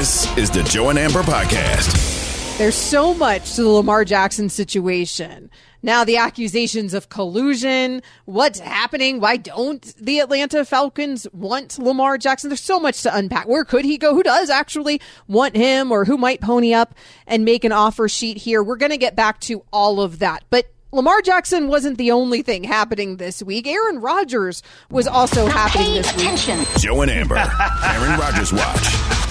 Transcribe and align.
This 0.00 0.34
is 0.38 0.50
the 0.50 0.62
Joe 0.62 0.88
and 0.88 0.98
Amber 0.98 1.20
Podcast. 1.20 2.56
There's 2.56 2.74
so 2.74 3.12
much 3.12 3.54
to 3.56 3.62
the 3.62 3.68
Lamar 3.68 4.06
Jackson 4.06 4.48
situation. 4.48 5.50
Now, 5.82 6.04
the 6.04 6.16
accusations 6.16 6.94
of 6.94 7.10
collusion, 7.10 8.00
what's 8.24 8.60
happening? 8.60 9.20
Why 9.20 9.36
don't 9.36 9.82
the 10.00 10.20
Atlanta 10.20 10.64
Falcons 10.64 11.26
want 11.34 11.78
Lamar 11.78 12.16
Jackson? 12.16 12.48
There's 12.48 12.62
so 12.62 12.80
much 12.80 13.02
to 13.02 13.14
unpack. 13.14 13.46
Where 13.46 13.62
could 13.62 13.84
he 13.84 13.98
go? 13.98 14.14
Who 14.14 14.22
does 14.22 14.48
actually 14.48 15.02
want 15.28 15.54
him 15.54 15.92
or 15.92 16.06
who 16.06 16.16
might 16.16 16.40
pony 16.40 16.72
up 16.72 16.94
and 17.26 17.44
make 17.44 17.64
an 17.64 17.72
offer 17.72 18.08
sheet 18.08 18.38
here? 18.38 18.62
We're 18.62 18.76
going 18.76 18.92
to 18.92 18.96
get 18.96 19.14
back 19.14 19.38
to 19.40 19.66
all 19.70 20.00
of 20.00 20.18
that. 20.20 20.44
But 20.48 20.72
Lamar 20.92 21.20
Jackson 21.20 21.68
wasn't 21.68 21.98
the 21.98 22.10
only 22.10 22.40
thing 22.40 22.64
happening 22.64 23.18
this 23.18 23.42
week. 23.42 23.66
Aaron 23.66 24.00
Rodgers 24.00 24.62
was 24.88 25.06
also 25.06 25.46
happening 25.46 25.92
this 25.92 26.10
attention. 26.10 26.60
week. 26.60 26.68
Joe 26.78 27.02
and 27.02 27.10
Amber, 27.10 27.36
Aaron 27.36 28.18
Rodgers 28.18 28.50
Watch. 28.50 29.29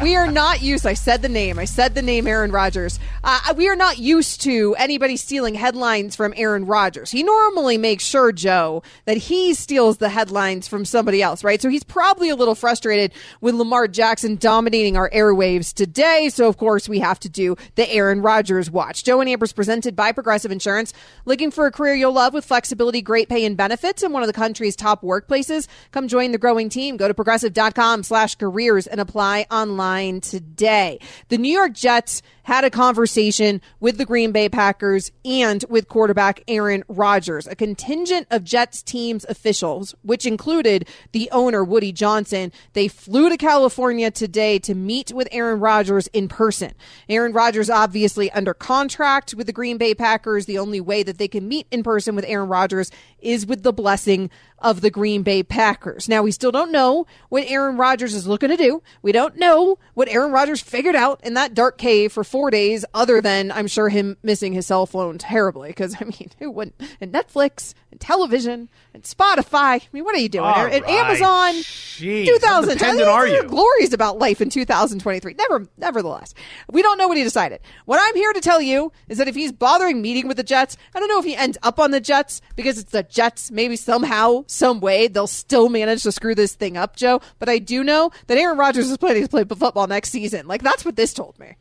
We 0.00 0.14
are 0.14 0.30
not 0.30 0.62
used. 0.62 0.86
I 0.86 0.94
said 0.94 1.22
the 1.22 1.28
name. 1.28 1.58
I 1.58 1.64
said 1.64 1.96
the 1.96 2.02
name 2.02 2.28
Aaron 2.28 2.52
Rodgers. 2.52 3.00
Uh, 3.24 3.52
we 3.56 3.68
are 3.68 3.74
not 3.74 3.98
used 3.98 4.40
to 4.42 4.76
anybody 4.78 5.16
stealing 5.16 5.56
headlines 5.56 6.14
from 6.14 6.32
Aaron 6.36 6.66
Rodgers. 6.66 7.10
He 7.10 7.24
normally 7.24 7.78
makes 7.78 8.04
sure, 8.04 8.30
Joe, 8.30 8.84
that 9.06 9.16
he 9.16 9.54
steals 9.54 9.98
the 9.98 10.08
headlines 10.08 10.68
from 10.68 10.84
somebody 10.84 11.20
else, 11.20 11.42
right? 11.42 11.60
So 11.60 11.68
he's 11.68 11.82
probably 11.82 12.28
a 12.28 12.36
little 12.36 12.54
frustrated 12.54 13.12
with 13.40 13.56
Lamar 13.56 13.88
Jackson 13.88 14.36
dominating 14.36 14.96
our 14.96 15.10
airwaves 15.10 15.74
today. 15.74 16.28
So 16.28 16.46
of 16.46 16.58
course 16.58 16.88
we 16.88 17.00
have 17.00 17.18
to 17.20 17.28
do 17.28 17.56
the 17.74 17.92
Aaron 17.92 18.22
Rodgers 18.22 18.70
watch. 18.70 19.02
Joe 19.02 19.20
and 19.20 19.28
Amber's 19.28 19.52
presented 19.52 19.96
by 19.96 20.12
Progressive 20.12 20.52
Insurance. 20.52 20.92
Looking 21.24 21.50
for 21.50 21.66
a 21.66 21.72
career 21.72 21.94
you'll 21.94 22.12
love 22.12 22.34
with 22.34 22.44
flexibility, 22.44 23.02
great 23.02 23.28
pay, 23.28 23.44
and 23.44 23.56
benefits 23.56 24.04
in 24.04 24.12
one 24.12 24.22
of 24.22 24.28
the 24.28 24.32
country's 24.32 24.76
top 24.76 25.02
workplaces? 25.02 25.66
Come 25.90 26.06
join 26.06 26.30
the 26.30 26.38
growing 26.38 26.68
team. 26.68 26.96
Go 26.96 27.08
to 27.08 27.14
progressive.com 27.14 28.04
slash 28.04 28.36
careers 28.36 28.86
and 28.86 29.00
apply 29.00 29.46
online 29.50 29.87
today. 30.20 30.98
The 31.28 31.38
New 31.38 31.52
York 31.52 31.72
Jets 31.72 32.22
had 32.48 32.64
a 32.64 32.70
conversation 32.70 33.60
with 33.78 33.98
the 33.98 34.06
Green 34.06 34.32
Bay 34.32 34.48
Packers 34.48 35.12
and 35.22 35.66
with 35.68 35.86
quarterback 35.86 36.42
Aaron 36.48 36.82
Rodgers. 36.88 37.46
A 37.46 37.54
contingent 37.54 38.26
of 38.30 38.42
Jets 38.42 38.82
team's 38.82 39.26
officials, 39.28 39.94
which 40.00 40.24
included 40.24 40.88
the 41.12 41.28
owner 41.30 41.62
Woody 41.62 41.92
Johnson, 41.92 42.50
they 42.72 42.88
flew 42.88 43.28
to 43.28 43.36
California 43.36 44.10
today 44.10 44.58
to 44.60 44.74
meet 44.74 45.12
with 45.12 45.28
Aaron 45.30 45.60
Rodgers 45.60 46.06
in 46.06 46.26
person. 46.26 46.72
Aaron 47.06 47.34
Rodgers 47.34 47.68
obviously 47.68 48.32
under 48.32 48.54
contract 48.54 49.34
with 49.34 49.46
the 49.46 49.52
Green 49.52 49.76
Bay 49.76 49.94
Packers. 49.94 50.46
The 50.46 50.58
only 50.58 50.80
way 50.80 51.02
that 51.02 51.18
they 51.18 51.28
can 51.28 51.46
meet 51.48 51.66
in 51.70 51.82
person 51.82 52.16
with 52.16 52.24
Aaron 52.26 52.48
Rodgers 52.48 52.90
is 53.20 53.44
with 53.44 53.62
the 53.62 53.74
blessing 53.74 54.30
of 54.60 54.80
the 54.80 54.90
Green 54.90 55.22
Bay 55.22 55.42
Packers. 55.42 56.08
Now, 56.08 56.22
we 56.22 56.32
still 56.32 56.50
don't 56.50 56.72
know 56.72 57.06
what 57.28 57.44
Aaron 57.46 57.76
Rodgers 57.76 58.14
is 58.14 58.26
looking 58.26 58.48
to 58.48 58.56
do. 58.56 58.82
We 59.02 59.12
don't 59.12 59.36
know 59.36 59.78
what 59.94 60.08
Aaron 60.08 60.32
Rodgers 60.32 60.60
figured 60.60 60.96
out 60.96 61.20
in 61.22 61.34
that 61.34 61.54
dark 61.54 61.78
cave 61.78 62.12
for 62.12 62.24
four 62.38 62.52
days, 62.52 62.84
other 62.94 63.20
than 63.20 63.50
I'm 63.50 63.66
sure 63.66 63.88
him 63.88 64.16
missing 64.22 64.52
his 64.52 64.64
cell 64.64 64.86
phone 64.86 65.18
terribly. 65.18 65.70
Because, 65.70 65.96
I 66.00 66.04
mean, 66.04 66.30
who 66.38 66.52
wouldn't? 66.52 66.80
And 67.00 67.12
Netflix 67.12 67.74
and 67.90 68.00
television 68.00 68.68
and 68.94 69.02
Spotify. 69.02 69.80
I 69.80 69.88
mean, 69.92 70.04
what 70.04 70.14
are 70.14 70.20
you 70.20 70.28
doing? 70.28 70.44
All 70.44 70.66
and 70.66 70.84
right. 70.84 70.88
Amazon. 70.88 71.54
Jeez, 71.54 72.26
2000. 72.26 72.68
how 72.68 72.74
dependent 72.74 73.08
are 73.08 73.26
you? 73.26 73.42
Glories 73.42 73.92
about 73.92 74.18
life 74.18 74.40
in 74.40 74.50
2023. 74.50 75.34
Never, 75.34 75.66
nevertheless, 75.76 76.32
we 76.70 76.80
don't 76.80 76.96
know 76.96 77.08
what 77.08 77.16
he 77.16 77.24
decided. 77.24 77.60
What 77.86 77.98
I'm 78.00 78.14
here 78.14 78.32
to 78.32 78.40
tell 78.40 78.62
you 78.62 78.92
is 79.08 79.18
that 79.18 79.26
if 79.26 79.34
he's 79.34 79.50
bothering 79.50 80.00
meeting 80.00 80.28
with 80.28 80.36
the 80.36 80.44
Jets, 80.44 80.76
I 80.94 81.00
don't 81.00 81.08
know 81.08 81.18
if 81.18 81.24
he 81.24 81.34
ends 81.34 81.58
up 81.64 81.80
on 81.80 81.90
the 81.90 82.00
Jets 82.00 82.40
because 82.54 82.78
it's 82.78 82.92
the 82.92 83.02
Jets. 83.02 83.50
Maybe 83.50 83.74
somehow, 83.74 84.44
some 84.46 84.78
way, 84.78 85.08
they'll 85.08 85.26
still 85.26 85.68
manage 85.68 86.04
to 86.04 86.12
screw 86.12 86.36
this 86.36 86.54
thing 86.54 86.76
up, 86.76 86.94
Joe. 86.94 87.20
But 87.40 87.48
I 87.48 87.58
do 87.58 87.82
know 87.82 88.12
that 88.28 88.38
Aaron 88.38 88.58
Rodgers 88.58 88.88
is 88.88 88.96
planning 88.96 89.24
to 89.24 89.28
play 89.28 89.42
football 89.42 89.88
next 89.88 90.10
season. 90.10 90.46
Like 90.46 90.62
that's 90.62 90.84
what 90.84 90.94
this 90.94 91.12
told 91.12 91.36
me. 91.40 91.56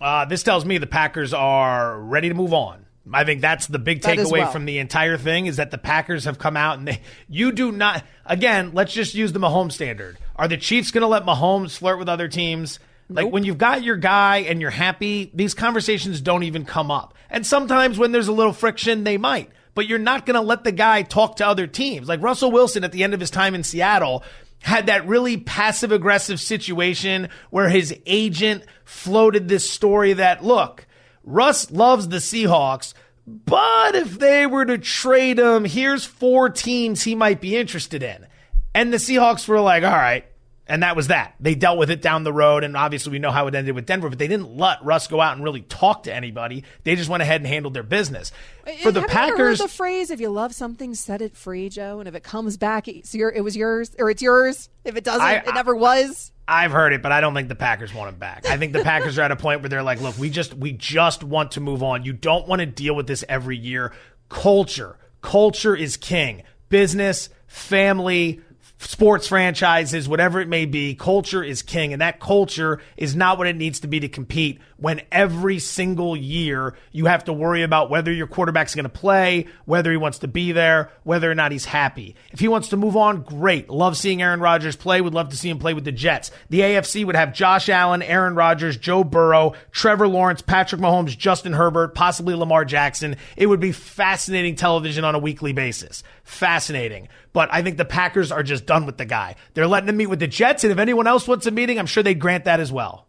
Uh, 0.00 0.24
this 0.24 0.42
tells 0.42 0.64
me 0.64 0.78
the 0.78 0.86
Packers 0.86 1.32
are 1.32 1.98
ready 1.98 2.28
to 2.28 2.34
move 2.34 2.52
on. 2.52 2.86
I 3.12 3.24
think 3.24 3.40
that's 3.40 3.66
the 3.66 3.78
big 3.78 4.02
takeaway 4.02 4.40
well. 4.40 4.52
from 4.52 4.66
the 4.66 4.78
entire 4.78 5.16
thing 5.16 5.46
is 5.46 5.56
that 5.56 5.70
the 5.70 5.78
Packers 5.78 6.24
have 6.24 6.38
come 6.38 6.56
out 6.56 6.78
and 6.78 6.88
they, 6.88 7.00
you 7.28 7.52
do 7.52 7.72
not, 7.72 8.04
again, 8.26 8.72
let's 8.74 8.92
just 8.92 9.14
use 9.14 9.32
the 9.32 9.40
Mahomes 9.40 9.72
standard. 9.72 10.18
Are 10.36 10.46
the 10.46 10.58
Chiefs 10.58 10.90
going 10.90 11.02
to 11.02 11.08
let 11.08 11.24
Mahomes 11.24 11.78
flirt 11.78 11.98
with 11.98 12.08
other 12.08 12.28
teams? 12.28 12.78
Like 13.08 13.32
when 13.32 13.44
you've 13.44 13.58
got 13.58 13.82
your 13.82 13.96
guy 13.96 14.38
and 14.38 14.60
you're 14.60 14.70
happy, 14.70 15.30
these 15.32 15.54
conversations 15.54 16.20
don't 16.20 16.42
even 16.42 16.66
come 16.66 16.90
up. 16.90 17.14
And 17.30 17.46
sometimes 17.46 17.98
when 17.98 18.12
there's 18.12 18.28
a 18.28 18.32
little 18.32 18.52
friction, 18.52 19.04
they 19.04 19.16
might. 19.16 19.50
But 19.74 19.86
you're 19.86 19.98
not 19.98 20.26
going 20.26 20.34
to 20.34 20.40
let 20.42 20.64
the 20.64 20.72
guy 20.72 21.02
talk 21.02 21.36
to 21.36 21.46
other 21.46 21.66
teams. 21.66 22.08
Like 22.08 22.20
Russell 22.20 22.50
Wilson 22.50 22.84
at 22.84 22.92
the 22.92 23.04
end 23.04 23.14
of 23.14 23.20
his 23.20 23.30
time 23.30 23.54
in 23.54 23.62
Seattle 23.62 24.22
had 24.60 24.86
that 24.86 25.06
really 25.06 25.36
passive 25.36 25.92
aggressive 25.92 26.40
situation 26.40 27.28
where 27.50 27.68
his 27.68 27.94
agent 28.06 28.64
floated 28.84 29.48
this 29.48 29.70
story 29.70 30.14
that, 30.14 30.44
look, 30.44 30.86
Russ 31.22 31.70
loves 31.70 32.08
the 32.08 32.16
Seahawks, 32.16 32.94
but 33.26 33.94
if 33.94 34.18
they 34.18 34.46
were 34.46 34.64
to 34.64 34.78
trade 34.78 35.38
him, 35.38 35.64
here's 35.64 36.04
four 36.04 36.48
teams 36.48 37.02
he 37.02 37.14
might 37.14 37.40
be 37.40 37.56
interested 37.56 38.02
in. 38.02 38.26
And 38.74 38.92
the 38.92 38.96
Seahawks 38.96 39.46
were 39.46 39.60
like, 39.60 39.84
all 39.84 39.90
right. 39.90 40.24
And 40.70 40.82
that 40.82 40.96
was 40.96 41.06
that. 41.08 41.34
They 41.40 41.54
dealt 41.54 41.78
with 41.78 41.90
it 41.90 42.02
down 42.02 42.24
the 42.24 42.32
road, 42.32 42.62
and 42.62 42.76
obviously 42.76 43.10
we 43.12 43.18
know 43.18 43.30
how 43.30 43.46
it 43.46 43.54
ended 43.54 43.74
with 43.74 43.86
Denver, 43.86 44.10
but 44.10 44.18
they 44.18 44.28
didn't 44.28 44.56
let 44.56 44.84
Russ 44.84 45.06
go 45.06 45.18
out 45.20 45.34
and 45.34 45.42
really 45.42 45.62
talk 45.62 46.02
to 46.02 46.14
anybody. 46.14 46.62
They 46.84 46.94
just 46.94 47.08
went 47.08 47.22
ahead 47.22 47.40
and 47.40 47.46
handled 47.46 47.72
their 47.72 47.82
business. 47.82 48.32
For 48.62 48.68
the 48.68 48.74
Have 48.74 48.84
you 48.94 48.98
ever 49.00 49.00
heard 49.00 49.10
Packers, 49.10 49.58
the 49.60 49.68
phrase 49.68 50.10
"If 50.10 50.20
you 50.20 50.28
love 50.28 50.54
something, 50.54 50.94
set 50.94 51.22
it 51.22 51.34
free," 51.34 51.70
Joe. 51.70 52.00
And 52.00 52.08
if 52.08 52.14
it 52.14 52.22
comes 52.22 52.58
back, 52.58 52.86
it's 52.86 53.14
your, 53.14 53.30
it 53.32 53.40
was 53.42 53.56
yours, 53.56 53.92
or 53.98 54.10
it's 54.10 54.20
yours. 54.20 54.68
If 54.84 54.96
it 54.96 55.04
doesn't, 55.04 55.22
I- 55.22 55.36
it 55.36 55.54
never 55.54 55.74
was. 55.74 56.32
I've 56.50 56.70
heard 56.70 56.92
it, 56.94 57.02
but 57.02 57.12
I 57.12 57.20
don't 57.20 57.34
think 57.34 57.48
the 57.48 57.54
Packers 57.54 57.92
want 57.92 58.08
him 58.10 58.18
back. 58.18 58.46
I 58.48 58.56
think 58.56 58.72
the 58.72 58.82
Packers 58.82 59.18
are 59.18 59.22
at 59.22 59.30
a 59.30 59.36
point 59.36 59.60
where 59.60 59.68
they're 59.68 59.82
like, 59.82 60.00
look, 60.00 60.16
we 60.18 60.30
just 60.30 60.54
we 60.54 60.72
just 60.72 61.22
want 61.22 61.52
to 61.52 61.60
move 61.60 61.82
on. 61.82 62.04
You 62.04 62.12
don't 62.14 62.46
want 62.48 62.60
to 62.60 62.66
deal 62.66 62.94
with 62.94 63.06
this 63.06 63.22
every 63.28 63.56
year. 63.56 63.92
Culture. 64.30 64.98
Culture 65.20 65.74
is 65.76 65.96
king. 65.98 66.42
Business, 66.70 67.28
family, 67.46 68.40
sports 68.78 69.26
franchises, 69.26 70.08
whatever 70.08 70.40
it 70.40 70.48
may 70.48 70.66
be, 70.66 70.94
culture 70.94 71.42
is 71.42 71.62
king. 71.62 71.92
And 71.92 72.02
that 72.02 72.20
culture 72.20 72.80
is 72.96 73.14
not 73.14 73.38
what 73.38 73.46
it 73.46 73.56
needs 73.56 73.80
to 73.80 73.88
be 73.88 74.00
to 74.00 74.08
compete 74.08 74.60
when 74.78 75.02
every 75.12 75.58
single 75.58 76.16
year 76.16 76.74
you 76.92 77.06
have 77.06 77.24
to 77.24 77.32
worry 77.32 77.62
about 77.62 77.90
whether 77.90 78.12
your 78.12 78.26
quarterback's 78.26 78.74
going 78.74 78.84
to 78.84 78.88
play, 78.88 79.46
whether 79.64 79.90
he 79.90 79.96
wants 79.96 80.18
to 80.20 80.28
be 80.28 80.52
there, 80.52 80.90
whether 81.02 81.30
or 81.30 81.34
not 81.34 81.52
he's 81.52 81.64
happy. 81.64 82.14
If 82.30 82.40
he 82.40 82.48
wants 82.48 82.68
to 82.68 82.76
move 82.76 82.96
on, 82.96 83.22
great. 83.22 83.68
Love 83.68 83.96
seeing 83.96 84.22
Aaron 84.22 84.40
Rodgers 84.40 84.76
play. 84.76 85.00
Would 85.00 85.14
love 85.14 85.30
to 85.30 85.36
see 85.36 85.50
him 85.50 85.58
play 85.58 85.74
with 85.74 85.84
the 85.84 85.92
Jets. 85.92 86.30
The 86.48 86.60
AFC 86.60 87.04
would 87.04 87.16
have 87.16 87.34
Josh 87.34 87.68
Allen, 87.68 88.02
Aaron 88.02 88.36
Rodgers, 88.36 88.76
Joe 88.76 89.02
Burrow, 89.02 89.54
Trevor 89.72 90.06
Lawrence, 90.06 90.42
Patrick 90.42 90.80
Mahomes, 90.80 91.18
Justin 91.18 91.52
Herbert, 91.52 91.94
possibly 91.94 92.34
Lamar 92.34 92.64
Jackson. 92.64 93.16
It 93.36 93.46
would 93.46 93.60
be 93.60 93.72
fascinating 93.72 94.54
television 94.54 95.04
on 95.04 95.16
a 95.16 95.18
weekly 95.18 95.52
basis. 95.52 96.04
Fascinating. 96.22 97.08
But 97.32 97.48
I 97.52 97.62
think 97.62 97.78
the 97.78 97.84
Packers 97.84 98.30
are 98.30 98.42
just 98.44 98.64
done 98.64 98.86
with 98.86 98.96
the 98.96 99.04
guy. 99.04 99.34
They're 99.54 99.66
letting 99.66 99.88
him 99.88 99.96
meet 99.96 100.06
with 100.06 100.20
the 100.20 100.28
Jets, 100.28 100.62
and 100.62 100.72
if 100.72 100.78
anyone 100.78 101.08
else 101.08 101.26
wants 101.26 101.46
a 101.46 101.50
meeting, 101.50 101.78
I'm 101.78 101.86
sure 101.86 102.02
they'd 102.02 102.18
grant 102.18 102.44
that 102.44 102.60
as 102.60 102.70
well. 102.70 103.07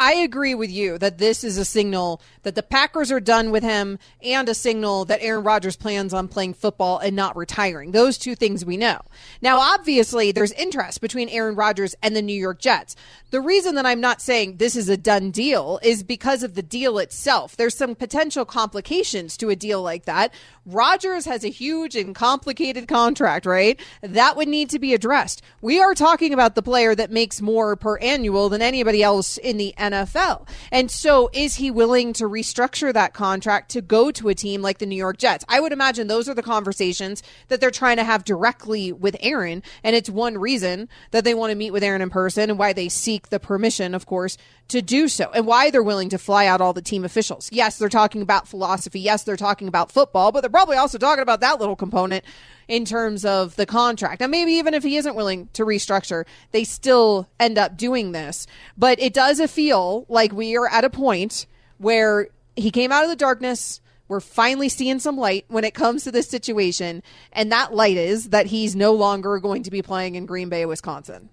I 0.00 0.14
agree 0.14 0.54
with 0.54 0.70
you 0.70 0.96
that 0.96 1.18
this 1.18 1.44
is 1.44 1.58
a 1.58 1.64
signal 1.64 2.22
that 2.42 2.54
the 2.54 2.62
Packers 2.62 3.12
are 3.12 3.20
done 3.20 3.50
with 3.50 3.62
him 3.62 3.98
and 4.22 4.48
a 4.48 4.54
signal 4.54 5.04
that 5.04 5.20
Aaron 5.20 5.44
Rodgers 5.44 5.76
plans 5.76 6.14
on 6.14 6.26
playing 6.26 6.54
football 6.54 6.96
and 6.96 7.14
not 7.14 7.36
retiring. 7.36 7.90
Those 7.90 8.16
two 8.16 8.34
things 8.34 8.64
we 8.64 8.78
know. 8.78 9.02
Now, 9.42 9.60
obviously, 9.60 10.32
there's 10.32 10.52
interest 10.52 11.02
between 11.02 11.28
Aaron 11.28 11.54
Rodgers 11.54 11.94
and 12.02 12.16
the 12.16 12.22
New 12.22 12.32
York 12.32 12.60
Jets. 12.60 12.96
The 13.30 13.42
reason 13.42 13.74
that 13.74 13.84
I'm 13.84 14.00
not 14.00 14.22
saying 14.22 14.56
this 14.56 14.74
is 14.74 14.88
a 14.88 14.96
done 14.96 15.30
deal 15.32 15.78
is 15.82 16.02
because 16.02 16.42
of 16.42 16.54
the 16.54 16.62
deal 16.62 16.98
itself. 16.98 17.54
There's 17.54 17.76
some 17.76 17.94
potential 17.94 18.46
complications 18.46 19.36
to 19.36 19.50
a 19.50 19.56
deal 19.56 19.82
like 19.82 20.06
that. 20.06 20.32
Rodgers 20.64 21.26
has 21.26 21.44
a 21.44 21.48
huge 21.48 21.94
and 21.94 22.14
complicated 22.14 22.88
contract, 22.88 23.44
right? 23.44 23.78
That 24.00 24.38
would 24.38 24.48
need 24.48 24.70
to 24.70 24.78
be 24.78 24.94
addressed. 24.94 25.42
We 25.60 25.78
are 25.78 25.94
talking 25.94 26.32
about 26.32 26.54
the 26.54 26.62
player 26.62 26.94
that 26.94 27.10
makes 27.10 27.42
more 27.42 27.76
per 27.76 27.98
annual 27.98 28.48
than 28.48 28.62
anybody 28.62 29.02
else 29.02 29.36
in 29.36 29.58
the. 29.58 29.74
And 29.92 30.90
so 30.90 31.30
is 31.32 31.56
he 31.56 31.70
willing 31.70 32.12
to 32.14 32.24
restructure 32.24 32.92
that 32.92 33.14
contract 33.14 33.70
to 33.72 33.80
go 33.80 34.10
to 34.12 34.28
a 34.28 34.34
team 34.34 34.62
like 34.62 34.78
the 34.78 34.86
New 34.86 34.96
York 34.96 35.18
Jets? 35.18 35.44
I 35.48 35.60
would 35.60 35.72
imagine 35.72 36.06
those 36.06 36.28
are 36.28 36.34
the 36.34 36.42
conversations 36.42 37.22
that 37.48 37.60
they're 37.60 37.70
trying 37.70 37.96
to 37.96 38.04
have 38.04 38.24
directly 38.24 38.92
with 38.92 39.16
Aaron. 39.20 39.62
And 39.82 39.96
it's 39.96 40.10
one 40.10 40.38
reason 40.38 40.88
that 41.10 41.24
they 41.24 41.34
want 41.34 41.50
to 41.50 41.56
meet 41.56 41.72
with 41.72 41.82
Aaron 41.82 42.02
in 42.02 42.10
person 42.10 42.50
and 42.50 42.58
why 42.58 42.72
they 42.72 42.88
seek 42.88 43.28
the 43.28 43.40
permission, 43.40 43.94
of 43.94 44.06
course, 44.06 44.36
to 44.68 44.80
do 44.80 45.08
so 45.08 45.30
and 45.34 45.46
why 45.46 45.70
they're 45.70 45.82
willing 45.82 46.08
to 46.10 46.18
fly 46.18 46.46
out 46.46 46.60
all 46.60 46.72
the 46.72 46.82
team 46.82 47.04
officials. 47.04 47.50
Yes, 47.52 47.78
they're 47.78 47.88
talking 47.88 48.22
about 48.22 48.48
philosophy. 48.48 49.00
Yes, 49.00 49.24
they're 49.24 49.36
talking 49.36 49.68
about 49.68 49.90
football, 49.90 50.32
but 50.32 50.40
they're 50.40 50.50
probably 50.50 50.76
also 50.76 50.98
talking 50.98 51.22
about 51.22 51.40
that 51.40 51.58
little 51.58 51.76
component 51.76 52.24
in 52.70 52.84
terms 52.84 53.24
of 53.24 53.56
the 53.56 53.66
contract. 53.66 54.20
Now, 54.20 54.28
maybe 54.28 54.52
even 54.52 54.74
if 54.74 54.84
he 54.84 54.96
isn't 54.96 55.16
willing 55.16 55.48
to 55.54 55.64
restructure, 55.64 56.24
they 56.52 56.62
still 56.62 57.28
end 57.40 57.58
up 57.58 57.76
doing 57.76 58.12
this. 58.12 58.46
But 58.78 59.00
it 59.00 59.12
does 59.12 59.40
feel 59.50 60.06
like 60.08 60.32
we 60.32 60.56
are 60.56 60.68
at 60.68 60.84
a 60.84 60.90
point 60.90 61.46
where 61.78 62.28
he 62.54 62.70
came 62.70 62.92
out 62.92 63.02
of 63.02 63.10
the 63.10 63.16
darkness. 63.16 63.80
We're 64.06 64.20
finally 64.20 64.68
seeing 64.68 65.00
some 65.00 65.16
light 65.16 65.46
when 65.48 65.64
it 65.64 65.74
comes 65.74 66.04
to 66.04 66.12
this 66.12 66.28
situation. 66.28 67.02
And 67.32 67.50
that 67.50 67.74
light 67.74 67.96
is 67.96 68.28
that 68.28 68.46
he's 68.46 68.76
no 68.76 68.92
longer 68.92 69.40
going 69.40 69.64
to 69.64 69.70
be 69.72 69.82
playing 69.82 70.14
in 70.14 70.24
Green 70.24 70.48
Bay, 70.48 70.64
Wisconsin. 70.64 71.28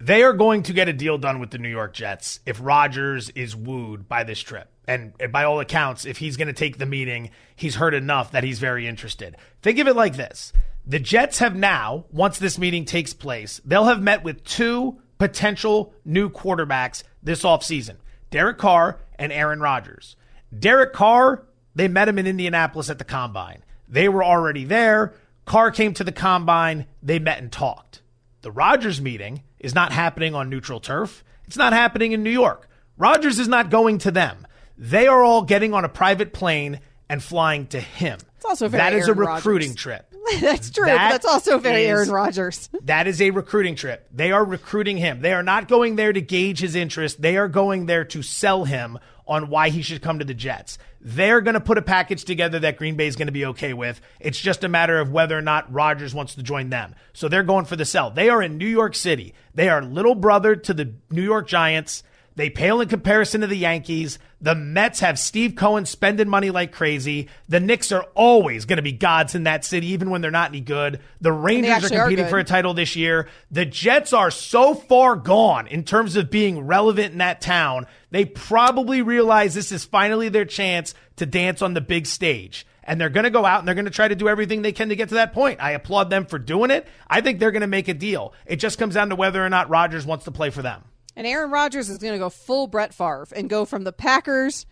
They 0.00 0.22
are 0.22 0.32
going 0.32 0.62
to 0.64 0.72
get 0.72 0.88
a 0.88 0.92
deal 0.92 1.18
done 1.18 1.40
with 1.40 1.50
the 1.50 1.58
New 1.58 1.68
York 1.68 1.92
Jets 1.92 2.40
if 2.46 2.58
Rodgers 2.62 3.28
is 3.30 3.54
wooed 3.54 4.08
by 4.08 4.24
this 4.24 4.40
trip. 4.40 4.68
And 4.88 5.12
by 5.30 5.44
all 5.44 5.60
accounts, 5.60 6.04
if 6.04 6.18
he's 6.18 6.36
going 6.36 6.48
to 6.48 6.54
take 6.54 6.78
the 6.78 6.86
meeting, 6.86 7.30
he's 7.54 7.76
heard 7.76 7.94
enough 7.94 8.32
that 8.32 8.42
he's 8.42 8.58
very 8.58 8.88
interested. 8.88 9.36
Think 9.62 9.78
of 9.78 9.86
it 9.86 9.94
like 9.94 10.16
this 10.16 10.52
the 10.86 10.98
Jets 10.98 11.38
have 11.38 11.54
now, 11.54 12.06
once 12.10 12.38
this 12.38 12.58
meeting 12.58 12.84
takes 12.84 13.12
place, 13.12 13.60
they'll 13.64 13.84
have 13.84 14.02
met 14.02 14.24
with 14.24 14.42
two 14.42 15.00
potential 15.18 15.92
new 16.04 16.30
quarterbacks 16.30 17.02
this 17.22 17.42
offseason 17.42 17.96
Derek 18.30 18.58
Carr 18.58 19.00
and 19.18 19.32
Aaron 19.32 19.60
Rodgers. 19.60 20.16
Derek 20.58 20.92
Carr, 20.92 21.44
they 21.74 21.88
met 21.88 22.08
him 22.08 22.18
in 22.18 22.26
Indianapolis 22.26 22.90
at 22.90 22.98
the 22.98 23.04
combine. 23.04 23.62
They 23.86 24.08
were 24.08 24.24
already 24.24 24.64
there. 24.64 25.14
Carr 25.44 25.70
came 25.70 25.94
to 25.94 26.04
the 26.04 26.12
combine. 26.12 26.86
They 27.02 27.18
met 27.18 27.38
and 27.38 27.52
talked. 27.52 28.02
The 28.42 28.50
Rodgers 28.50 29.00
meeting 29.00 29.42
is 29.60 29.74
not 29.74 29.92
happening 29.92 30.34
on 30.34 30.50
neutral 30.50 30.80
turf. 30.80 31.22
It's 31.46 31.56
not 31.56 31.72
happening 31.72 32.12
in 32.12 32.22
New 32.22 32.30
York. 32.30 32.68
Rodgers 32.96 33.38
is 33.38 33.48
not 33.48 33.70
going 33.70 33.98
to 33.98 34.10
them. 34.10 34.46
They 34.76 35.06
are 35.06 35.22
all 35.22 35.42
getting 35.42 35.74
on 35.74 35.84
a 35.84 35.88
private 35.88 36.32
plane 36.32 36.80
and 37.08 37.22
flying 37.22 37.66
to 37.68 37.80
him. 37.80 38.18
It's 38.36 38.44
also 38.44 38.68
very 38.68 38.82
that 38.82 38.92
is 38.94 39.08
a 39.08 39.14
recruiting 39.14 39.70
Rodgers. 39.70 39.82
trip. 39.82 40.14
that's 40.40 40.70
true. 40.70 40.86
That 40.86 41.10
but 41.10 41.22
that's 41.22 41.26
also 41.26 41.58
very 41.58 41.82
is- 41.82 41.88
Aaron 41.88 42.10
Rodgers. 42.10 42.68
That 42.82 43.06
is 43.06 43.20
a 43.22 43.30
recruiting 43.30 43.76
trip. 43.76 44.08
They 44.12 44.32
are 44.32 44.44
recruiting 44.44 44.96
him. 44.96 45.20
They 45.20 45.32
are 45.32 45.42
not 45.42 45.68
going 45.68 45.96
there 45.96 46.12
to 46.12 46.20
gauge 46.20 46.60
his 46.60 46.74
interest. 46.74 47.20
They 47.20 47.36
are 47.36 47.48
going 47.48 47.86
there 47.86 48.04
to 48.06 48.22
sell 48.22 48.64
him 48.64 48.98
on 49.26 49.48
why 49.48 49.68
he 49.68 49.82
should 49.82 50.02
come 50.02 50.18
to 50.18 50.24
the 50.24 50.34
Jets. 50.34 50.76
They're 51.00 51.40
going 51.40 51.54
to 51.54 51.60
put 51.60 51.78
a 51.78 51.82
package 51.82 52.24
together 52.24 52.58
that 52.60 52.76
Green 52.76 52.96
Bay 52.96 53.06
is 53.06 53.16
going 53.16 53.28
to 53.28 53.32
be 53.32 53.46
okay 53.46 53.72
with. 53.72 54.00
It's 54.18 54.38
just 54.38 54.64
a 54.64 54.68
matter 54.68 54.98
of 54.98 55.10
whether 55.10 55.36
or 55.36 55.42
not 55.42 55.72
Rodgers 55.72 56.14
wants 56.14 56.34
to 56.34 56.42
join 56.42 56.70
them. 56.70 56.94
So 57.12 57.28
they're 57.28 57.42
going 57.42 57.64
for 57.64 57.76
the 57.76 57.84
sell. 57.86 58.10
They 58.10 58.28
are 58.28 58.42
in 58.42 58.58
New 58.58 58.68
York 58.68 58.94
City. 58.94 59.34
They 59.54 59.68
are 59.68 59.82
little 59.82 60.14
brother 60.14 60.56
to 60.56 60.74
the 60.74 60.92
New 61.10 61.22
York 61.22 61.48
Giants. 61.48 62.02
They 62.36 62.48
pale 62.48 62.80
in 62.80 62.88
comparison 62.88 63.40
to 63.40 63.46
the 63.46 63.56
Yankees. 63.56 64.18
The 64.40 64.54
Mets 64.54 65.00
have 65.00 65.18
Steve 65.18 65.56
Cohen 65.56 65.84
spending 65.84 66.28
money 66.28 66.50
like 66.50 66.72
crazy. 66.72 67.28
The 67.48 67.60
Knicks 67.60 67.92
are 67.92 68.06
always 68.14 68.64
going 68.64 68.78
to 68.78 68.82
be 68.82 68.92
gods 68.92 69.34
in 69.34 69.44
that 69.44 69.64
city, 69.64 69.88
even 69.88 70.10
when 70.10 70.22
they're 70.22 70.30
not 70.30 70.50
any 70.50 70.60
good. 70.60 71.00
The 71.20 71.32
Rangers 71.32 71.70
are 71.70 71.74
actually 71.74 71.96
are 71.98 72.02
competing 72.04 72.28
for 72.28 72.38
a 72.38 72.44
title 72.44 72.72
this 72.72 72.96
year. 72.96 73.28
The 73.50 73.66
Jets 73.66 74.12
are 74.12 74.30
so 74.30 74.74
far 74.74 75.16
gone 75.16 75.66
in 75.66 75.84
terms 75.84 76.16
of 76.16 76.30
being 76.30 76.66
relevant 76.66 77.12
in 77.12 77.18
that 77.18 77.40
town. 77.40 77.86
They 78.10 78.24
probably 78.24 79.02
realize 79.02 79.54
this 79.54 79.72
is 79.72 79.84
finally 79.84 80.28
their 80.28 80.44
chance 80.44 80.94
to 81.16 81.26
dance 81.26 81.62
on 81.62 81.74
the 81.74 81.80
big 81.80 82.06
stage. 82.06 82.66
And 82.82 83.00
they're 83.00 83.08
going 83.08 83.24
to 83.24 83.30
go 83.30 83.44
out 83.44 83.60
and 83.60 83.68
they're 83.68 83.74
going 83.74 83.84
to 83.84 83.90
try 83.90 84.08
to 84.08 84.16
do 84.16 84.28
everything 84.28 84.62
they 84.62 84.72
can 84.72 84.88
to 84.88 84.96
get 84.96 85.10
to 85.10 85.14
that 85.16 85.32
point. 85.32 85.62
I 85.62 85.72
applaud 85.72 86.10
them 86.10 86.26
for 86.26 86.38
doing 86.38 86.70
it. 86.70 86.88
I 87.08 87.20
think 87.20 87.38
they're 87.38 87.52
going 87.52 87.60
to 87.60 87.68
make 87.68 87.88
a 87.88 87.94
deal. 87.94 88.32
It 88.46 88.56
just 88.56 88.78
comes 88.78 88.94
down 88.94 89.10
to 89.10 89.16
whether 89.16 89.44
or 89.44 89.48
not 89.48 89.68
Rodgers 89.68 90.06
wants 90.06 90.24
to 90.24 90.32
play 90.32 90.50
for 90.50 90.62
them. 90.62 90.82
And 91.14 91.26
Aaron 91.26 91.50
Rodgers 91.50 91.88
is 91.88 91.98
going 91.98 92.14
to 92.14 92.18
go 92.18 92.30
full 92.30 92.66
Brett 92.66 92.94
Favre 92.94 93.28
and 93.36 93.50
go 93.50 93.64
from 93.64 93.84
the 93.84 93.92
Packers 93.92 94.66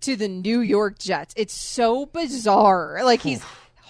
to 0.00 0.16
the 0.16 0.28
New 0.28 0.60
York 0.60 0.98
Jets. 0.98 1.32
It's 1.36 1.54
so 1.54 2.06
bizarre. 2.06 3.00
Like 3.04 3.22
he's 3.22 3.42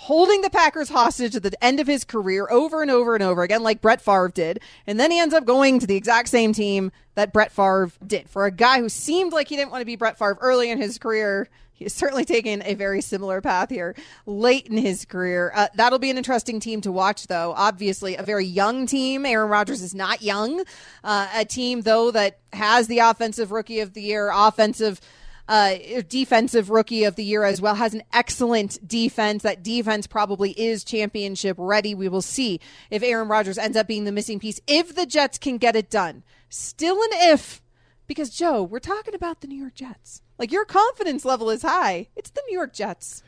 holding 0.02 0.40
the 0.40 0.50
Packers 0.50 0.88
hostage 0.88 1.36
at 1.36 1.44
the 1.44 1.64
end 1.64 1.78
of 1.78 1.86
his 1.86 2.02
career 2.02 2.48
over 2.50 2.82
and 2.82 2.90
over 2.90 3.14
and 3.14 3.22
over 3.22 3.44
again, 3.44 3.62
like 3.62 3.80
Brett 3.80 4.00
Favre 4.00 4.32
did. 4.34 4.58
And 4.84 4.98
then 4.98 5.12
he 5.12 5.20
ends 5.20 5.32
up 5.32 5.44
going 5.44 5.78
to 5.78 5.86
the 5.86 5.94
exact 5.94 6.28
same 6.28 6.52
team 6.52 6.90
that 7.14 7.32
Brett 7.32 7.52
Favre 7.52 7.88
did. 8.04 8.28
For 8.28 8.44
a 8.44 8.50
guy 8.50 8.80
who 8.80 8.88
seemed 8.88 9.32
like 9.32 9.46
he 9.46 9.54
didn't 9.54 9.70
want 9.70 9.80
to 9.80 9.86
be 9.86 9.94
Brett 9.94 10.18
Favre 10.18 10.38
early 10.40 10.70
in 10.70 10.82
his 10.82 10.98
career, 10.98 11.48
he's 11.72 11.94
certainly 11.94 12.24
taken 12.24 12.64
a 12.64 12.74
very 12.74 13.00
similar 13.00 13.40
path 13.40 13.70
here 13.70 13.94
late 14.26 14.66
in 14.66 14.76
his 14.76 15.04
career. 15.04 15.52
Uh, 15.54 15.68
that'll 15.76 16.00
be 16.00 16.10
an 16.10 16.18
interesting 16.18 16.58
team 16.58 16.80
to 16.80 16.90
watch, 16.90 17.28
though. 17.28 17.54
Obviously, 17.56 18.16
a 18.16 18.24
very 18.24 18.44
young 18.44 18.86
team. 18.86 19.24
Aaron 19.24 19.50
Rodgers 19.50 19.82
is 19.82 19.94
not 19.94 20.20
young. 20.20 20.64
Uh, 21.04 21.28
a 21.32 21.44
team, 21.44 21.82
though, 21.82 22.10
that 22.10 22.40
has 22.52 22.88
the 22.88 22.98
offensive 22.98 23.52
rookie 23.52 23.78
of 23.78 23.92
the 23.92 24.02
year, 24.02 24.32
offensive 24.34 25.00
uh, 25.52 25.76
defensive 26.08 26.70
rookie 26.70 27.04
of 27.04 27.14
the 27.14 27.22
year 27.22 27.44
as 27.44 27.60
well. 27.60 27.74
Has 27.74 27.92
an 27.92 28.04
excellent 28.10 28.88
defense. 28.88 29.42
That 29.42 29.62
defense 29.62 30.06
probably 30.06 30.52
is 30.52 30.82
championship 30.82 31.56
ready. 31.58 31.94
We 31.94 32.08
will 32.08 32.22
see 32.22 32.58
if 32.90 33.02
Aaron 33.02 33.28
Rodgers 33.28 33.58
ends 33.58 33.76
up 33.76 33.86
being 33.86 34.04
the 34.04 34.12
missing 34.12 34.40
piece. 34.40 34.62
If 34.66 34.94
the 34.94 35.04
Jets 35.04 35.36
can 35.36 35.58
get 35.58 35.76
it 35.76 35.90
done, 35.90 36.22
still 36.48 37.02
an 37.02 37.10
if, 37.12 37.60
because 38.06 38.30
Joe, 38.30 38.62
we're 38.62 38.78
talking 38.78 39.14
about 39.14 39.42
the 39.42 39.46
New 39.46 39.58
York 39.58 39.74
Jets. 39.74 40.22
Like 40.38 40.52
your 40.52 40.64
confidence 40.64 41.22
level 41.22 41.50
is 41.50 41.60
high. 41.60 42.08
It's 42.16 42.30
the 42.30 42.42
New 42.48 42.56
York 42.56 42.72
Jets. 42.72 43.22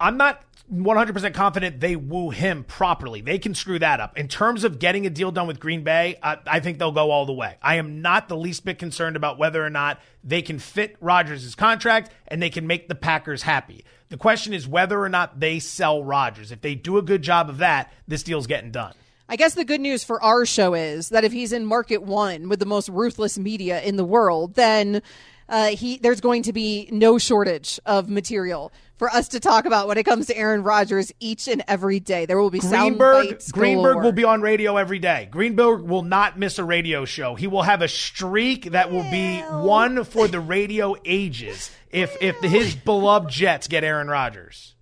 I'm 0.00 0.16
not 0.16 0.42
100% 0.72 1.34
confident 1.34 1.80
they 1.80 1.96
woo 1.96 2.30
him 2.30 2.64
properly. 2.64 3.20
They 3.20 3.38
can 3.38 3.54
screw 3.54 3.78
that 3.78 4.00
up. 4.00 4.18
In 4.18 4.28
terms 4.28 4.64
of 4.64 4.78
getting 4.78 5.06
a 5.06 5.10
deal 5.10 5.30
done 5.30 5.46
with 5.46 5.60
Green 5.60 5.82
Bay, 5.82 6.18
I, 6.22 6.38
I 6.46 6.60
think 6.60 6.78
they'll 6.78 6.92
go 6.92 7.10
all 7.10 7.24
the 7.24 7.32
way. 7.32 7.56
I 7.62 7.76
am 7.76 8.02
not 8.02 8.28
the 8.28 8.36
least 8.36 8.64
bit 8.64 8.78
concerned 8.78 9.16
about 9.16 9.38
whether 9.38 9.64
or 9.64 9.70
not 9.70 10.00
they 10.22 10.42
can 10.42 10.58
fit 10.58 10.96
Rodgers' 11.00 11.54
contract 11.54 12.10
and 12.28 12.42
they 12.42 12.50
can 12.50 12.66
make 12.66 12.88
the 12.88 12.94
Packers 12.94 13.42
happy. 13.42 13.84
The 14.10 14.18
question 14.18 14.52
is 14.52 14.68
whether 14.68 15.00
or 15.00 15.08
not 15.08 15.40
they 15.40 15.58
sell 15.58 16.02
Rodgers. 16.02 16.52
If 16.52 16.60
they 16.60 16.74
do 16.74 16.98
a 16.98 17.02
good 17.02 17.22
job 17.22 17.48
of 17.48 17.58
that, 17.58 17.92
this 18.06 18.22
deal's 18.22 18.46
getting 18.46 18.70
done. 18.70 18.94
I 19.28 19.36
guess 19.36 19.54
the 19.54 19.64
good 19.64 19.80
news 19.80 20.04
for 20.04 20.22
our 20.22 20.46
show 20.46 20.74
is 20.74 21.10
that 21.10 21.24
if 21.24 21.32
he's 21.32 21.52
in 21.52 21.66
market 21.66 22.02
one 22.02 22.48
with 22.48 22.60
the 22.60 22.66
most 22.66 22.88
ruthless 22.88 23.38
media 23.38 23.80
in 23.82 23.96
the 23.96 24.04
world, 24.04 24.54
then 24.54 25.02
uh, 25.50 25.68
he 25.68 25.98
there's 25.98 26.20
going 26.20 26.42
to 26.44 26.52
be 26.52 26.88
no 26.90 27.18
shortage 27.18 27.78
of 27.84 28.08
material 28.08 28.72
for 28.98 29.08
us 29.10 29.28
to 29.28 29.40
talk 29.40 29.64
about 29.64 29.88
when 29.88 29.96
it 29.96 30.04
comes 30.04 30.26
to 30.26 30.36
Aaron 30.36 30.62
Rodgers 30.62 31.12
each 31.20 31.48
and 31.48 31.62
every 31.68 32.00
day. 32.00 32.26
There 32.26 32.38
will 32.38 32.50
be 32.50 32.60
sound 32.60 32.98
Greenberg, 32.98 33.40
Greenberg 33.52 34.02
will 34.02 34.12
be 34.12 34.24
on 34.24 34.42
radio 34.42 34.76
every 34.76 34.98
day. 34.98 35.28
Greenberg 35.30 35.82
will 35.82 36.02
not 36.02 36.38
miss 36.38 36.58
a 36.58 36.64
radio 36.64 37.04
show. 37.04 37.34
He 37.36 37.46
will 37.46 37.62
have 37.62 37.80
a 37.80 37.88
streak 37.88 38.72
that 38.72 38.90
will 38.90 39.08
be 39.10 39.38
one 39.40 40.04
for 40.04 40.28
the 40.28 40.40
radio 40.40 40.96
ages 41.04 41.70
if 41.90 42.16
if 42.20 42.36
his 42.40 42.74
beloved 42.74 43.30
Jets 43.30 43.68
get 43.68 43.84
Aaron 43.84 44.08
Rodgers. 44.08 44.74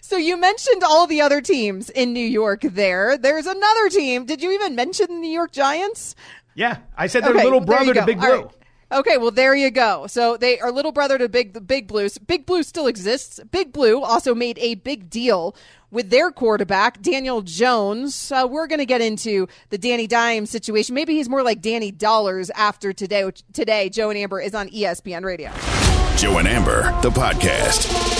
So 0.00 0.16
you 0.16 0.36
mentioned 0.38 0.82
all 0.82 1.06
the 1.06 1.20
other 1.20 1.40
teams 1.40 1.90
in 1.90 2.12
New 2.12 2.26
York. 2.26 2.62
There, 2.62 3.18
there's 3.18 3.46
another 3.46 3.88
team. 3.90 4.24
Did 4.24 4.42
you 4.42 4.52
even 4.52 4.74
mention 4.74 5.06
the 5.08 5.14
New 5.14 5.30
York 5.30 5.52
Giants? 5.52 6.14
Yeah, 6.54 6.78
I 6.96 7.06
said 7.08 7.24
they're 7.24 7.34
Okay, 7.34 7.44
little 7.44 7.60
brother 7.60 7.94
to. 7.94 8.06
Big 8.06 8.18
Blue. 8.18 8.50
Okay, 8.92 9.18
well 9.18 9.30
there 9.30 9.54
you 9.54 9.70
go. 9.70 10.06
So 10.08 10.36
they 10.36 10.58
are 10.58 10.72
little 10.72 10.90
brother 10.90 11.16
to 11.18 11.28
Big 11.28 11.52
the 11.52 11.60
Big 11.60 11.86
Blues. 11.86 12.18
Big 12.18 12.44
Blue 12.44 12.62
still 12.62 12.88
exists. 12.88 13.38
Big 13.50 13.72
Blue 13.72 14.02
also 14.02 14.34
made 14.34 14.58
a 14.58 14.74
big 14.74 15.08
deal 15.08 15.54
with 15.92 16.10
their 16.10 16.30
quarterback 16.32 17.00
Daniel 17.00 17.42
Jones. 17.42 18.32
Uh, 18.32 18.46
we're 18.50 18.66
going 18.66 18.78
to 18.80 18.86
get 18.86 19.00
into 19.00 19.46
the 19.70 19.78
Danny 19.78 20.06
Dimes 20.06 20.50
situation. 20.50 20.94
Maybe 20.94 21.14
he's 21.14 21.28
more 21.28 21.42
like 21.42 21.60
Danny 21.60 21.92
Dollars 21.92 22.50
after 22.50 22.92
today. 22.92 23.30
Today 23.52 23.90
Joe 23.90 24.10
and 24.10 24.18
Amber 24.18 24.40
is 24.40 24.54
on 24.54 24.68
ESPN 24.68 25.24
Radio. 25.24 25.50
Joe 26.16 26.38
and 26.38 26.48
Amber, 26.48 26.82
the 27.00 27.10
podcast. 27.10 28.19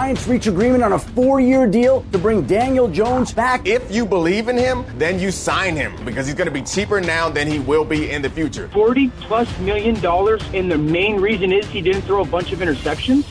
Giants 0.00 0.26
reach 0.26 0.46
agreement 0.46 0.82
on 0.82 0.94
a 0.94 0.98
four-year 0.98 1.66
deal 1.66 2.00
to 2.12 2.18
bring 2.18 2.42
Daniel 2.46 2.88
Jones 2.88 3.30
back. 3.32 3.68
If 3.68 3.88
you 3.94 4.06
believe 4.06 4.48
in 4.48 4.56
him, 4.56 4.84
then 4.96 5.20
you 5.20 5.30
sign 5.30 5.76
him 5.76 6.02
because 6.04 6.26
he's 6.26 6.34
going 6.34 6.46
to 6.48 6.52
be 6.52 6.62
cheaper 6.62 7.00
now 7.00 7.28
than 7.28 7.46
he 7.46 7.58
will 7.58 7.84
be 7.84 8.10
in 8.10 8.22
the 8.22 8.30
future. 8.30 8.68
40 8.72 9.10
plus 9.20 9.58
million 9.60 9.94
dollars, 10.00 10.42
and 10.54 10.72
the 10.72 10.78
main 10.78 11.20
reason 11.20 11.52
is 11.52 11.66
he 11.66 11.80
didn't 11.82 12.02
throw 12.02 12.22
a 12.22 12.26
bunch 12.26 12.52
of 12.52 12.60
interceptions? 12.60 13.26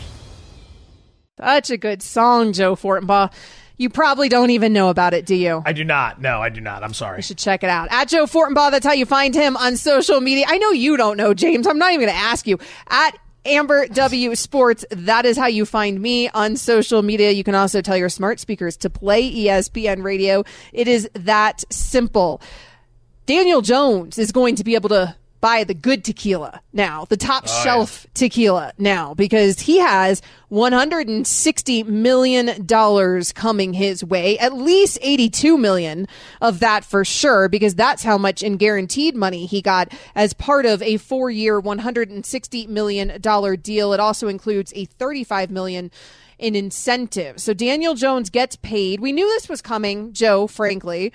Such 1.40 1.72
a 1.72 1.78
good 1.78 2.04
song, 2.04 2.54
Joe 2.54 2.76
Fortenbaugh. 2.76 3.34
You 3.78 3.90
probably 3.90 4.30
don't 4.30 4.52
even 4.52 4.72
know 4.72 4.90
about 4.90 5.16
it, 5.16 5.26
do 5.26 5.34
you? 5.36 5.64
I 5.66 5.74
do 5.74 5.84
not. 5.84 6.22
No, 6.22 6.42
I 6.42 6.50
do 6.50 6.62
not. 6.62 6.84
I'm 6.84 6.94
sorry. 6.94 7.18
You 7.18 7.24
should 7.24 7.40
check 7.40 7.64
it 7.64 7.70
out. 7.70 7.88
At 7.92 8.08
Joe 8.08 8.28
Fortenbaugh, 8.28 8.70
that's 8.70 8.86
how 8.86 8.94
you 8.94 9.08
find 9.08 9.34
him 9.34 9.58
on 9.58 9.76
social 9.76 10.22
media. 10.22 10.46
I 10.48 10.60
know 10.60 10.70
you 10.70 10.96
don't 10.96 11.18
know, 11.18 11.34
James. 11.34 11.66
I'm 11.66 11.80
not 11.80 11.92
even 11.92 12.06
going 12.06 12.16
to 12.16 12.24
ask 12.24 12.46
you. 12.46 12.60
At 12.88 13.18
Amber 13.46 13.88
W 13.88 14.36
Sports. 14.36 14.86
That 14.92 15.26
is 15.26 15.38
how 15.38 15.48
you 15.48 15.66
find 15.66 16.00
me 16.00 16.30
on 16.30 16.56
social 16.56 17.02
media. 17.02 17.32
You 17.32 17.44
can 17.44 17.56
also 17.56 17.82
tell 17.82 17.98
your 17.98 18.10
smart 18.10 18.40
speakers 18.40 18.78
to 18.78 18.90
play 18.90 19.32
ESPN 19.34 20.04
radio. 20.04 20.44
It 20.74 20.88
is 20.88 21.10
that 21.14 21.64
simple. 21.72 22.42
Daniel 23.26 23.62
Jones 23.62 24.18
is 24.18 24.32
going 24.32 24.56
to 24.56 24.64
be 24.64 24.76
able 24.76 24.90
to 24.90 25.16
buy 25.42 25.64
the 25.64 25.74
good 25.74 26.06
tequila 26.06 26.62
now, 26.72 27.06
the 27.06 27.18
top 27.18 27.46
oh, 27.48 27.64
shelf 27.64 28.06
yeah. 28.06 28.12
tequila 28.14 28.74
now, 28.78 29.14
because 29.16 29.60
he 29.60 29.80
has 29.80 30.22
$160 30.52 31.86
million 31.88 33.34
coming 33.34 33.74
his 33.74 34.04
way, 34.04 34.38
at 34.38 34.54
least 34.54 35.00
82 35.02 35.58
million 35.58 36.08
of 36.40 36.60
that 36.60 36.86
for 36.86 37.04
sure, 37.04 37.50
because 37.50 37.76
that's 37.76 38.04
how 38.04 38.18
much 38.18 38.44
in 38.44 38.58
guaranteed 38.58 39.16
money 39.16 39.46
he 39.48 39.62
got 39.62 39.92
as 40.16 40.34
part 40.34 40.66
of 40.66 40.82
a 40.84 40.98
four 40.98 41.32
year, 41.32 41.60
$160 41.60 42.68
million 42.68 43.20
deal. 43.62 43.94
It 43.94 44.00
also 44.00 44.28
includes 44.28 44.72
a 44.76 44.86
35 44.86 45.50
million 45.50 45.92
in 46.38 46.56
incentives. 46.56 47.44
So 47.44 47.54
Daniel 47.54 47.96
Jones 47.96 48.30
gets 48.30 48.56
paid. 48.56 49.00
We 49.00 49.12
knew 49.12 49.28
this 49.28 49.50
was 49.50 49.62
coming, 49.62 50.14
Joe, 50.14 50.48
frankly 50.48 51.12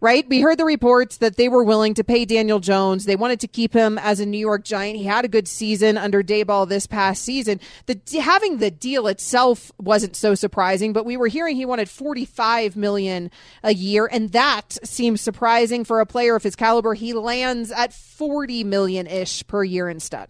right? 0.00 0.28
We 0.28 0.40
heard 0.40 0.58
the 0.58 0.64
reports 0.64 1.16
that 1.18 1.36
they 1.36 1.48
were 1.48 1.64
willing 1.64 1.94
to 1.94 2.04
pay 2.04 2.24
Daniel 2.24 2.60
Jones. 2.60 3.04
They 3.04 3.16
wanted 3.16 3.40
to 3.40 3.48
keep 3.48 3.72
him 3.72 3.98
as 3.98 4.20
a 4.20 4.26
New 4.26 4.38
York 4.38 4.64
Giant. 4.64 4.96
He 4.96 5.04
had 5.04 5.24
a 5.24 5.28
good 5.28 5.48
season 5.48 5.98
under 5.98 6.22
Daboll 6.22 6.68
this 6.68 6.86
past 6.86 7.22
season. 7.22 7.60
The 7.86 7.98
having 8.20 8.58
the 8.58 8.70
deal 8.70 9.06
itself 9.06 9.72
wasn't 9.78 10.16
so 10.16 10.34
surprising, 10.34 10.92
but 10.92 11.04
we 11.04 11.16
were 11.16 11.28
hearing 11.28 11.56
he 11.56 11.66
wanted 11.66 11.88
45 11.88 12.76
million 12.76 13.30
a 13.62 13.74
year 13.74 14.08
and 14.10 14.30
that 14.32 14.78
seems 14.84 15.20
surprising 15.20 15.84
for 15.84 16.00
a 16.00 16.06
player 16.06 16.36
of 16.36 16.42
his 16.42 16.56
caliber. 16.56 16.94
He 16.94 17.12
lands 17.12 17.70
at 17.70 17.92
40 17.92 18.64
million 18.64 19.06
ish 19.06 19.46
per 19.46 19.64
year 19.64 19.88
instead. 19.88 20.28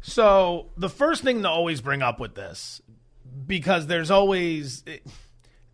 So, 0.00 0.66
the 0.76 0.88
first 0.88 1.22
thing 1.22 1.42
to 1.42 1.48
always 1.48 1.80
bring 1.80 2.02
up 2.02 2.20
with 2.20 2.34
this 2.34 2.80
because 3.46 3.86
there's 3.86 4.10
always 4.10 4.84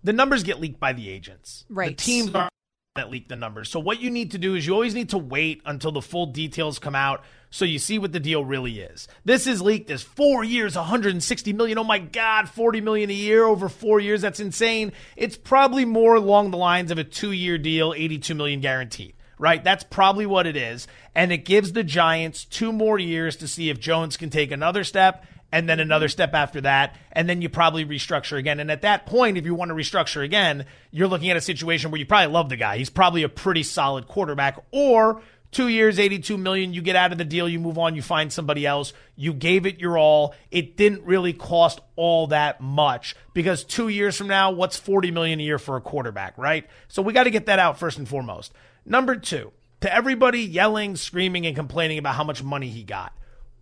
the 0.03 0.13
numbers 0.13 0.43
get 0.45 0.61
leaked 0.61 0.81
by 0.81 0.93
the 0.93 1.11
agents. 1.11 1.65
Right. 1.69 1.97
The 1.97 2.03
teams 2.03 2.35
are 2.35 2.49
that 2.95 3.11
leaked 3.11 3.29
the 3.29 3.35
numbers. 3.35 3.69
So 3.69 3.81
what 3.81 4.01
you 4.01 4.09
need 4.09 4.31
to 4.31 4.39
do 4.39 4.55
is 4.55 4.65
you 4.65 4.73
always 4.73 4.95
need 4.95 5.09
to 5.09 5.19
wait 5.19 5.61
until 5.67 5.91
the 5.91 6.01
full 6.01 6.27
details 6.27 6.79
come 6.79 6.95
out 6.95 7.25
so 7.51 7.65
you 7.65 7.81
see 7.81 7.99
what 7.99 8.13
the 8.13 8.21
deal 8.21 8.45
really 8.45 8.79
is. 8.79 9.09
This 9.25 9.49
is 9.49 9.61
leaked 9.61 9.91
as 9.91 10.05
4 10.05 10.45
years, 10.45 10.77
160 10.77 11.53
million. 11.55 11.77
Oh 11.79 11.83
my 11.83 11.99
god, 11.99 12.49
40 12.49 12.81
million 12.83 13.11
a 13.11 13.15
year 13.15 13.45
over 13.45 13.69
4 13.69 13.99
years. 13.99 14.23
That's 14.23 14.39
insane. 14.39 14.93
It's 15.17 15.37
probably 15.37 15.85
more 15.85 16.15
along 16.15 16.53
the 16.53 16.57
lines 16.57 16.93
of 16.93 16.99
a 16.99 17.05
2-year 17.05 17.59
deal, 17.59 17.95
82 17.97 18.33
million 18.33 18.61
guaranteed. 18.61 19.15
Right? 19.41 19.65
That's 19.65 19.83
probably 19.83 20.27
what 20.27 20.47
it 20.47 20.55
is. 20.55 20.87
And 21.17 21.33
it 21.33 21.39
gives 21.39 21.73
the 21.73 21.83
Giants 21.83 22.45
2 22.45 22.73
more 22.73 23.01
years 23.01 23.35
to 23.39 23.49
see 23.49 23.71
if 23.71 23.81
Jones 23.81 24.17
can 24.17 24.31
take 24.31 24.53
another 24.53 24.85
step 24.85 25.27
and 25.55 25.69
then 25.69 25.79
another 25.79 26.09
step 26.09 26.35
after 26.35 26.63
that, 26.63 26.97
and 27.13 27.29
then 27.29 27.41
you 27.41 27.49
probably 27.49 27.85
restructure 27.85 28.37
again. 28.37 28.59
And 28.59 28.73
at 28.73 28.83
that 28.83 29.07
point, 29.07 29.39
if 29.39 29.45
you 29.45 29.55
want 29.55 29.69
to 29.69 29.75
restructure 29.77 30.25
again, 30.25 30.67
you're 30.91 31.07
looking 31.07 31.31
at 31.31 31.37
a 31.37 31.41
situation 31.41 31.93
where 31.93 32.01
you 32.01 32.07
probably 32.07 32.33
love 32.33 32.49
the 32.49 32.57
guy. 32.57 32.77
He's 32.77 32.91
probably 32.91 33.23
a 33.23 33.29
pretty 33.29 33.63
solid 33.63 34.09
quarterback, 34.09 34.59
or 34.73 35.23
two 35.53 35.69
years, 35.69 36.01
82 36.01 36.37
million, 36.37 36.75
you 36.75 36.83
get 36.83 36.97
out 36.97 37.13
of 37.13 37.19
the 37.19 37.25
deal, 37.25 37.49
you 37.49 37.61
move 37.61 37.79
on, 37.79 37.95
you 37.95 38.03
find 38.03 38.33
somebody 38.33 38.67
else. 38.67 38.93
You 39.15 39.33
gave 39.33 39.65
it 39.65 39.79
your 39.79 39.97
all. 39.97 40.35
It 40.51 40.77
didn't 40.77 41.05
really 41.05 41.33
cost 41.33 41.79
all 41.95 42.27
that 42.27 42.61
much 42.61 43.15
because 43.33 43.63
two 43.63 43.87
years 43.87 44.17
from 44.17 44.27
now, 44.27 44.51
what's 44.51 44.77
40 44.77 45.13
million 45.13 45.39
a 45.39 45.45
year 45.45 45.61
for 45.61 45.77
a 45.77 45.81
quarterback, 45.81 46.37
right? 46.37 46.67
So 46.89 47.01
we 47.01 47.13
got 47.13 47.25
to 47.25 47.31
get 47.31 47.47
that 47.47 47.61
out 47.61 47.79
first 47.79 47.99
and 47.99 48.09
foremost. 48.09 48.53
Number 48.85 49.15
two, 49.15 49.53
to 49.83 49.95
everybody 49.95 50.41
yelling, 50.41 50.97
screaming, 50.97 51.47
and 51.47 51.55
complaining 51.55 51.99
about 51.99 52.17
how 52.17 52.25
much 52.25 52.43
money 52.43 52.71
he 52.71 52.83
got, 52.83 53.13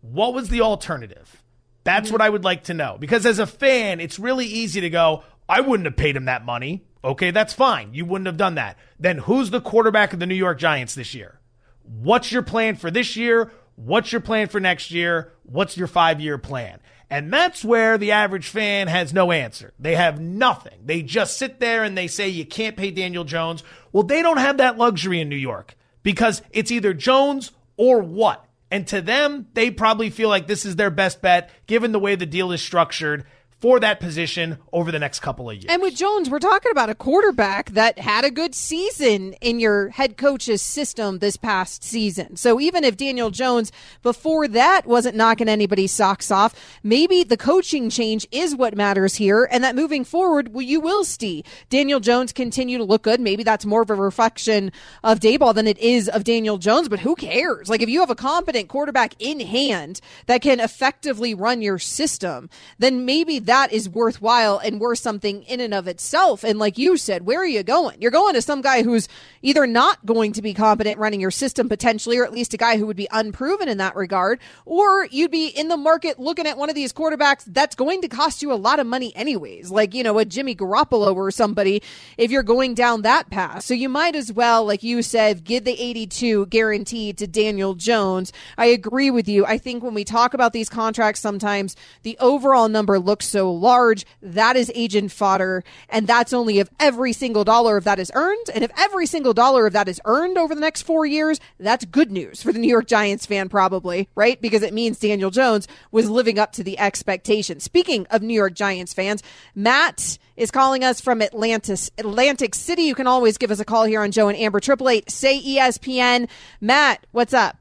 what 0.00 0.32
was 0.32 0.48
the 0.48 0.62
alternative? 0.62 1.41
That's 1.84 2.06
mm-hmm. 2.06 2.14
what 2.14 2.20
I 2.20 2.30
would 2.30 2.44
like 2.44 2.64
to 2.64 2.74
know. 2.74 2.96
Because 2.98 3.26
as 3.26 3.38
a 3.38 3.46
fan, 3.46 4.00
it's 4.00 4.18
really 4.18 4.46
easy 4.46 4.80
to 4.80 4.90
go, 4.90 5.24
I 5.48 5.60
wouldn't 5.60 5.86
have 5.86 5.96
paid 5.96 6.16
him 6.16 6.26
that 6.26 6.44
money. 6.44 6.84
Okay, 7.04 7.30
that's 7.32 7.52
fine. 7.52 7.94
You 7.94 8.04
wouldn't 8.04 8.26
have 8.26 8.36
done 8.36 8.54
that. 8.54 8.78
Then 8.98 9.18
who's 9.18 9.50
the 9.50 9.60
quarterback 9.60 10.12
of 10.12 10.20
the 10.20 10.26
New 10.26 10.34
York 10.34 10.58
Giants 10.58 10.94
this 10.94 11.14
year? 11.14 11.40
What's 11.82 12.30
your 12.30 12.42
plan 12.42 12.76
for 12.76 12.90
this 12.90 13.16
year? 13.16 13.52
What's 13.74 14.12
your 14.12 14.20
plan 14.20 14.48
for 14.48 14.60
next 14.60 14.90
year? 14.92 15.32
What's 15.42 15.76
your 15.76 15.88
five 15.88 16.20
year 16.20 16.38
plan? 16.38 16.80
And 17.10 17.30
that's 17.30 17.64
where 17.64 17.98
the 17.98 18.12
average 18.12 18.48
fan 18.48 18.88
has 18.88 19.12
no 19.12 19.32
answer. 19.32 19.74
They 19.78 19.96
have 19.96 20.20
nothing. 20.20 20.78
They 20.84 21.02
just 21.02 21.36
sit 21.36 21.60
there 21.60 21.84
and 21.84 21.98
they 21.98 22.06
say, 22.06 22.28
you 22.28 22.46
can't 22.46 22.76
pay 22.76 22.90
Daniel 22.90 23.24
Jones. 23.24 23.62
Well, 23.92 24.04
they 24.04 24.22
don't 24.22 24.38
have 24.38 24.56
that 24.58 24.78
luxury 24.78 25.20
in 25.20 25.28
New 25.28 25.36
York 25.36 25.76
because 26.02 26.40
it's 26.52 26.70
either 26.70 26.94
Jones 26.94 27.50
or 27.76 28.00
what? 28.00 28.46
And 28.72 28.86
to 28.86 29.02
them, 29.02 29.48
they 29.52 29.70
probably 29.70 30.08
feel 30.08 30.30
like 30.30 30.46
this 30.46 30.64
is 30.64 30.76
their 30.76 30.88
best 30.88 31.20
bet 31.20 31.50
given 31.66 31.92
the 31.92 31.98
way 31.98 32.14
the 32.14 32.24
deal 32.24 32.52
is 32.52 32.62
structured 32.62 33.26
for 33.62 33.78
that 33.78 34.00
position 34.00 34.58
over 34.72 34.90
the 34.90 34.98
next 34.98 35.20
couple 35.20 35.48
of 35.48 35.54
years. 35.54 35.66
And 35.68 35.80
with 35.80 35.94
Jones, 35.94 36.28
we're 36.28 36.40
talking 36.40 36.72
about 36.72 36.90
a 36.90 36.96
quarterback 36.96 37.70
that 37.70 37.96
had 37.96 38.24
a 38.24 38.30
good 38.30 38.56
season 38.56 39.34
in 39.34 39.60
your 39.60 39.90
head 39.90 40.16
coach's 40.16 40.60
system 40.60 41.20
this 41.20 41.36
past 41.36 41.84
season. 41.84 42.34
So 42.34 42.58
even 42.58 42.82
if 42.82 42.96
Daniel 42.96 43.30
Jones 43.30 43.70
before 44.02 44.48
that 44.48 44.84
wasn't 44.84 45.14
knocking 45.14 45.48
anybody's 45.48 45.92
socks 45.92 46.32
off, 46.32 46.56
maybe 46.82 47.22
the 47.22 47.36
coaching 47.36 47.88
change 47.88 48.26
is 48.32 48.56
what 48.56 48.76
matters 48.76 49.14
here 49.14 49.48
and 49.48 49.62
that 49.62 49.76
moving 49.76 50.02
forward, 50.04 50.52
well, 50.52 50.62
you 50.62 50.80
will 50.80 51.04
see 51.04 51.44
Daniel 51.70 52.00
Jones 52.00 52.32
continue 52.32 52.78
to 52.78 52.84
look 52.84 53.02
good. 53.02 53.20
Maybe 53.20 53.44
that's 53.44 53.64
more 53.64 53.82
of 53.82 53.90
a 53.90 53.94
reflection 53.94 54.72
of 55.04 55.20
Daboll 55.20 55.54
than 55.54 55.68
it 55.68 55.78
is 55.78 56.08
of 56.08 56.24
Daniel 56.24 56.58
Jones, 56.58 56.88
but 56.88 56.98
who 56.98 57.14
cares? 57.14 57.68
Like 57.68 57.80
if 57.80 57.88
you 57.88 58.00
have 58.00 58.10
a 58.10 58.16
competent 58.16 58.68
quarterback 58.68 59.14
in 59.20 59.38
hand 59.38 60.00
that 60.26 60.42
can 60.42 60.58
effectively 60.58 61.32
run 61.32 61.62
your 61.62 61.78
system, 61.78 62.50
then 62.80 63.04
maybe 63.04 63.38
that 63.38 63.51
that 63.52 63.70
is 63.70 63.86
worthwhile 63.86 64.56
and 64.56 64.80
worth 64.80 64.98
something 64.98 65.42
in 65.42 65.60
and 65.60 65.74
of 65.74 65.86
itself. 65.86 66.42
And 66.42 66.58
like 66.58 66.78
you 66.78 66.96
said, 66.96 67.26
where 67.26 67.38
are 67.38 67.46
you 67.46 67.62
going? 67.62 68.00
You're 68.00 68.10
going 68.10 68.32
to 68.32 68.40
some 68.40 68.62
guy 68.62 68.82
who's 68.82 69.08
either 69.42 69.66
not 69.66 70.06
going 70.06 70.32
to 70.32 70.40
be 70.40 70.54
competent 70.54 70.98
running 70.98 71.20
your 71.20 71.30
system 71.30 71.68
potentially, 71.68 72.16
or 72.16 72.24
at 72.24 72.32
least 72.32 72.54
a 72.54 72.56
guy 72.56 72.78
who 72.78 72.86
would 72.86 72.96
be 72.96 73.08
unproven 73.10 73.68
in 73.68 73.76
that 73.76 73.94
regard, 73.94 74.40
or 74.64 75.06
you'd 75.10 75.30
be 75.30 75.48
in 75.48 75.68
the 75.68 75.76
market 75.76 76.18
looking 76.18 76.46
at 76.46 76.56
one 76.56 76.70
of 76.70 76.74
these 76.74 76.94
quarterbacks 76.94 77.44
that's 77.46 77.76
going 77.76 78.00
to 78.00 78.08
cost 78.08 78.40
you 78.40 78.50
a 78.50 78.54
lot 78.54 78.80
of 78.80 78.86
money 78.86 79.14
anyways, 79.14 79.70
like, 79.70 79.92
you 79.92 80.02
know, 80.02 80.18
a 80.18 80.24
Jimmy 80.24 80.54
Garoppolo 80.54 81.14
or 81.14 81.30
somebody 81.30 81.82
if 82.16 82.30
you're 82.30 82.42
going 82.42 82.72
down 82.72 83.02
that 83.02 83.28
path. 83.28 83.64
So 83.64 83.74
you 83.74 83.90
might 83.90 84.16
as 84.16 84.32
well, 84.32 84.64
like 84.64 84.82
you 84.82 85.02
said, 85.02 85.44
give 85.44 85.64
the 85.64 85.78
82 85.78 86.46
guaranteed 86.46 87.18
to 87.18 87.26
Daniel 87.26 87.74
Jones. 87.74 88.32
I 88.56 88.66
agree 88.66 89.10
with 89.10 89.28
you. 89.28 89.44
I 89.44 89.58
think 89.58 89.82
when 89.82 89.92
we 89.92 90.04
talk 90.04 90.32
about 90.32 90.54
these 90.54 90.70
contracts, 90.70 91.20
sometimes 91.20 91.76
the 92.02 92.16
overall 92.18 92.70
number 92.70 92.98
looks 92.98 93.28
so 93.28 93.41
large, 93.50 94.06
that 94.22 94.56
is 94.56 94.70
agent 94.74 95.12
fodder. 95.12 95.64
And 95.88 96.06
that's 96.06 96.32
only 96.32 96.58
if 96.58 96.68
every 96.78 97.12
single 97.12 97.44
dollar 97.44 97.76
of 97.76 97.84
that 97.84 97.98
is 97.98 98.10
earned. 98.14 98.46
And 98.54 98.64
if 98.64 98.70
every 98.76 99.06
single 99.06 99.34
dollar 99.34 99.66
of 99.66 99.72
that 99.72 99.88
is 99.88 100.00
earned 100.04 100.38
over 100.38 100.54
the 100.54 100.60
next 100.60 100.82
four 100.82 101.06
years, 101.06 101.40
that's 101.58 101.84
good 101.84 102.10
news 102.10 102.42
for 102.42 102.52
the 102.52 102.58
New 102.58 102.68
York 102.68 102.86
Giants 102.86 103.26
fan, 103.26 103.48
probably, 103.48 104.08
right? 104.14 104.40
Because 104.40 104.62
it 104.62 104.74
means 104.74 104.98
Daniel 104.98 105.30
Jones 105.30 105.68
was 105.90 106.10
living 106.10 106.38
up 106.38 106.52
to 106.52 106.64
the 106.64 106.78
expectation. 106.78 107.60
Speaking 107.60 108.06
of 108.10 108.22
New 108.22 108.34
York 108.34 108.54
Giants 108.54 108.92
fans, 108.92 109.22
Matt 109.54 110.18
is 110.36 110.50
calling 110.50 110.82
us 110.82 111.00
from 111.00 111.22
Atlantis, 111.22 111.90
Atlantic 111.98 112.54
City. 112.54 112.82
You 112.82 112.94
can 112.94 113.06
always 113.06 113.38
give 113.38 113.50
us 113.50 113.60
a 113.60 113.64
call 113.64 113.84
here 113.84 114.02
on 114.02 114.10
Joe 114.10 114.28
and 114.28 114.38
Amber, 114.38 114.58
888 114.58 115.10
say 115.10 115.40
ESPN. 115.40 116.28
Matt, 116.60 117.06
what's 117.12 117.34
up? 117.34 117.56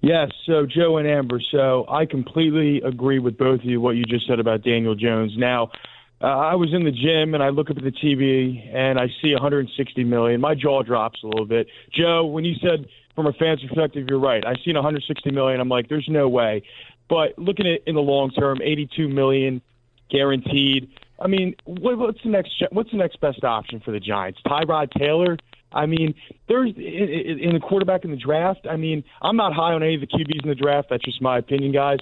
Yes, 0.00 0.30
so 0.46 0.64
Joe 0.66 0.96
and 0.96 1.06
Amber. 1.06 1.40
So 1.40 1.84
I 1.88 2.06
completely 2.06 2.80
agree 2.80 3.18
with 3.18 3.36
both 3.36 3.60
of 3.60 3.66
you 3.66 3.80
what 3.80 3.96
you 3.96 4.04
just 4.04 4.26
said 4.26 4.40
about 4.40 4.62
Daniel 4.62 4.94
Jones. 4.94 5.36
Now, 5.36 5.70
uh, 6.22 6.26
I 6.26 6.54
was 6.54 6.72
in 6.72 6.84
the 6.84 6.90
gym 6.90 7.34
and 7.34 7.42
I 7.42 7.50
look 7.50 7.70
up 7.70 7.76
at 7.76 7.84
the 7.84 7.92
TV 7.92 8.74
and 8.74 8.98
I 8.98 9.08
see 9.22 9.32
160 9.32 10.04
million. 10.04 10.40
My 10.40 10.54
jaw 10.54 10.82
drops 10.82 11.22
a 11.22 11.26
little 11.26 11.46
bit. 11.46 11.66
Joe, 11.92 12.24
when 12.24 12.44
you 12.44 12.54
said 12.62 12.86
from 13.14 13.26
a 13.26 13.32
fan's 13.32 13.62
perspective, 13.62 14.06
you're 14.08 14.18
right. 14.18 14.44
I 14.46 14.54
seen 14.64 14.74
160 14.74 15.30
million. 15.30 15.60
I'm 15.60 15.68
like, 15.68 15.88
there's 15.88 16.08
no 16.08 16.28
way. 16.28 16.62
But 17.08 17.38
looking 17.38 17.66
at 17.66 17.72
it 17.72 17.82
in 17.86 17.94
the 17.94 18.02
long 18.02 18.30
term, 18.30 18.60
82 18.62 19.08
million 19.08 19.60
guaranteed. 20.10 20.90
I 21.18 21.26
mean, 21.26 21.54
what, 21.64 21.98
what's 21.98 22.22
the 22.22 22.30
next? 22.30 22.62
What's 22.70 22.90
the 22.90 22.96
next 22.96 23.20
best 23.20 23.44
option 23.44 23.80
for 23.80 23.90
the 23.90 24.00
Giants? 24.00 24.40
Tyrod 24.46 24.90
Taylor. 24.92 25.36
I 25.72 25.86
mean, 25.86 26.14
there's 26.48 26.72
in, 26.76 27.52
the 27.54 27.60
quarterback 27.60 28.04
in 28.04 28.10
the 28.10 28.16
draft. 28.16 28.66
I 28.68 28.76
mean, 28.76 29.04
I'm 29.22 29.36
not 29.36 29.52
high 29.52 29.72
on 29.72 29.82
any 29.82 29.94
of 29.94 30.00
the 30.00 30.06
QBs 30.06 30.42
in 30.42 30.48
the 30.48 30.54
draft. 30.54 30.88
That's 30.90 31.04
just 31.04 31.22
my 31.22 31.38
opinion, 31.38 31.72
guys. 31.72 31.98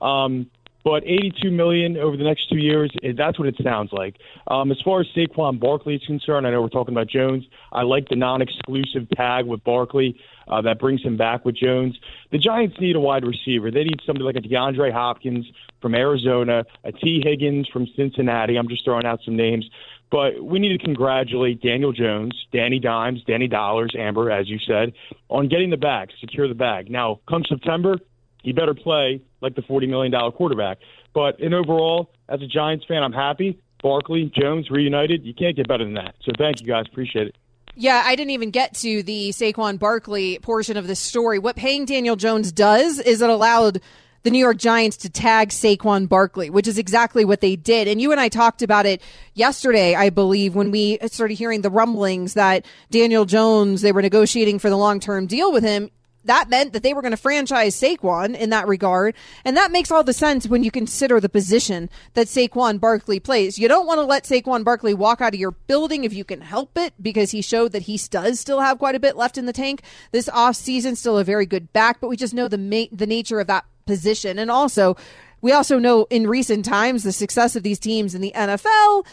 Um, 0.00 0.50
But 0.84 1.04
82 1.04 1.50
million 1.52 1.96
over 1.96 2.16
the 2.16 2.24
next 2.24 2.48
two 2.48 2.58
years, 2.58 2.90
that's 3.16 3.38
what 3.38 3.46
it 3.46 3.54
sounds 3.62 3.92
like. 3.92 4.16
Um, 4.48 4.72
as 4.72 4.80
far 4.80 5.00
as 5.00 5.06
Saquon 5.14 5.60
Barkley 5.60 5.94
is 5.94 6.04
concerned, 6.04 6.44
I 6.44 6.50
know 6.50 6.60
we're 6.60 6.68
talking 6.70 6.92
about 6.92 7.06
Jones. 7.06 7.44
I 7.70 7.82
like 7.82 8.08
the 8.08 8.16
non-exclusive 8.16 9.08
tag 9.10 9.46
with 9.46 9.62
Barkley 9.62 10.18
uh, 10.48 10.60
that 10.62 10.80
brings 10.80 11.00
him 11.02 11.16
back 11.16 11.44
with 11.44 11.54
Jones. 11.54 11.96
The 12.32 12.38
Giants 12.38 12.80
need 12.80 12.96
a 12.96 13.00
wide 13.00 13.24
receiver. 13.24 13.70
They 13.70 13.84
need 13.84 14.00
somebody 14.04 14.24
like 14.24 14.34
a 14.34 14.40
DeAndre 14.40 14.92
Hopkins 14.92 15.46
from 15.80 15.94
Arizona, 15.94 16.64
a 16.82 16.90
Tee 16.90 17.22
Higgins 17.24 17.68
from 17.68 17.86
Cincinnati. 17.94 18.56
I'm 18.56 18.68
just 18.68 18.84
throwing 18.84 19.06
out 19.06 19.20
some 19.24 19.36
names. 19.36 19.70
But 20.12 20.44
we 20.44 20.58
need 20.58 20.78
to 20.78 20.84
congratulate 20.84 21.62
Daniel 21.62 21.90
Jones, 21.90 22.34
Danny 22.52 22.78
Dimes, 22.78 23.24
Danny 23.26 23.48
Dollars, 23.48 23.94
Amber, 23.98 24.30
as 24.30 24.46
you 24.46 24.58
said, 24.58 24.92
on 25.30 25.48
getting 25.48 25.70
the 25.70 25.78
bag, 25.78 26.10
secure 26.20 26.46
the 26.46 26.54
bag. 26.54 26.90
Now, 26.90 27.20
come 27.26 27.44
September, 27.48 27.96
he 28.42 28.52
better 28.52 28.74
play 28.74 29.22
like 29.40 29.54
the 29.54 29.62
$40 29.62 29.88
million 29.88 30.12
quarterback. 30.32 30.78
But 31.14 31.40
in 31.40 31.54
overall, 31.54 32.10
as 32.28 32.42
a 32.42 32.46
Giants 32.46 32.84
fan, 32.86 33.02
I'm 33.02 33.14
happy. 33.14 33.58
Barkley, 33.82 34.30
Jones, 34.38 34.70
reunited. 34.70 35.24
You 35.24 35.32
can't 35.32 35.56
get 35.56 35.66
better 35.66 35.84
than 35.84 35.94
that. 35.94 36.14
So 36.22 36.32
thank 36.36 36.60
you 36.60 36.66
guys. 36.66 36.84
Appreciate 36.92 37.28
it. 37.28 37.36
Yeah, 37.74 38.02
I 38.04 38.14
didn't 38.14 38.32
even 38.32 38.50
get 38.50 38.74
to 38.76 39.02
the 39.02 39.30
Saquon 39.30 39.78
Barkley 39.78 40.38
portion 40.42 40.76
of 40.76 40.86
this 40.86 41.00
story. 41.00 41.38
What 41.38 41.56
paying 41.56 41.86
Daniel 41.86 42.16
Jones 42.16 42.52
does 42.52 42.98
is 42.98 43.22
it 43.22 43.30
allowed 43.30 43.80
the 44.22 44.30
New 44.30 44.38
York 44.38 44.56
Giants 44.56 44.96
to 44.98 45.10
tag 45.10 45.48
Saquon 45.50 46.08
Barkley, 46.08 46.50
which 46.50 46.68
is 46.68 46.78
exactly 46.78 47.24
what 47.24 47.40
they 47.40 47.56
did. 47.56 47.88
And 47.88 48.00
you 48.00 48.12
and 48.12 48.20
I 48.20 48.28
talked 48.28 48.62
about 48.62 48.86
it 48.86 49.02
yesterday, 49.34 49.94
I 49.94 50.10
believe, 50.10 50.54
when 50.54 50.70
we 50.70 50.98
started 51.06 51.34
hearing 51.34 51.62
the 51.62 51.70
rumblings 51.70 52.34
that 52.34 52.64
Daniel 52.90 53.24
Jones, 53.24 53.82
they 53.82 53.92
were 53.92 54.02
negotiating 54.02 54.58
for 54.58 54.70
the 54.70 54.76
long 54.76 55.00
term 55.00 55.26
deal 55.26 55.52
with 55.52 55.64
him 55.64 55.90
that 56.24 56.48
meant 56.48 56.72
that 56.72 56.82
they 56.82 56.94
were 56.94 57.02
going 57.02 57.12
to 57.12 57.16
franchise 57.16 57.74
Saquon 57.74 58.36
in 58.36 58.50
that 58.50 58.68
regard. 58.68 59.14
And 59.44 59.56
that 59.56 59.72
makes 59.72 59.90
all 59.90 60.04
the 60.04 60.12
sense 60.12 60.46
when 60.46 60.62
you 60.62 60.70
consider 60.70 61.20
the 61.20 61.28
position 61.28 61.90
that 62.14 62.28
Saquon 62.28 62.80
Barkley 62.80 63.20
plays. 63.20 63.58
You 63.58 63.68
don't 63.68 63.86
want 63.86 63.98
to 63.98 64.04
let 64.04 64.24
Saquon 64.24 64.64
Barkley 64.64 64.94
walk 64.94 65.20
out 65.20 65.34
of 65.34 65.40
your 65.40 65.50
building 65.52 66.04
if 66.04 66.12
you 66.12 66.24
can 66.24 66.40
help 66.40 66.76
it 66.78 66.94
because 67.00 67.32
he 67.32 67.42
showed 67.42 67.72
that 67.72 67.82
he 67.82 67.98
does 68.10 68.40
still 68.40 68.60
have 68.60 68.78
quite 68.78 68.94
a 68.94 69.00
bit 69.00 69.16
left 69.16 69.38
in 69.38 69.46
the 69.46 69.52
tank 69.52 69.82
this 70.12 70.28
offseason, 70.28 70.96
still 70.96 71.18
a 71.18 71.24
very 71.24 71.46
good 71.46 71.72
back, 71.72 72.00
but 72.00 72.08
we 72.08 72.16
just 72.16 72.34
know 72.34 72.48
the 72.48 72.58
ma- 72.58 72.84
the 72.92 73.06
nature 73.06 73.40
of 73.40 73.46
that 73.46 73.64
position. 73.86 74.38
And 74.38 74.50
also, 74.50 74.96
we 75.40 75.52
also 75.52 75.78
know 75.78 76.06
in 76.10 76.26
recent 76.26 76.64
times 76.64 77.02
the 77.02 77.12
success 77.12 77.56
of 77.56 77.62
these 77.62 77.78
teams 77.78 78.14
in 78.14 78.20
the 78.20 78.32
NFL 78.34 79.04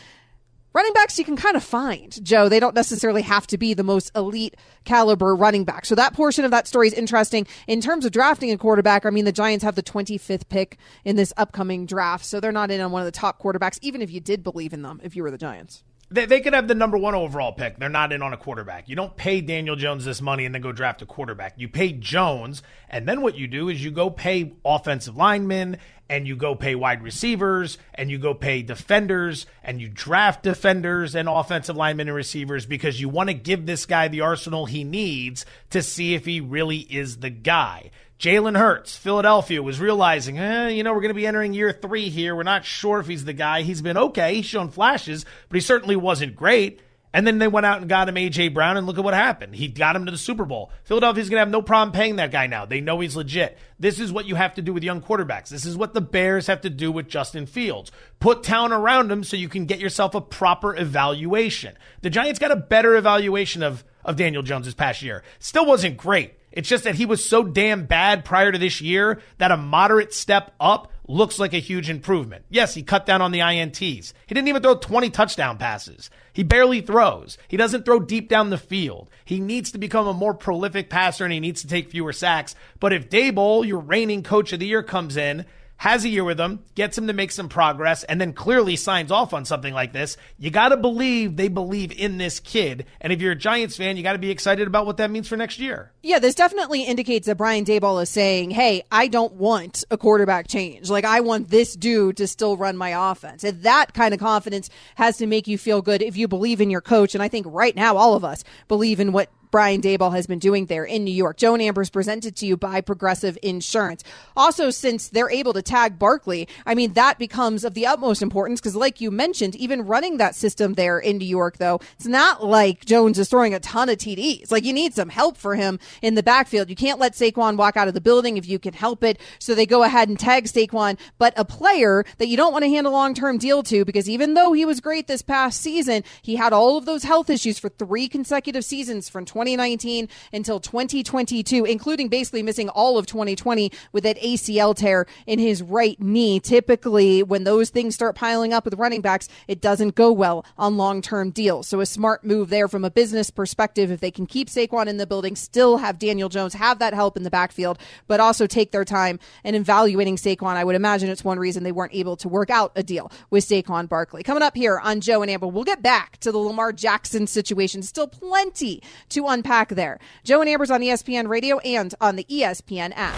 running 0.73 0.93
backs 0.93 1.17
you 1.17 1.25
can 1.25 1.35
kind 1.35 1.55
of 1.55 1.63
find, 1.63 2.23
Joe. 2.23 2.49
They 2.49 2.59
don't 2.59 2.75
necessarily 2.75 3.21
have 3.23 3.47
to 3.47 3.57
be 3.57 3.73
the 3.73 3.83
most 3.83 4.11
elite 4.15 4.55
caliber 4.85 5.35
running 5.35 5.63
back. 5.63 5.85
So 5.85 5.95
that 5.95 6.13
portion 6.13 6.45
of 6.45 6.51
that 6.51 6.67
story 6.67 6.87
is 6.87 6.93
interesting. 6.93 7.47
In 7.67 7.81
terms 7.81 8.05
of 8.05 8.11
drafting 8.11 8.51
a 8.51 8.57
quarterback, 8.57 9.05
I 9.05 9.09
mean, 9.09 9.25
the 9.25 9.31
Giants 9.31 9.63
have 9.63 9.75
the 9.75 9.83
25th 9.83 10.47
pick 10.49 10.77
in 11.03 11.15
this 11.15 11.33
upcoming 11.37 11.85
draft. 11.85 12.25
So 12.25 12.39
they're 12.39 12.51
not 12.51 12.71
in 12.71 12.81
on 12.81 12.91
one 12.91 13.01
of 13.01 13.05
the 13.05 13.11
top 13.11 13.41
quarterbacks, 13.41 13.79
even 13.81 14.01
if 14.01 14.11
you 14.11 14.19
did 14.19 14.43
believe 14.43 14.73
in 14.73 14.81
them, 14.81 14.99
if 15.03 15.15
you 15.15 15.23
were 15.23 15.31
the 15.31 15.37
Giants. 15.37 15.83
They, 16.11 16.25
they 16.25 16.41
could 16.41 16.53
have 16.53 16.67
the 16.67 16.75
number 16.75 16.97
one 16.97 17.13
overall 17.13 17.51
pick. 17.51 17.77
They're 17.77 17.89
not 17.89 18.11
in 18.11 18.21
on 18.21 18.33
a 18.33 18.37
quarterback. 18.37 18.89
You 18.89 18.95
don't 18.95 19.15
pay 19.15 19.41
Daniel 19.41 19.75
Jones 19.75 20.05
this 20.05 20.21
money 20.21 20.45
and 20.45 20.55
then 20.55 20.61
go 20.61 20.71
draft 20.71 21.01
a 21.01 21.05
quarterback. 21.05 21.53
You 21.57 21.67
pay 21.67 21.91
Jones, 21.91 22.63
and 22.89 23.07
then 23.07 23.21
what 23.21 23.37
you 23.37 23.47
do 23.47 23.69
is 23.69 23.83
you 23.83 23.91
go 23.91 24.09
pay 24.09 24.53
offensive 24.65 25.15
linemen 25.15 25.77
and 26.09 26.27
you 26.27 26.35
go 26.35 26.55
pay 26.55 26.73
wide 26.73 27.03
receivers 27.03 27.77
and 27.93 28.09
you 28.09 28.17
go 28.17 28.33
pay 28.33 28.63
defenders 28.63 29.45
and 29.63 29.79
you 29.79 29.87
draft 29.87 30.41
defenders 30.41 31.15
and 31.15 31.29
offensive 31.29 31.77
linemen 31.77 32.07
and 32.07 32.15
receivers 32.15 32.65
because 32.65 32.99
you 32.99 33.07
want 33.07 33.29
to 33.29 33.35
give 33.35 33.65
this 33.65 33.85
guy 33.85 34.07
the 34.07 34.21
arsenal 34.21 34.65
he 34.65 34.83
needs 34.83 35.45
to 35.69 35.83
see 35.83 36.15
if 36.15 36.25
he 36.25 36.41
really 36.41 36.79
is 36.79 37.17
the 37.17 37.29
guy. 37.29 37.91
Jalen 38.19 38.57
Hurts, 38.57 38.97
Philadelphia, 38.97 39.63
was 39.63 39.79
realizing, 39.79 40.37
eh, 40.37 40.67
you 40.67 40.83
know, 40.83 40.91
we're 40.91 40.99
going 40.99 41.07
to 41.07 41.13
be 41.13 41.25
entering 41.25 41.53
year 41.53 41.71
three 41.71 42.09
here. 42.09 42.35
We're 42.35 42.43
not 42.43 42.65
sure 42.65 42.99
if 42.99 43.07
he's 43.07 43.23
the 43.23 43.31
guy. 43.31 43.61
He's 43.61 43.81
been 43.81 43.95
okay. 43.95 44.35
He's 44.35 44.45
shown 44.45 44.71
flashes, 44.71 45.25
but 45.47 45.55
he 45.55 45.61
certainly 45.61 45.95
wasn't 45.95 46.35
great. 46.35 46.81
And 47.13 47.25
then 47.25 47.37
they 47.37 47.47
went 47.47 47.65
out 47.65 47.79
and 47.79 47.87
got 47.87 48.09
him 48.09 48.17
A.J. 48.17 48.49
Brown, 48.49 48.75
and 48.75 48.85
look 48.85 48.97
at 48.97 49.05
what 49.05 49.13
happened. 49.13 49.55
He 49.55 49.69
got 49.69 49.95
him 49.95 50.05
to 50.05 50.11
the 50.11 50.17
Super 50.17 50.43
Bowl. 50.43 50.69
Philadelphia's 50.83 51.29
going 51.29 51.37
to 51.37 51.41
have 51.41 51.49
no 51.49 51.61
problem 51.61 51.93
paying 51.93 52.17
that 52.17 52.29
guy 52.29 52.47
now. 52.47 52.65
They 52.65 52.81
know 52.81 52.99
he's 52.99 53.15
legit. 53.15 53.57
This 53.79 54.01
is 54.01 54.11
what 54.11 54.25
you 54.25 54.35
have 54.35 54.53
to 54.55 54.61
do 54.61 54.73
with 54.73 54.83
young 54.83 55.01
quarterbacks. 55.01 55.47
This 55.47 55.65
is 55.65 55.77
what 55.77 55.93
the 55.93 56.01
Bears 56.01 56.47
have 56.47 56.59
to 56.61 56.69
do 56.69 56.91
with 56.91 57.07
Justin 57.07 57.45
Fields. 57.45 57.89
Put 58.19 58.43
talent 58.43 58.73
around 58.73 59.09
him 59.09 59.23
so 59.23 59.37
you 59.37 59.47
can 59.47 59.65
get 59.65 59.79
yourself 59.79 60.13
a 60.13 60.19
proper 60.19 60.75
evaluation. 60.75 61.77
The 62.01 62.09
Giants 62.09 62.37
got 62.37 62.51
a 62.51 62.57
better 62.57 62.97
evaluation 62.97 63.63
of, 63.63 63.85
of 64.03 64.17
Daniel 64.17 64.43
Jones 64.43 64.65
this 64.65 64.75
past 64.75 65.01
year. 65.01 65.23
Still 65.39 65.65
wasn't 65.65 65.95
great. 65.95 66.33
It's 66.59 66.67
just 66.67 66.83
that 66.83 66.95
he 66.95 67.05
was 67.05 67.23
so 67.23 67.41
damn 67.41 67.85
bad 67.85 68.25
prior 68.25 68.51
to 68.51 68.57
this 68.57 68.81
year 68.81 69.21
that 69.37 69.49
a 69.49 69.55
moderate 69.55 70.13
step 70.13 70.53
up 70.59 70.91
looks 71.07 71.39
like 71.39 71.53
a 71.53 71.59
huge 71.59 71.89
improvement. 71.89 72.43
Yes, 72.49 72.73
he 72.73 72.83
cut 72.83 73.05
down 73.05 73.21
on 73.21 73.31
the 73.31 73.39
INTs. 73.39 73.79
He 74.27 74.35
didn't 74.35 74.49
even 74.49 74.61
throw 74.61 74.75
20 74.75 75.09
touchdown 75.09 75.57
passes. 75.57 76.09
He 76.33 76.43
barely 76.43 76.81
throws. 76.81 77.37
He 77.47 77.55
doesn't 77.55 77.85
throw 77.85 78.01
deep 78.01 78.27
down 78.27 78.49
the 78.49 78.57
field. 78.57 79.09
He 79.23 79.39
needs 79.39 79.71
to 79.71 79.77
become 79.77 80.05
a 80.05 80.13
more 80.13 80.33
prolific 80.33 80.89
passer 80.89 81.23
and 81.23 81.31
he 81.31 81.39
needs 81.39 81.61
to 81.61 81.67
take 81.69 81.91
fewer 81.91 82.11
sacks. 82.11 82.55
But 82.81 82.91
if 82.91 83.09
Daboll, 83.09 83.65
your 83.65 83.79
reigning 83.79 84.21
coach 84.21 84.51
of 84.51 84.59
the 84.59 84.67
year, 84.67 84.83
comes 84.83 85.15
in 85.15 85.45
has 85.79 86.03
a 86.03 86.09
year 86.09 86.25
with 86.25 86.37
him, 86.37 86.59
gets 86.75 86.97
him 86.97 87.07
to 87.07 87.13
make 87.13 87.31
some 87.31 87.47
progress, 87.47 88.03
and 88.03 88.19
then 88.19 88.33
clearly 88.33 88.75
signs 88.75 89.11
off 89.11 89.33
on 89.33 89.45
something 89.45 89.73
like 89.73 89.93
this, 89.93 90.17
you 90.37 90.51
got 90.51 90.69
to 90.69 90.77
believe 90.77 91.37
they 91.37 91.47
believe 91.47 91.97
in 91.97 92.17
this 92.17 92.41
kid. 92.41 92.85
And 92.99 93.13
if 93.13 93.21
you're 93.21 93.31
a 93.31 93.35
Giants 93.35 93.77
fan, 93.77 93.95
you 93.95 94.03
got 94.03 94.13
to 94.13 94.19
be 94.19 94.29
excited 94.29 94.67
about 94.67 94.85
what 94.85 94.97
that 94.97 95.09
means 95.09 95.29
for 95.29 95.37
next 95.37 95.57
year. 95.57 95.91
Yeah, 96.03 96.19
this 96.19 96.35
definitely 96.35 96.83
indicates 96.83 97.27
that 97.27 97.37
Brian 97.37 97.63
Daboll 97.63 98.03
is 98.03 98.09
saying, 98.09 98.51
hey, 98.51 98.83
I 98.91 99.07
don't 99.07 99.33
want 99.35 99.85
a 99.89 99.97
quarterback 99.97 100.49
change. 100.49 100.89
Like, 100.89 101.05
I 101.05 101.21
want 101.21 101.47
this 101.47 101.75
dude 101.77 102.17
to 102.17 102.27
still 102.27 102.57
run 102.57 102.75
my 102.75 103.11
offense. 103.11 103.45
And 103.45 103.63
that 103.63 103.93
kind 103.93 104.13
of 104.13 104.19
confidence 104.19 104.69
has 104.95 105.17
to 105.17 105.27
make 105.27 105.47
you 105.47 105.57
feel 105.57 105.81
good 105.81 106.01
if 106.01 106.17
you 106.17 106.27
believe 106.27 106.59
in 106.59 106.69
your 106.69 106.81
coach. 106.81 107.15
And 107.15 107.23
I 107.23 107.29
think 107.29 107.45
right 107.49 107.75
now, 107.75 107.95
all 107.95 108.15
of 108.15 108.25
us 108.25 108.43
believe 108.67 108.99
in 108.99 109.13
what 109.13 109.29
Brian 109.51 109.81
Daboll 109.81 110.13
has 110.13 110.27
been 110.27 110.39
doing 110.39 110.67
there 110.67 110.85
in 110.85 111.03
New 111.03 111.13
York. 111.13 111.37
Joe 111.37 111.53
and 111.53 111.63
Amber's 111.63 111.89
presented 111.89 112.35
to 112.37 112.45
you 112.45 112.55
by 112.55 112.81
Progressive 112.81 113.37
Insurance. 113.41 114.03
Also, 114.37 114.69
since 114.69 115.07
they're 115.07 115.31
able 115.31 115.53
to 115.53 115.61
tag 115.61 115.97
Barkley, 115.97 116.47
I 116.65 116.75
mean, 116.75 116.93
that 116.93 117.17
becomes 117.17 117.63
of 117.63 117.73
the 117.73 117.87
utmost 117.87 118.21
importance 118.21 118.59
because, 118.59 118.75
like 118.75 119.01
you 119.01 119.11
mentioned, 119.11 119.55
even 119.55 119.85
running 119.85 120.17
that 120.17 120.35
system 120.35 120.73
there 120.73 120.99
in 120.99 121.17
New 121.17 121.27
York, 121.27 121.57
though, 121.57 121.79
it's 121.95 122.05
not 122.05 122.45
like 122.45 122.85
Jones 122.85 123.17
is 123.17 123.29
throwing 123.29 123.53
a 123.53 123.59
ton 123.59 123.89
of 123.89 123.97
TDs. 123.97 124.51
Like, 124.51 124.63
you 124.63 124.73
need 124.73 124.93
some 124.93 125.09
help 125.09 125.37
for 125.37 125.55
him 125.55 125.79
in 126.01 126.15
the 126.15 126.23
backfield. 126.23 126.69
You 126.69 126.75
can't 126.75 126.99
let 126.99 127.13
Saquon 127.13 127.57
walk 127.57 127.75
out 127.75 127.87
of 127.87 127.93
the 127.93 128.01
building 128.01 128.37
if 128.37 128.47
you 128.47 128.59
can 128.59 128.73
help 128.73 129.03
it. 129.03 129.19
So 129.39 129.55
they 129.55 129.65
go 129.65 129.83
ahead 129.83 130.09
and 130.09 130.19
tag 130.19 130.45
Saquon, 130.45 130.99
but 131.17 131.33
a 131.35 131.45
player 131.45 132.05
that 132.17 132.27
you 132.27 132.37
don't 132.37 132.53
want 132.53 132.63
to 132.63 132.69
hand 132.69 132.85
a 132.85 132.91
long 132.91 133.13
term 133.13 133.37
deal 133.37 133.63
to 133.63 133.85
because 133.85 134.09
even 134.09 134.33
though 134.33 134.53
he 134.53 134.65
was 134.65 134.79
great 134.79 135.07
this 135.07 135.21
past 135.21 135.59
season, 135.59 136.03
he 136.21 136.35
had 136.35 136.53
all 136.53 136.77
of 136.77 136.85
those 136.85 137.03
health 137.03 137.29
issues 137.29 137.57
for 137.57 137.69
three 137.69 138.07
consecutive 138.07 138.63
seasons 138.63 139.09
from 139.09 139.25
2019 139.39 140.09
until 140.33 140.59
2022, 140.59 141.63
including 141.63 142.09
basically 142.09 142.43
missing 142.43 142.67
all 142.67 142.97
of 142.97 143.05
2020 143.05 143.71
with 143.93 144.03
that 144.03 144.19
ACL 144.19 144.75
tear 144.75 145.05
in 145.25 145.39
his 145.39 145.63
right 145.63 145.97
knee. 146.01 146.41
Typically, 146.41 147.23
when 147.23 147.45
those 147.45 147.69
things 147.69 147.95
start 147.95 148.15
piling 148.15 148.51
up 148.51 148.65
with 148.65 148.73
running 148.73 148.99
backs, 148.99 149.29
it 149.47 149.61
doesn't 149.61 149.95
go 149.95 150.11
well 150.11 150.45
on 150.57 150.75
long 150.75 151.01
term 151.01 151.31
deals. 151.31 151.67
So 151.67 151.79
a 151.79 151.85
smart 151.85 152.25
move 152.25 152.49
there 152.49 152.67
from 152.67 152.83
a 152.83 152.91
business 152.91 153.29
perspective. 153.29 153.91
If 153.91 154.01
they 154.01 154.11
can 154.11 154.25
keep 154.25 154.49
Saquon 154.49 154.87
in 154.87 154.97
the 154.97 155.07
building, 155.07 155.37
still 155.37 155.77
have 155.77 155.99
Daniel 155.99 156.27
Jones 156.27 156.53
have 156.55 156.79
that 156.79 156.93
help 156.93 157.15
in 157.15 157.23
the 157.23 157.29
backfield, 157.29 157.79
but 158.07 158.19
also 158.19 158.45
take 158.45 158.71
their 158.71 158.83
time 158.83 159.19
in 159.45 159.55
evaluating 159.55 160.17
Saquon. 160.17 160.57
I 160.57 160.65
would 160.65 160.75
imagine 160.75 161.09
it's 161.09 161.23
one 161.23 161.39
reason 161.39 161.63
they 161.63 161.71
weren't 161.71 161.95
able 161.95 162.17
to 162.17 162.27
work 162.27 162.49
out 162.49 162.73
a 162.75 162.83
deal 162.83 163.09
with 163.29 163.45
Saquon 163.45 163.87
Barkley. 163.87 164.21
Coming 164.21 164.43
up 164.43 164.57
here 164.57 164.79
on 164.79 164.99
Joe 164.99 165.21
and 165.21 165.31
Amber, 165.31 165.47
we'll 165.47 165.63
get 165.63 165.81
back 165.81 166.17
to 166.17 166.31
the 166.33 166.37
Lamar 166.37 166.73
Jackson 166.73 167.25
situation. 167.25 167.81
Still 167.83 168.07
plenty 168.07 168.81
to 169.09 169.28
unpack 169.29 169.69
there. 169.69 169.99
Joe 170.23 170.41
and 170.41 170.49
Amber's 170.49 170.71
on 170.71 170.81
ESPN 170.81 171.27
Radio 171.27 171.59
and 171.59 171.93
on 172.01 172.15
the 172.15 172.25
ESPN 172.25 172.93
app. 172.95 173.17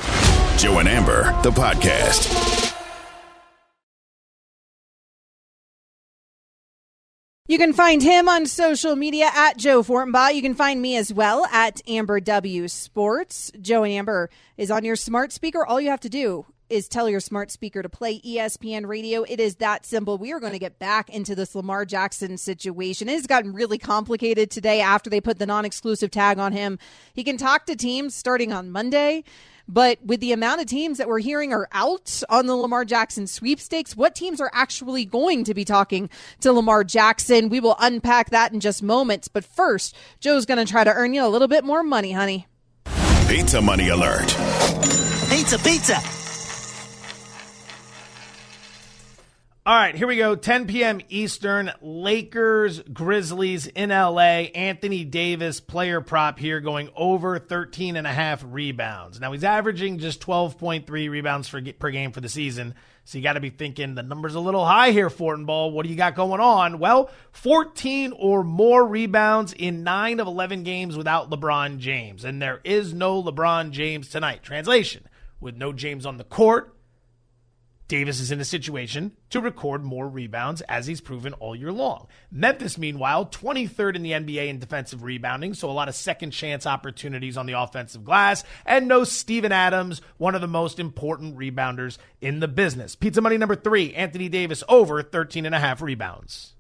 Joe 0.58 0.80
and 0.80 0.88
Amber, 0.88 1.24
the 1.42 1.52
podcast. 1.52 2.72
You 7.48 7.58
can 7.58 7.74
find 7.74 8.02
him 8.02 8.30
on 8.30 8.46
social 8.46 8.96
media 8.96 9.30
at 9.34 9.58
Joe 9.58 9.84
Fortenbaugh. 9.84 10.34
You 10.34 10.42
can 10.42 10.54
find 10.54 10.82
me 10.82 10.96
as 10.96 11.12
well 11.12 11.46
at 11.52 11.82
Amber 11.86 12.22
W 12.22 12.70
Sports. 12.70 13.52
Joe 13.60 13.84
and 13.84 13.92
Amber 13.92 14.30
is 14.56 14.72
on 14.72 14.86
your 14.86 14.96
smart 14.96 15.34
speaker. 15.34 15.66
All 15.66 15.82
you 15.82 15.90
have 15.90 16.00
to 16.00 16.10
do 16.10 16.46
is 16.72 16.88
tell 16.88 17.10
your 17.10 17.20
smart 17.20 17.52
speaker 17.52 17.84
to 17.84 17.90
play 17.90 18.20
ESPN 18.22 18.88
radio. 18.88 19.24
It 19.24 19.40
is 19.40 19.56
that 19.56 19.86
simple. 19.86 20.18
We 20.18 20.32
are 20.32 20.40
going 20.40 20.54
to 20.54 20.60
get 20.60 20.80
back 20.80 21.10
into 21.10 21.36
this 21.36 21.54
Lamar 21.54 21.86
Jackson 21.86 22.38
situation. 22.38 23.10
It 23.10 23.14
has 23.14 23.28
gotten 23.28 23.54
really 23.54 23.78
complicated 23.78 24.50
today 24.50 24.82
after 24.82 25.10
they 25.10 25.22
put 25.22 25.38
the 25.38 25.46
non 25.46 25.66
exclusive 25.66 26.10
tag 26.10 26.40
on 26.40 26.54
him. 26.54 26.80
He 27.14 27.24
can 27.24 27.38
talk 27.38 27.66
to 27.66 27.76
teams 27.76 28.16
starting 28.16 28.54
on 28.54 28.72
Monday. 28.72 29.24
But 29.68 30.00
with 30.04 30.20
the 30.20 30.34
amount 30.34 30.60
of 30.60 30.68
teams 30.68 30.98
that 30.98 31.08
we're 31.08 31.20
hearing 31.20 31.54
are 31.54 31.68
out 31.72 32.24
on 32.30 32.46
the 32.46 32.56
Lamar 32.56 32.84
Jackson 32.84 33.28
sweepstakes, 33.28 33.96
what 33.96 34.16
teams 34.16 34.42
are 34.42 34.52
actually 34.54 35.06
going 35.06 35.44
to 35.46 35.54
be 35.54 35.64
talking 35.64 36.10
to 36.42 36.52
Lamar 36.52 36.84
Jackson? 36.84 37.48
We 37.48 37.60
will 37.60 37.76
unpack 37.80 38.32
that 38.32 38.52
in 38.52 38.60
just 38.60 38.84
moments. 38.84 39.28
But 39.28 39.46
first, 39.46 39.96
Joe's 40.20 40.46
going 40.46 40.66
to 40.66 40.70
try 40.70 40.84
to 40.84 40.94
earn 40.94 41.14
you 41.14 41.26
a 41.26 41.30
little 41.30 41.48
bit 41.48 41.64
more 41.64 41.84
money, 41.84 42.12
honey. 42.12 42.48
Pizza 43.28 43.62
money 43.62 43.90
alert. 43.90 44.28
Pizza, 45.30 45.58
pizza. 45.60 46.21
All 49.64 49.76
right, 49.76 49.94
here 49.94 50.08
we 50.08 50.18
go. 50.18 50.36
10 50.36 50.66
p.m. 50.66 51.02
Eastern. 51.10 51.72
Lakers, 51.84 52.82
Grizzlies 52.82 53.68
in 53.68 53.90
LA. 53.90 54.48
Anthony 54.56 55.04
Davis, 55.04 55.60
player 55.60 56.02
prop 56.02 56.40
here, 56.40 56.60
going 56.60 56.90
over 56.96 57.38
13 57.38 57.96
and 57.96 58.08
a 58.08 58.12
half 58.12 58.44
rebounds. 58.44 59.20
Now 59.20 59.34
he's 59.34 59.44
averaging 59.44 60.00
just 60.00 60.20
12.3 60.20 60.90
rebounds 61.12 61.48
for, 61.48 61.62
per 61.74 61.92
game 61.92 62.12
for 62.12 62.22
the 62.22 62.28
season. 62.28 62.74
So 63.04 63.20
you 63.20 63.24
got 63.24 63.34
to 63.34 63.40
be 63.40 63.52
thinking 63.52 63.94
the 63.94 64.02
number's 64.02 64.34
a 64.34 64.40
little 64.40 64.66
high 64.66 64.94
here, 64.94 65.12
Fortenbaugh. 65.12 65.72
What 65.72 65.84
do 65.84 65.92
you 65.92 65.96
got 65.96 66.16
going 66.16 66.42
on? 66.42 66.80
Well, 66.80 67.12
14 67.34 68.14
or 68.18 68.44
more 68.44 68.84
rebounds 68.84 69.54
in 69.54 69.84
9 69.84 70.20
of 70.20 70.26
11 70.26 70.64
games 70.64 70.98
without 70.98 71.30
LeBron 71.30 71.78
James. 71.78 72.26
And 72.26 72.42
there 72.42 72.62
is 72.64 72.96
no 72.96 73.22
LeBron 73.22 73.70
James 73.70 74.10
tonight. 74.10 74.42
Translation 74.42 75.08
with 75.40 75.56
no 75.56 75.72
James 75.72 76.08
on 76.08 76.18
the 76.18 76.24
court, 76.24 76.76
Davis 77.92 78.22
is 78.22 78.32
in 78.32 78.40
a 78.40 78.46
situation 78.46 79.12
to 79.32 79.42
record 79.42 79.84
more 79.84 80.08
rebounds 80.08 80.62
as 80.62 80.88
he's 80.88 81.02
proven 81.02 81.34
all 81.34 81.54
year 81.54 81.74
long. 81.74 82.08
Memphis, 82.32 82.78
meanwhile, 82.78 83.26
23rd 83.26 83.98
in 83.98 84.02
the 84.02 84.14
NBA 84.14 84.48
in 84.48 84.60
defensive 84.60 85.04
rebounding, 85.04 85.54
so 85.54 85.70
a 85.70 85.74
lot 85.74 85.90
of 85.90 85.96
second 85.96 86.32
chance 86.32 86.66
opportunities 86.66 87.36
on 87.36 87.48
the 87.48 87.60
offensive 87.60 88.06
glass, 88.06 88.46
and 88.66 88.88
no 88.88 89.04
Steven 89.04 89.52
Adams, 89.52 90.02
one 90.16 90.36
of 90.36 90.42
the 90.42 90.48
most 90.48 90.80
important 90.80 91.38
rebounders 91.38 91.98
in 92.22 92.40
the 92.40 92.48
business. 92.48 92.96
Pizza 92.96 93.20
money 93.20 93.38
number 93.38 93.58
three, 93.58 93.94
Anthony 93.94 94.30
Davis 94.30 94.64
over 94.70 95.04
13 95.04 95.46
and 95.46 95.54
a 95.54 95.60
half 95.60 95.82
rebounds. 95.82 96.54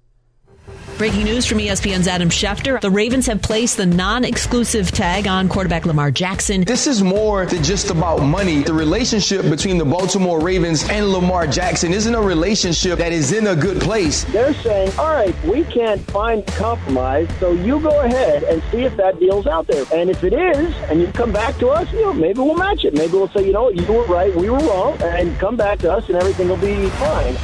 Breaking 1.02 1.24
news 1.24 1.48
from 1.48 1.58
ESPN's 1.58 2.08
Adam 2.08 2.30
Schefter. 2.30 2.80
The 2.80 2.92
Ravens 2.92 3.26
have 3.26 3.42
placed 3.42 3.78
the 3.78 3.88
non 3.88 4.24
exclusive 4.24 4.92
tag 4.92 5.26
on 5.26 5.50
quarterback 5.50 5.88
Lamar 5.88 6.12
Jackson. 6.12 6.64
This 6.64 6.86
is 6.86 7.02
more 7.02 7.48
than 7.48 7.64
just 7.64 7.90
about 7.90 8.20
money. 8.20 8.62
The 8.62 8.76
relationship 8.76 9.50
between 9.50 9.80
the 9.80 9.84
Baltimore 9.84 10.40
Ravens 10.40 10.88
and 10.90 11.10
Lamar 11.10 11.48
Jackson 11.48 11.92
isn't 11.92 12.14
a 12.14 12.22
relationship 12.22 13.00
that 13.00 13.14
is 13.14 13.32
in 13.32 13.48
a 13.48 13.56
good 13.56 13.82
place. 13.82 14.26
They're 14.26 14.54
saying, 14.54 14.92
all 15.00 15.10
right, 15.10 15.34
we 15.44 15.64
can't 15.64 16.00
find 16.12 16.46
compromise, 16.46 17.28
so 17.40 17.52
you 17.52 17.80
go 17.80 18.02
ahead 18.02 18.44
and 18.44 18.62
see 18.70 18.84
if 18.84 18.96
that 18.98 19.20
deal's 19.20 19.48
out 19.48 19.66
there. 19.66 19.86
And 19.92 20.08
if 20.08 20.24
it 20.24 20.34
is, 20.34 20.72
and 20.92 21.02
you 21.02 21.08
come 21.14 21.32
back 21.32 21.58
to 21.58 21.70
us, 21.70 21.92
you 21.92 22.02
know, 22.02 22.14
maybe 22.14 22.42
we'll 22.42 22.54
match 22.54 22.86
it. 22.86 22.94
Maybe 22.94 23.14
we'll 23.14 23.30
say, 23.30 23.44
you 23.44 23.54
know, 23.54 23.70
you 23.70 23.92
were 23.92 24.06
right, 24.06 24.36
we 24.36 24.52
were 24.52 24.60
wrong, 24.60 25.02
and 25.02 25.36
come 25.40 25.58
back 25.58 25.80
to 25.80 25.92
us 25.92 26.08
and 26.10 26.18
everything 26.18 26.48
will 26.48 26.58
be 26.58 26.88
fine. 26.90 27.36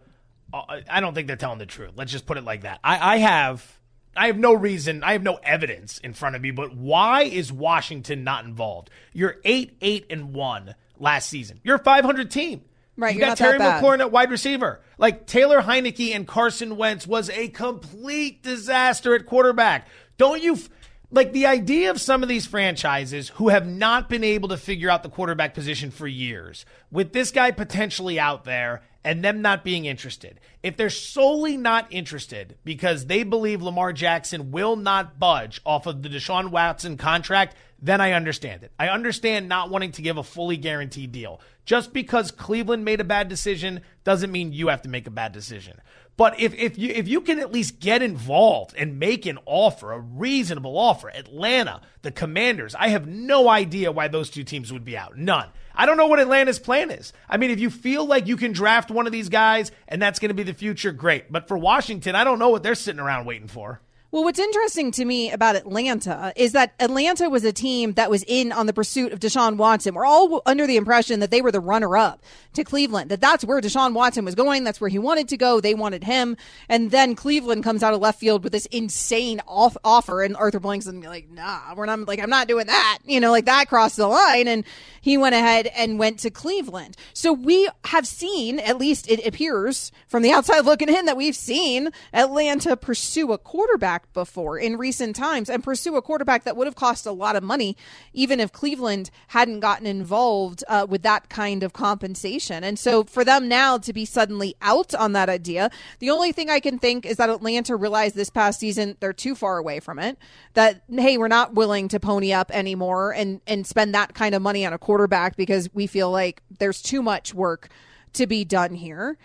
uh, 0.53 0.81
I 0.89 0.99
don't 0.99 1.13
think 1.13 1.27
they're 1.27 1.35
telling 1.35 1.59
the 1.59 1.65
truth. 1.65 1.91
Let's 1.95 2.11
just 2.11 2.25
put 2.25 2.37
it 2.37 2.43
like 2.43 2.61
that. 2.61 2.79
I, 2.83 3.15
I 3.15 3.17
have. 3.17 3.79
I 4.15 4.27
have 4.27 4.37
no 4.37 4.53
reason, 4.53 5.03
I 5.03 5.13
have 5.13 5.23
no 5.23 5.39
evidence 5.41 5.97
in 5.97 6.13
front 6.13 6.35
of 6.35 6.41
me, 6.43 6.51
but 6.51 6.75
why 6.75 7.23
is 7.23 7.51
Washington 7.51 8.23
not 8.23 8.45
involved? 8.45 8.91
You're 9.11 9.37
8 9.43 9.77
8 9.81 10.05
and 10.11 10.33
1 10.33 10.75
last 10.99 11.29
season. 11.29 11.59
You're 11.63 11.77
a 11.77 11.83
500 11.83 12.29
team. 12.29 12.61
Right, 12.95 13.15
you 13.15 13.21
got 13.21 13.37
Terry 13.37 13.57
McLaurin 13.57 14.01
at 14.01 14.11
wide 14.11 14.29
receiver. 14.29 14.81
Like 14.99 15.25
Taylor 15.25 15.61
Heinicke 15.63 16.15
and 16.15 16.27
Carson 16.27 16.77
Wentz 16.77 17.07
was 17.07 17.31
a 17.31 17.47
complete 17.47 18.43
disaster 18.43 19.15
at 19.15 19.25
quarterback. 19.25 19.87
Don't 20.17 20.43
you? 20.43 20.53
F- 20.53 20.69
like 21.13 21.31
the 21.31 21.45
idea 21.45 21.91
of 21.91 22.01
some 22.01 22.23
of 22.23 22.29
these 22.29 22.47
franchises 22.47 23.29
who 23.29 23.49
have 23.49 23.67
not 23.67 24.09
been 24.09 24.23
able 24.23 24.49
to 24.49 24.57
figure 24.57 24.89
out 24.89 25.03
the 25.03 25.09
quarterback 25.09 25.53
position 25.53 25.91
for 25.91 26.07
years, 26.07 26.65
with 26.91 27.13
this 27.13 27.31
guy 27.31 27.51
potentially 27.51 28.19
out 28.19 28.43
there 28.43 28.81
and 29.03 29.23
them 29.23 29.41
not 29.41 29.63
being 29.63 29.85
interested. 29.85 30.39
If 30.63 30.75
they're 30.75 30.89
solely 30.89 31.55
not 31.55 31.87
interested 31.91 32.57
because 32.63 33.05
they 33.05 33.23
believe 33.23 33.61
Lamar 33.61 33.93
Jackson 33.93 34.51
will 34.51 34.75
not 34.75 35.19
budge 35.19 35.61
off 35.65 35.85
of 35.85 36.01
the 36.01 36.09
Deshaun 36.09 36.49
Watson 36.49 36.97
contract, 36.97 37.55
then 37.79 38.01
I 38.01 38.13
understand 38.13 38.63
it. 38.63 38.71
I 38.79 38.87
understand 38.87 39.49
not 39.49 39.69
wanting 39.69 39.91
to 39.93 40.01
give 40.01 40.17
a 40.17 40.23
fully 40.23 40.57
guaranteed 40.57 41.11
deal. 41.11 41.41
Just 41.65 41.93
because 41.93 42.31
Cleveland 42.31 42.85
made 42.85 43.01
a 43.01 43.05
bad 43.05 43.27
decision 43.27 43.81
doesn't 44.03 44.31
mean 44.31 44.51
you 44.51 44.69
have 44.69 44.81
to 44.83 44.89
make 44.89 45.05
a 45.05 45.11
bad 45.11 45.31
decision. 45.31 45.79
But 46.15 46.39
if, 46.39 46.53
if 46.53 46.77
you 46.77 46.89
if 46.89 47.07
you 47.07 47.21
can 47.21 47.39
at 47.39 47.51
least 47.51 47.79
get 47.79 48.03
involved 48.03 48.75
and 48.77 48.99
make 48.99 49.25
an 49.25 49.39
offer, 49.45 49.91
a 49.91 49.99
reasonable 49.99 50.77
offer, 50.77 51.09
Atlanta, 51.09 51.81
the 52.03 52.11
Commanders, 52.11 52.75
I 52.75 52.89
have 52.89 53.07
no 53.07 53.49
idea 53.49 53.91
why 53.91 54.07
those 54.07 54.29
two 54.29 54.43
teams 54.43 54.71
would 54.71 54.85
be 54.85 54.95
out. 54.95 55.17
None. 55.17 55.49
I 55.75 55.87
don't 55.87 55.97
know 55.97 56.05
what 56.05 56.19
Atlanta's 56.19 56.59
plan 56.59 56.91
is. 56.91 57.13
I 57.27 57.37
mean, 57.37 57.49
if 57.49 57.59
you 57.59 57.71
feel 57.71 58.05
like 58.05 58.27
you 58.27 58.37
can 58.37 58.51
draft 58.51 58.91
one 58.91 59.07
of 59.07 59.11
these 59.11 59.29
guys 59.29 59.71
and 59.87 59.99
that's 59.99 60.19
going 60.19 60.29
to 60.29 60.35
be 60.35 60.43
the 60.43 60.53
future, 60.53 60.91
great. 60.91 61.31
But 61.31 61.47
for 61.47 61.57
Washington, 61.57 62.13
I 62.15 62.23
don't 62.23 62.37
know 62.37 62.49
what 62.49 62.61
they're 62.61 62.75
sitting 62.75 62.99
around 62.99 63.25
waiting 63.25 63.47
for. 63.47 63.81
Well, 64.13 64.25
what's 64.25 64.37
interesting 64.37 64.91
to 64.91 65.05
me 65.05 65.31
about 65.31 65.55
Atlanta 65.55 66.33
is 66.35 66.51
that 66.51 66.75
Atlanta 66.79 67.31
was 67.31 67.43
a 67.43 67.51
team 67.51 67.93
that 67.93 68.11
was 68.11 68.23
in 68.27 68.51
on 68.51 68.67
the 68.67 68.73
pursuit 68.73 69.11
of 69.11 69.19
Deshaun 69.19 69.57
Watson. 69.57 69.95
We're 69.95 70.05
all 70.05 70.43
under 70.45 70.67
the 70.67 70.77
impression 70.77 71.19
that 71.21 71.31
they 71.31 71.41
were 71.41 71.51
the 71.51 71.59
runner 71.59 71.97
up 71.97 72.21
to 72.53 72.63
Cleveland, 72.63 73.09
that 73.09 73.21
that's 73.21 73.43
where 73.43 73.59
Deshaun 73.59 73.95
Watson 73.95 74.23
was 74.23 74.35
going. 74.35 74.65
That's 74.65 74.79
where 74.79 74.91
he 74.91 74.99
wanted 74.99 75.29
to 75.29 75.37
go. 75.37 75.59
They 75.59 75.73
wanted 75.73 76.03
him. 76.03 76.37
And 76.69 76.91
then 76.91 77.15
Cleveland 77.15 77.63
comes 77.63 77.81
out 77.81 77.95
of 77.95 78.01
left 78.01 78.19
field 78.19 78.43
with 78.43 78.53
this 78.53 78.67
insane 78.67 79.41
off- 79.47 79.77
offer. 79.83 80.21
And 80.21 80.35
Arthur 80.35 80.59
Blank's 80.59 80.85
like, 80.85 81.31
nah, 81.31 81.73
we're 81.75 81.87
not 81.87 82.07
like, 82.07 82.19
I'm 82.19 82.29
not 82.29 82.47
doing 82.47 82.67
that. 82.67 82.99
You 83.05 83.19
know, 83.19 83.31
like 83.31 83.45
that 83.45 83.67
crossed 83.67 83.97
the 83.97 84.07
line. 84.07 84.47
And 84.47 84.63
he 85.01 85.17
went 85.17 85.33
ahead 85.33 85.65
and 85.75 85.97
went 85.97 86.19
to 86.19 86.29
Cleveland. 86.29 86.95
So 87.13 87.33
we 87.33 87.67
have 87.85 88.05
seen, 88.05 88.59
at 88.59 88.77
least 88.77 89.09
it 89.09 89.25
appears 89.25 89.91
from 90.07 90.21
the 90.21 90.33
outside 90.33 90.65
looking 90.65 90.89
in, 90.89 91.05
that 91.05 91.17
we've 91.17 91.35
seen 91.35 91.89
Atlanta 92.13 92.77
pursue 92.77 93.31
a 93.31 93.39
quarterback 93.39 94.02
quarterback 94.03 94.13
before 94.13 94.57
in 94.57 94.77
recent 94.77 95.15
times 95.15 95.49
and 95.49 95.63
pursue 95.63 95.95
a 95.95 96.01
quarterback 96.01 96.43
that 96.43 96.55
would 96.55 96.67
have 96.67 96.75
cost 96.75 97.05
a 97.05 97.11
lot 97.11 97.35
of 97.35 97.43
money, 97.43 97.75
even 98.13 98.39
if 98.39 98.51
Cleveland 98.51 99.09
hadn't 99.27 99.59
gotten 99.59 99.85
involved 99.85 100.63
uh, 100.67 100.85
with 100.87 101.01
that 101.03 101.29
kind 101.29 101.63
of 101.63 101.73
compensation. 101.73 102.63
And 102.63 102.77
so 102.77 103.03
for 103.03 103.23
them 103.23 103.47
now 103.47 103.77
to 103.79 103.93
be 103.93 104.05
suddenly 104.05 104.55
out 104.61 104.93
on 104.93 105.13
that 105.13 105.29
idea, 105.29 105.69
the 105.99 106.09
only 106.09 106.31
thing 106.31 106.49
I 106.49 106.59
can 106.59 106.79
think 106.79 107.05
is 107.05 107.17
that 107.17 107.29
Atlanta 107.29 107.75
realized 107.75 108.15
this 108.15 108.29
past 108.29 108.59
season 108.59 108.97
they're 108.99 109.13
too 109.13 109.35
far 109.35 109.57
away 109.57 109.79
from 109.79 109.99
it. 109.99 110.17
That, 110.53 110.81
hey, 110.89 111.17
we're 111.17 111.27
not 111.27 111.53
willing 111.53 111.87
to 111.89 111.99
pony 111.99 112.33
up 112.33 112.51
anymore 112.51 113.13
and, 113.13 113.41
and 113.47 113.65
spend 113.65 113.93
that 113.93 114.13
kind 114.13 114.35
of 114.35 114.41
money 114.41 114.65
on 114.65 114.73
a 114.73 114.77
quarterback 114.77 115.35
because 115.35 115.73
we 115.73 115.87
feel 115.87 116.11
like 116.11 116.41
there's 116.59 116.81
too 116.81 117.01
much 117.01 117.33
work 117.33 117.69
to 118.13 118.27
be 118.27 118.45
done 118.45 118.75
here. 118.75 119.17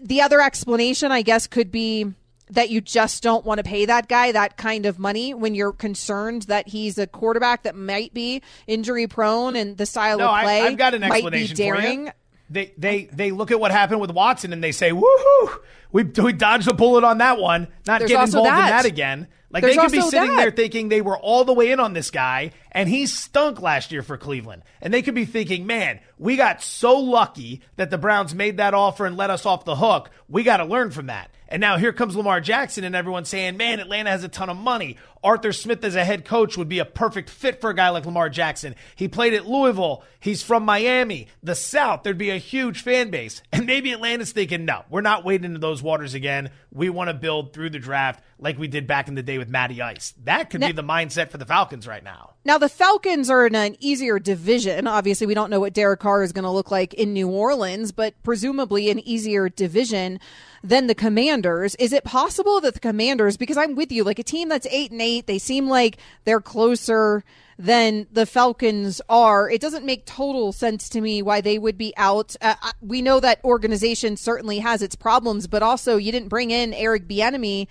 The 0.00 0.22
other 0.22 0.40
explanation, 0.40 1.12
I 1.12 1.22
guess, 1.22 1.46
could 1.46 1.70
be 1.70 2.14
that 2.50 2.70
you 2.70 2.80
just 2.80 3.22
don't 3.22 3.44
want 3.44 3.58
to 3.58 3.64
pay 3.64 3.86
that 3.86 4.08
guy 4.08 4.32
that 4.32 4.56
kind 4.56 4.86
of 4.86 4.98
money 4.98 5.32
when 5.34 5.54
you're 5.54 5.72
concerned 5.72 6.42
that 6.42 6.68
he's 6.68 6.98
a 6.98 7.06
quarterback 7.06 7.62
that 7.62 7.74
might 7.74 8.12
be 8.12 8.42
injury 8.66 9.06
prone 9.06 9.56
and 9.56 9.76
the 9.76 9.86
style 9.86 10.18
no, 10.18 10.28
of 10.28 10.42
play 10.42 10.60
I, 10.60 10.70
have 10.70 10.78
got 10.78 10.94
an 10.94 11.00
might 11.02 11.12
explanation 11.12 11.56
be 11.56 11.62
daring. 11.62 11.98
For 12.00 12.06
you. 12.06 12.12
They 12.50 12.74
they 12.76 13.04
they 13.06 13.30
look 13.30 13.50
at 13.50 13.58
what 13.58 13.70
happened 13.70 14.00
with 14.00 14.10
Watson 14.10 14.52
and 14.52 14.62
they 14.62 14.70
say, 14.72 14.90
"Woohoo! 14.90 15.58
We 15.92 16.04
we 16.04 16.32
dodged 16.34 16.68
a 16.68 16.74
bullet 16.74 17.02
on 17.02 17.18
that 17.18 17.38
one. 17.38 17.68
Not 17.86 18.00
There's 18.00 18.12
also 18.12 18.38
involved 18.38 18.48
in 18.48 18.54
that. 18.54 18.82
that 18.82 18.84
again." 18.84 19.28
Like 19.50 19.62
There's 19.62 19.76
they 19.76 19.82
could 19.82 19.92
be 19.92 20.00
sitting 20.02 20.30
that. 20.30 20.36
there 20.36 20.50
thinking 20.50 20.88
they 20.88 21.00
were 21.00 21.16
all 21.16 21.44
the 21.44 21.52
way 21.52 21.70
in 21.70 21.78
on 21.78 21.92
this 21.92 22.10
guy, 22.10 22.50
and 22.72 22.88
he 22.88 23.06
stunk 23.06 23.62
last 23.62 23.92
year 23.92 24.02
for 24.02 24.18
Cleveland. 24.18 24.62
And 24.82 24.92
they 24.92 25.00
could 25.00 25.14
be 25.14 25.24
thinking, 25.24 25.64
"Man, 25.64 26.00
we 26.18 26.36
got 26.36 26.60
so 26.60 26.98
lucky 26.98 27.62
that 27.76 27.90
the 27.90 27.98
Browns 27.98 28.34
made 28.34 28.58
that 28.58 28.74
offer 28.74 29.06
and 29.06 29.16
let 29.16 29.30
us 29.30 29.46
off 29.46 29.64
the 29.64 29.76
hook. 29.76 30.10
We 30.28 30.42
got 30.42 30.58
to 30.58 30.64
learn 30.64 30.90
from 30.90 31.06
that." 31.06 31.30
And 31.54 31.60
now 31.60 31.76
here 31.76 31.92
comes 31.92 32.16
Lamar 32.16 32.40
Jackson, 32.40 32.82
and 32.82 32.96
everyone's 32.96 33.28
saying, 33.28 33.56
"Man, 33.56 33.78
Atlanta 33.78 34.10
has 34.10 34.24
a 34.24 34.28
ton 34.28 34.50
of 34.50 34.56
money. 34.56 34.96
Arthur 35.24 35.52
Smith 35.52 35.82
as 35.84 35.96
a 35.96 36.04
head 36.04 36.26
coach 36.26 36.58
would 36.58 36.68
be 36.68 36.80
a 36.80 36.84
perfect 36.84 37.30
fit 37.30 37.60
for 37.60 37.70
a 37.70 37.74
guy 37.74 37.88
like 37.88 38.04
Lamar 38.04 38.28
Jackson. 38.28 38.74
He 38.94 39.08
played 39.08 39.32
at 39.32 39.46
Louisville. 39.46 40.04
He's 40.20 40.42
from 40.42 40.64
Miami, 40.64 41.28
the 41.42 41.54
South. 41.54 42.02
There'd 42.02 42.18
be 42.18 42.30
a 42.30 42.36
huge 42.36 42.82
fan 42.82 43.10
base. 43.10 43.40
And 43.50 43.66
maybe 43.66 43.92
Atlanta's 43.92 44.32
thinking, 44.32 44.64
no, 44.64 44.82
we're 44.90 45.00
not 45.00 45.24
wading 45.24 45.46
into 45.46 45.60
those 45.60 45.82
waters 45.82 46.12
again. 46.12 46.50
We 46.72 46.90
want 46.90 47.08
to 47.08 47.14
build 47.14 47.52
through 47.52 47.70
the 47.70 47.78
draft 47.78 48.22
like 48.38 48.58
we 48.58 48.68
did 48.68 48.86
back 48.86 49.08
in 49.08 49.14
the 49.14 49.22
day 49.22 49.38
with 49.38 49.48
Matty 49.48 49.80
Ice. 49.80 50.12
That 50.24 50.50
could 50.50 50.60
be 50.60 50.72
the 50.72 50.82
mindset 50.82 51.30
for 51.30 51.38
the 51.38 51.46
Falcons 51.46 51.86
right 51.86 52.04
now. 52.04 52.34
Now 52.44 52.58
the 52.58 52.68
Falcons 52.68 53.30
are 53.30 53.46
in 53.46 53.54
an 53.54 53.76
easier 53.80 54.18
division. 54.18 54.86
Obviously, 54.86 55.26
we 55.26 55.34
don't 55.34 55.50
know 55.50 55.60
what 55.60 55.72
Derek 55.72 56.00
Carr 56.00 56.22
is 56.22 56.32
going 56.32 56.44
to 56.44 56.50
look 56.50 56.70
like 56.70 56.92
in 56.94 57.14
New 57.14 57.28
Orleans, 57.28 57.92
but 57.92 58.20
presumably 58.22 58.90
an 58.90 58.98
easier 58.98 59.48
division 59.48 60.18
than 60.64 60.86
the 60.86 60.94
Commanders. 60.94 61.74
Is 61.74 61.92
it 61.92 62.04
possible 62.04 62.58
that 62.62 62.72
the 62.72 62.80
Commanders, 62.80 63.36
because 63.36 63.58
I'm 63.58 63.74
with 63.74 63.92
you, 63.92 64.02
like 64.02 64.18
a 64.18 64.24
team 64.24 64.48
that's 64.48 64.66
eight 64.70 64.90
and 64.90 65.02
eight, 65.02 65.26
they 65.26 65.38
seem 65.38 65.68
like 65.68 65.98
they're 66.24 66.40
closer 66.40 67.22
than 67.58 68.06
the 68.10 68.24
Falcons 68.24 69.00
are. 69.08 69.48
It 69.48 69.60
doesn't 69.60 69.84
make 69.84 70.06
total 70.06 70.52
sense 70.52 70.88
to 70.88 71.02
me 71.02 71.20
why 71.20 71.42
they 71.42 71.58
would 71.58 71.76
be 71.76 71.92
out. 71.98 72.34
Uh, 72.40 72.54
we 72.80 73.02
know 73.02 73.20
that 73.20 73.44
organization 73.44 74.16
certainly 74.16 74.58
has 74.58 74.80
its 74.80 74.96
problems, 74.96 75.46
but 75.46 75.62
also 75.62 75.98
you 75.98 76.10
didn't 76.10 76.30
bring 76.30 76.50
in 76.50 76.72
Eric 76.72 77.06
Bieniemy 77.06 77.68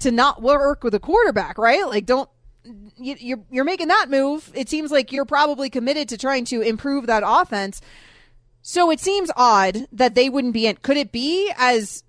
to 0.00 0.12
not 0.12 0.42
work 0.42 0.84
with 0.84 0.94
a 0.94 1.00
quarterback, 1.00 1.56
right? 1.56 1.86
Like, 1.88 2.04
don't 2.04 2.28
you, 2.98 3.16
you're 3.18 3.40
you're 3.50 3.64
making 3.64 3.88
that 3.88 4.10
move. 4.10 4.52
It 4.54 4.68
seems 4.68 4.92
like 4.92 5.12
you're 5.12 5.24
probably 5.24 5.70
committed 5.70 6.10
to 6.10 6.18
trying 6.18 6.44
to 6.46 6.60
improve 6.60 7.06
that 7.06 7.22
offense. 7.26 7.80
So 8.62 8.90
it 8.90 9.00
seems 9.00 9.30
odd 9.36 9.86
that 9.92 10.14
they 10.14 10.28
wouldn't 10.28 10.54
be 10.54 10.66
in. 10.66 10.76
Could 10.76 10.96
it 10.96 11.10
be 11.10 11.52
as 11.58 12.03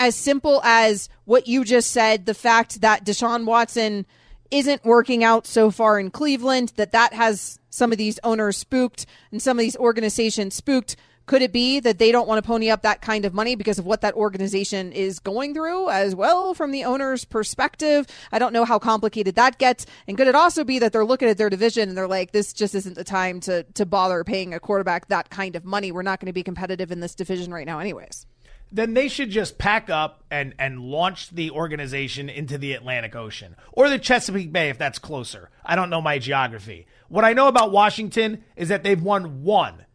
as 0.00 0.16
simple 0.16 0.60
as 0.64 1.08
what 1.26 1.46
you 1.46 1.64
just 1.64 1.92
said? 1.92 2.26
The 2.26 2.34
fact 2.34 2.80
that 2.80 3.04
Deshaun 3.04 3.44
Watson 3.44 4.06
isn't 4.50 4.84
working 4.84 5.22
out 5.22 5.46
so 5.46 5.70
far 5.70 6.00
in 6.00 6.10
Cleveland, 6.10 6.72
that 6.76 6.92
that 6.92 7.12
has 7.12 7.60
some 7.68 7.92
of 7.92 7.98
these 7.98 8.18
owners 8.24 8.56
spooked 8.56 9.06
and 9.30 9.40
some 9.40 9.58
of 9.58 9.62
these 9.62 9.76
organizations 9.76 10.54
spooked. 10.54 10.96
Could 11.26 11.42
it 11.42 11.52
be 11.52 11.78
that 11.78 11.98
they 11.98 12.10
don't 12.10 12.26
want 12.26 12.42
to 12.42 12.48
pony 12.48 12.70
up 12.70 12.82
that 12.82 13.02
kind 13.02 13.24
of 13.24 13.32
money 13.32 13.54
because 13.54 13.78
of 13.78 13.86
what 13.86 14.00
that 14.00 14.14
organization 14.14 14.90
is 14.90 15.20
going 15.20 15.54
through 15.54 15.88
as 15.90 16.12
well 16.12 16.54
from 16.54 16.72
the 16.72 16.82
owner's 16.82 17.24
perspective? 17.24 18.06
I 18.32 18.40
don't 18.40 18.52
know 18.52 18.64
how 18.64 18.80
complicated 18.80 19.36
that 19.36 19.58
gets. 19.58 19.86
And 20.08 20.16
could 20.16 20.26
it 20.26 20.34
also 20.34 20.64
be 20.64 20.80
that 20.80 20.92
they're 20.92 21.04
looking 21.04 21.28
at 21.28 21.38
their 21.38 21.50
division 21.50 21.88
and 21.88 21.96
they're 21.96 22.08
like, 22.08 22.32
this 22.32 22.52
just 22.52 22.74
isn't 22.74 22.96
the 22.96 23.04
time 23.04 23.38
to, 23.40 23.62
to 23.74 23.86
bother 23.86 24.24
paying 24.24 24.54
a 24.54 24.58
quarterback 24.58 25.06
that 25.06 25.30
kind 25.30 25.54
of 25.54 25.64
money? 25.64 25.92
We're 25.92 26.02
not 26.02 26.18
going 26.18 26.26
to 26.26 26.32
be 26.32 26.42
competitive 26.42 26.90
in 26.90 26.98
this 26.98 27.14
division 27.14 27.52
right 27.52 27.66
now, 27.66 27.78
anyways. 27.78 28.26
Then 28.72 28.94
they 28.94 29.08
should 29.08 29.30
just 29.30 29.58
pack 29.58 29.90
up 29.90 30.22
and 30.30 30.54
and 30.58 30.80
launch 30.80 31.30
the 31.30 31.50
organization 31.50 32.28
into 32.28 32.58
the 32.58 32.72
Atlantic 32.72 33.16
Ocean 33.16 33.56
or 33.72 33.88
the 33.88 33.98
Chesapeake 33.98 34.52
Bay 34.52 34.68
if 34.68 34.78
that's 34.78 34.98
closer. 34.98 35.50
I 35.64 35.76
don't 35.76 35.90
know 35.90 36.00
my 36.00 36.18
geography. 36.18 36.86
What 37.08 37.24
I 37.24 37.32
know 37.32 37.48
about 37.48 37.72
Washington 37.72 38.44
is 38.56 38.68
that 38.68 38.82
they've 38.82 39.02
won 39.02 39.42
one 39.42 39.86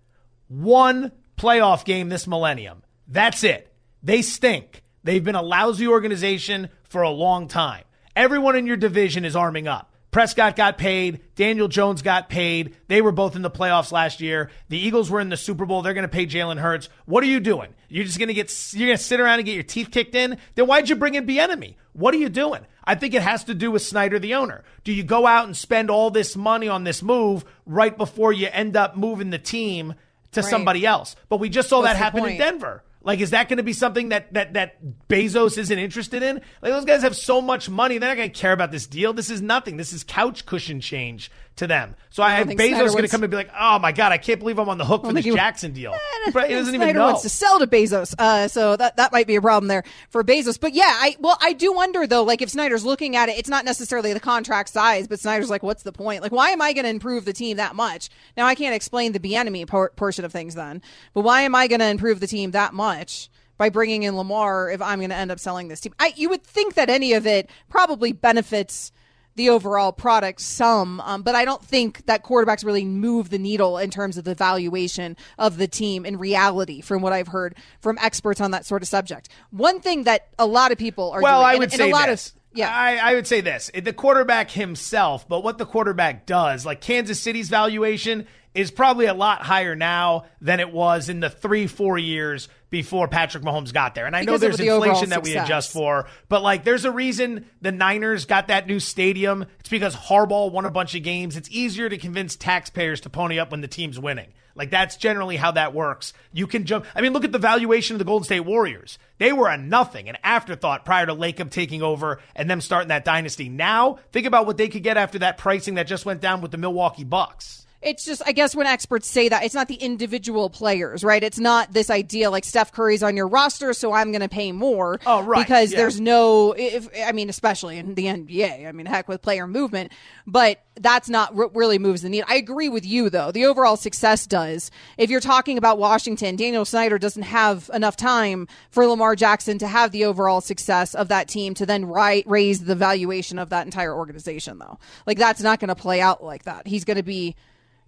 one 0.47 1.11
playoff 1.37 1.85
game 1.85 2.09
this 2.09 2.27
millennium. 2.27 2.83
That's 3.07 3.43
it. 3.43 3.71
They 4.03 4.21
stink. 4.21 4.83
They've 5.03 5.23
been 5.23 5.35
a 5.35 5.41
lousy 5.41 5.87
organization 5.87 6.69
for 6.83 7.01
a 7.01 7.09
long 7.09 7.47
time. 7.47 7.83
Everyone 8.15 8.55
in 8.55 8.67
your 8.67 8.77
division 8.77 9.25
is 9.25 9.35
arming 9.35 9.67
up. 9.67 9.91
Prescott 10.15 10.55
got 10.55 10.77
paid. 10.77 11.19
Daniel 11.35 11.67
Jones 11.67 12.01
got 12.01 12.29
paid. 12.29 12.77
They 12.87 13.01
were 13.01 13.11
both 13.11 13.35
in 13.35 13.41
the 13.41 13.51
playoffs 13.51 13.91
last 13.91 14.21
year. 14.21 14.49
The 14.69 14.77
Eagles 14.77 15.11
were 15.11 15.19
in 15.19 15.27
the 15.27 15.35
Super 15.35 15.65
Bowl. 15.65 15.81
They're 15.81 15.93
going 15.93 16.07
to 16.07 16.07
pay 16.07 16.25
Jalen 16.25 16.57
Hurts. 16.57 16.87
What 17.03 17.21
are 17.21 17.27
you 17.27 17.41
doing? 17.41 17.75
You're 17.89 18.05
just 18.05 18.17
going 18.17 18.29
to 18.29 18.33
get 18.33 18.49
you're 18.73 18.87
going 18.87 18.97
to 18.97 19.03
sit 19.03 19.19
around 19.19 19.39
and 19.39 19.45
get 19.45 19.55
your 19.55 19.63
teeth 19.63 19.91
kicked 19.91 20.15
in. 20.15 20.37
Then 20.55 20.67
why'd 20.67 20.87
you 20.87 20.95
bring 20.95 21.15
in 21.15 21.27
Bieniemy? 21.27 21.75
What 21.91 22.13
are 22.13 22.17
you 22.17 22.29
doing? 22.29 22.65
I 22.85 22.95
think 22.95 23.13
it 23.13 23.23
has 23.23 23.43
to 23.43 23.53
do 23.53 23.71
with 23.71 23.81
Snyder, 23.81 24.17
the 24.17 24.35
owner. 24.35 24.63
Do 24.85 24.93
you 24.93 25.03
go 25.03 25.27
out 25.27 25.47
and 25.47 25.57
spend 25.57 25.89
all 25.89 26.09
this 26.11 26.37
money 26.37 26.69
on 26.69 26.85
this 26.85 27.03
move 27.03 27.43
right 27.65 27.97
before 27.97 28.31
you 28.31 28.47
end 28.53 28.77
up 28.77 28.95
moving 28.95 29.31
the 29.31 29.37
team 29.37 29.95
to 30.31 30.39
Right. 30.39 30.49
somebody 30.49 30.85
else? 30.85 31.17
But 31.27 31.41
we 31.41 31.49
just 31.49 31.67
saw 31.67 31.79
What's 31.81 31.89
that 31.89 31.97
happen 31.97 32.23
in? 32.25 32.37
Denver. 32.37 32.85
Like, 33.05 33.21
is 33.21 33.29
that 33.29 33.47
going 33.47 33.57
to 33.57 33.63
be 33.63 33.71
something 33.71 34.09
that 34.09 34.33
that 34.33 34.53
that 34.53 34.77
Bezos 35.07 35.57
isn't 35.57 35.79
interested 35.79 36.23
in? 36.23 36.41
Like, 36.61 36.73
those 36.73 36.85
guys 36.85 37.03
have 37.03 37.15
so 37.15 37.39
much 37.39 37.69
money, 37.69 37.99
they're 37.99 38.09
not 38.09 38.17
going 38.17 38.31
to 38.31 38.37
care 38.37 38.51
about 38.51 38.71
this 38.71 38.87
deal. 38.87 39.13
This 39.13 39.29
is 39.29 39.41
nothing. 39.41 39.77
This 39.77 39.93
is 39.93 40.03
couch 40.03 40.45
cushion 40.45 40.81
change 40.81 41.31
to 41.57 41.67
them. 41.67 41.95
So 42.09 42.23
I, 42.23 42.27
I 42.27 42.31
have 42.35 42.47
think 42.47 42.59
Bezos 42.59 42.91
going 42.91 43.03
to 43.03 43.09
come 43.09 43.23
and 43.23 43.31
be 43.31 43.37
like, 43.37 43.49
"Oh 43.57 43.79
my 43.79 43.91
god, 43.91 44.11
I 44.11 44.17
can't 44.17 44.39
believe 44.39 44.59
I'm 44.59 44.69
on 44.69 44.77
the 44.77 44.85
hook 44.85 45.05
for 45.05 45.13
this 45.13 45.25
Jackson 45.25 45.73
deal." 45.73 45.93
But 46.33 46.49
he 46.49 46.55
doesn't 46.55 46.73
even 46.73 46.87
Snyder 46.87 46.99
know. 46.99 47.05
wants 47.05 47.21
to 47.21 47.29
sell 47.29 47.59
to 47.59 47.67
Bezos, 47.67 48.15
uh, 48.17 48.47
so 48.47 48.75
that 48.75 48.97
that 48.97 49.11
might 49.11 49.27
be 49.27 49.35
a 49.35 49.41
problem 49.41 49.67
there 49.67 49.83
for 50.09 50.23
Bezos. 50.23 50.59
But 50.59 50.73
yeah, 50.73 50.91
I 50.91 51.15
well, 51.19 51.37
I 51.41 51.53
do 51.53 51.71
wonder 51.71 52.07
though, 52.07 52.23
like 52.23 52.41
if 52.41 52.49
Snyder's 52.49 52.83
looking 52.83 53.15
at 53.15 53.29
it, 53.29 53.37
it's 53.37 53.49
not 53.49 53.63
necessarily 53.63 54.11
the 54.13 54.19
contract 54.19 54.69
size, 54.69 55.07
but 55.07 55.19
Snyder's 55.19 55.49
like, 55.49 55.63
what's 55.63 55.83
the 55.83 55.91
point? 55.91 56.21
Like, 56.21 56.31
why 56.31 56.49
am 56.49 56.61
I 56.61 56.73
going 56.73 56.85
to 56.85 56.89
improve 56.89 57.25
the 57.25 57.33
team 57.33 57.57
that 57.57 57.75
much? 57.75 58.09
Now 58.35 58.45
I 58.45 58.55
can't 58.55 58.75
explain 58.75 59.11
the 59.11 59.19
Bieniemy 59.19 59.67
por- 59.67 59.91
portion 59.91 60.25
of 60.25 60.31
things 60.31 60.55
then, 60.55 60.81
but 61.13 61.21
why 61.21 61.41
am 61.41 61.55
I 61.55 61.67
going 61.67 61.79
to 61.79 61.87
improve 61.87 62.19
the 62.19 62.27
team 62.27 62.51
that 62.51 62.73
much? 62.73 63.29
By 63.57 63.69
bringing 63.69 64.03
in 64.03 64.17
Lamar, 64.17 64.69
if 64.69 64.81
I'm 64.81 64.99
going 64.99 65.11
to 65.11 65.15
end 65.15 65.31
up 65.31 65.39
selling 65.39 65.69
this 65.69 65.79
team, 65.79 65.93
I, 65.97 66.11
you 66.17 66.27
would 66.27 66.43
think 66.43 66.73
that 66.73 66.89
any 66.89 67.13
of 67.13 67.25
it 67.25 67.49
probably 67.69 68.11
benefits 68.11 68.91
the 69.35 69.49
overall 69.49 69.91
product 69.91 70.41
some, 70.41 71.01
um, 71.01 71.21
but 71.21 71.35
I 71.35 71.45
don't 71.45 71.63
think 71.63 72.05
that 72.05 72.23
quarterbacks 72.23 72.63
really 72.63 72.85
move 72.85 73.29
the 73.29 73.37
needle 73.37 73.77
in 73.77 73.89
terms 73.89 74.17
of 74.17 74.23
the 74.23 74.35
valuation 74.35 75.17
of 75.37 75.57
the 75.57 75.67
team 75.67 76.05
in 76.05 76.17
reality, 76.17 76.81
from 76.81 77.01
what 77.01 77.13
I've 77.13 77.27
heard 77.27 77.55
from 77.79 77.97
experts 78.01 78.39
on 78.39 78.51
that 78.51 78.65
sort 78.65 78.81
of 78.81 78.87
subject. 78.87 79.29
One 79.51 79.81
thing 79.81 80.03
that 80.03 80.27
a 80.39 80.45
lot 80.45 80.71
of 80.71 80.77
people 80.77 81.11
are 81.11 81.21
well, 81.21 81.41
doing, 81.41 81.55
I 81.55 81.55
would 81.55 81.63
and 81.63 81.73
say 81.73 81.89
a 81.89 81.93
lot 81.93 82.07
this. 82.07 82.29
of 82.29 82.33
yeah, 82.55 82.73
I, 82.73 83.11
I 83.11 83.15
would 83.15 83.27
say 83.27 83.41
this: 83.41 83.69
the 83.73 83.91
quarterback 83.91 84.49
himself, 84.51 85.27
but 85.27 85.43
what 85.43 85.57
the 85.57 85.65
quarterback 85.65 86.25
does, 86.25 86.65
like 86.65 86.79
Kansas 86.79 87.19
City's 87.19 87.49
valuation, 87.49 88.27
is 88.55 88.71
probably 88.71 89.05
a 89.05 89.13
lot 89.13 89.41
higher 89.41 89.75
now 89.75 90.25
than 90.41 90.59
it 90.59 90.71
was 90.71 91.09
in 91.09 91.19
the 91.19 91.29
three, 91.29 91.67
four 91.67 91.97
years 91.97 92.47
before 92.69 93.07
Patrick 93.07 93.43
Mahomes 93.43 93.73
got 93.73 93.95
there. 93.95 94.05
And 94.05 94.15
I 94.15 94.21
know 94.21 94.37
Because 94.37 94.41
there's 94.41 94.57
the 94.57 94.73
inflation 94.73 95.09
that 95.09 95.23
we 95.23 95.35
adjust 95.35 95.71
for, 95.71 96.07
but 96.29 96.41
like 96.41 96.63
there's 96.63 96.85
a 96.85 96.91
reason 96.91 97.45
the 97.61 97.71
Niners 97.71 98.25
got 98.25 98.47
that 98.47 98.65
new 98.65 98.79
stadium. 98.79 99.45
It's 99.59 99.69
because 99.69 99.95
Harbaugh 99.95 100.51
won 100.51 100.65
a 100.65 100.71
bunch 100.71 100.95
of 100.95 101.03
games. 101.03 101.35
It's 101.37 101.49
easier 101.51 101.89
to 101.89 101.97
convince 101.97 102.35
taxpayers 102.35 103.01
to 103.01 103.09
pony 103.09 103.39
up 103.39 103.51
when 103.51 103.61
the 103.61 103.67
team's 103.67 103.99
winning. 103.99 104.33
Like 104.55 104.71
that's 104.71 104.95
generally 104.95 105.35
how 105.35 105.51
that 105.51 105.73
works. 105.73 106.13
You 106.31 106.47
can 106.47 106.63
jump. 106.63 106.85
I 106.95 107.01
mean, 107.01 107.11
look 107.11 107.25
at 107.25 107.33
the 107.33 107.37
valuation 107.37 107.95
of 107.95 107.99
the 107.99 108.05
Golden 108.05 108.23
State 108.23 108.39
Warriors. 108.39 108.97
They 109.17 109.33
were 109.33 109.49
a 109.49 109.57
nothing, 109.57 110.07
an 110.07 110.17
afterthought 110.23 110.85
prior 110.85 111.05
to 111.05 111.13
Lacob 111.13 111.51
taking 111.51 111.83
over 111.83 112.21
and 112.35 112.49
them 112.49 112.61
starting 112.61 112.87
that 112.87 113.03
dynasty. 113.03 113.49
Now, 113.49 113.99
think 114.13 114.25
about 114.25 114.45
what 114.45 114.55
they 114.55 114.69
could 114.69 114.83
get 114.83 114.95
after 114.95 115.19
that 115.19 115.37
pricing 115.37 115.75
that 115.75 115.87
just 115.87 116.05
went 116.05 116.21
down 116.21 116.39
with 116.39 116.51
the 116.51 116.57
Milwaukee 116.57 117.03
Bucks. 117.03 117.64
It's 117.85 118.03
just, 118.03 118.23
I 118.25 118.31
guess, 118.31 118.55
when 118.55 118.65
experts 118.65 119.07
say 119.07 119.29
that, 119.29 119.43
it's 119.43 119.53
not 119.53 119.67
the 119.67 119.75
individual 119.75 120.49
players, 120.49 121.03
right? 121.03 121.23
It's 121.23 121.39
not 121.39 121.71
this 121.71 121.91
idea 121.91 122.31
like 122.31 122.43
Steph 122.43 122.71
Curry's 122.71 123.03
on 123.03 123.15
your 123.15 123.27
roster, 123.27 123.73
so 123.73 123.93
I'm 123.93 124.11
going 124.11 124.21
to 124.21 124.27
pay 124.29 124.51
more. 124.51 124.99
Oh, 125.05 125.21
right, 125.21 125.45
Because 125.45 125.71
yeah. 125.71 125.77
there's 125.77 126.01
no, 126.01 126.53
if, 126.53 126.89
I 127.05 127.11
mean, 127.11 127.29
especially 127.29 127.77
in 127.77 127.93
the 127.93 128.05
NBA, 128.05 128.67
I 128.67 128.71
mean, 128.71 128.87
heck 128.87 129.07
with 129.07 129.21
player 129.21 129.45
movement, 129.45 129.91
but 130.25 130.61
that's 130.81 131.09
not 131.09 131.35
what 131.35 131.55
really 131.55 131.77
moves 131.77 132.01
the 132.01 132.09
needle. 132.09 132.27
I 132.27 132.37
agree 132.37 132.69
with 132.69 132.85
you, 132.85 133.09
though. 133.09 133.31
The 133.31 133.45
overall 133.45 133.77
success 133.77 134.25
does. 134.25 134.71
If 134.97 135.09
you're 135.11 135.21
talking 135.21 135.57
about 135.57 135.77
Washington, 135.77 136.35
Daniel 136.35 136.65
Snyder 136.65 136.97
doesn't 136.97 137.21
have 137.23 137.69
enough 137.71 137.95
time 137.95 138.47
for 138.71 138.85
Lamar 138.87 139.15
Jackson 139.15 139.59
to 139.59 139.67
have 139.67 139.91
the 139.91 140.05
overall 140.05 140.41
success 140.41 140.95
of 140.95 141.07
that 141.09 141.27
team 141.27 141.53
to 141.53 141.65
then 141.67 141.85
ri- 141.85 142.23
raise 142.25 142.65
the 142.65 142.75
valuation 142.75 143.37
of 143.37 143.49
that 143.51 143.65
entire 143.65 143.95
organization, 143.95 144.57
though. 144.57 144.79
Like, 145.05 145.19
that's 145.19 145.41
not 145.41 145.59
going 145.59 145.69
to 145.69 145.75
play 145.75 146.01
out 146.01 146.23
like 146.23 146.43
that. 146.45 146.67
He's 146.67 146.83
going 146.83 146.97
to 146.97 147.03
be 147.03 147.35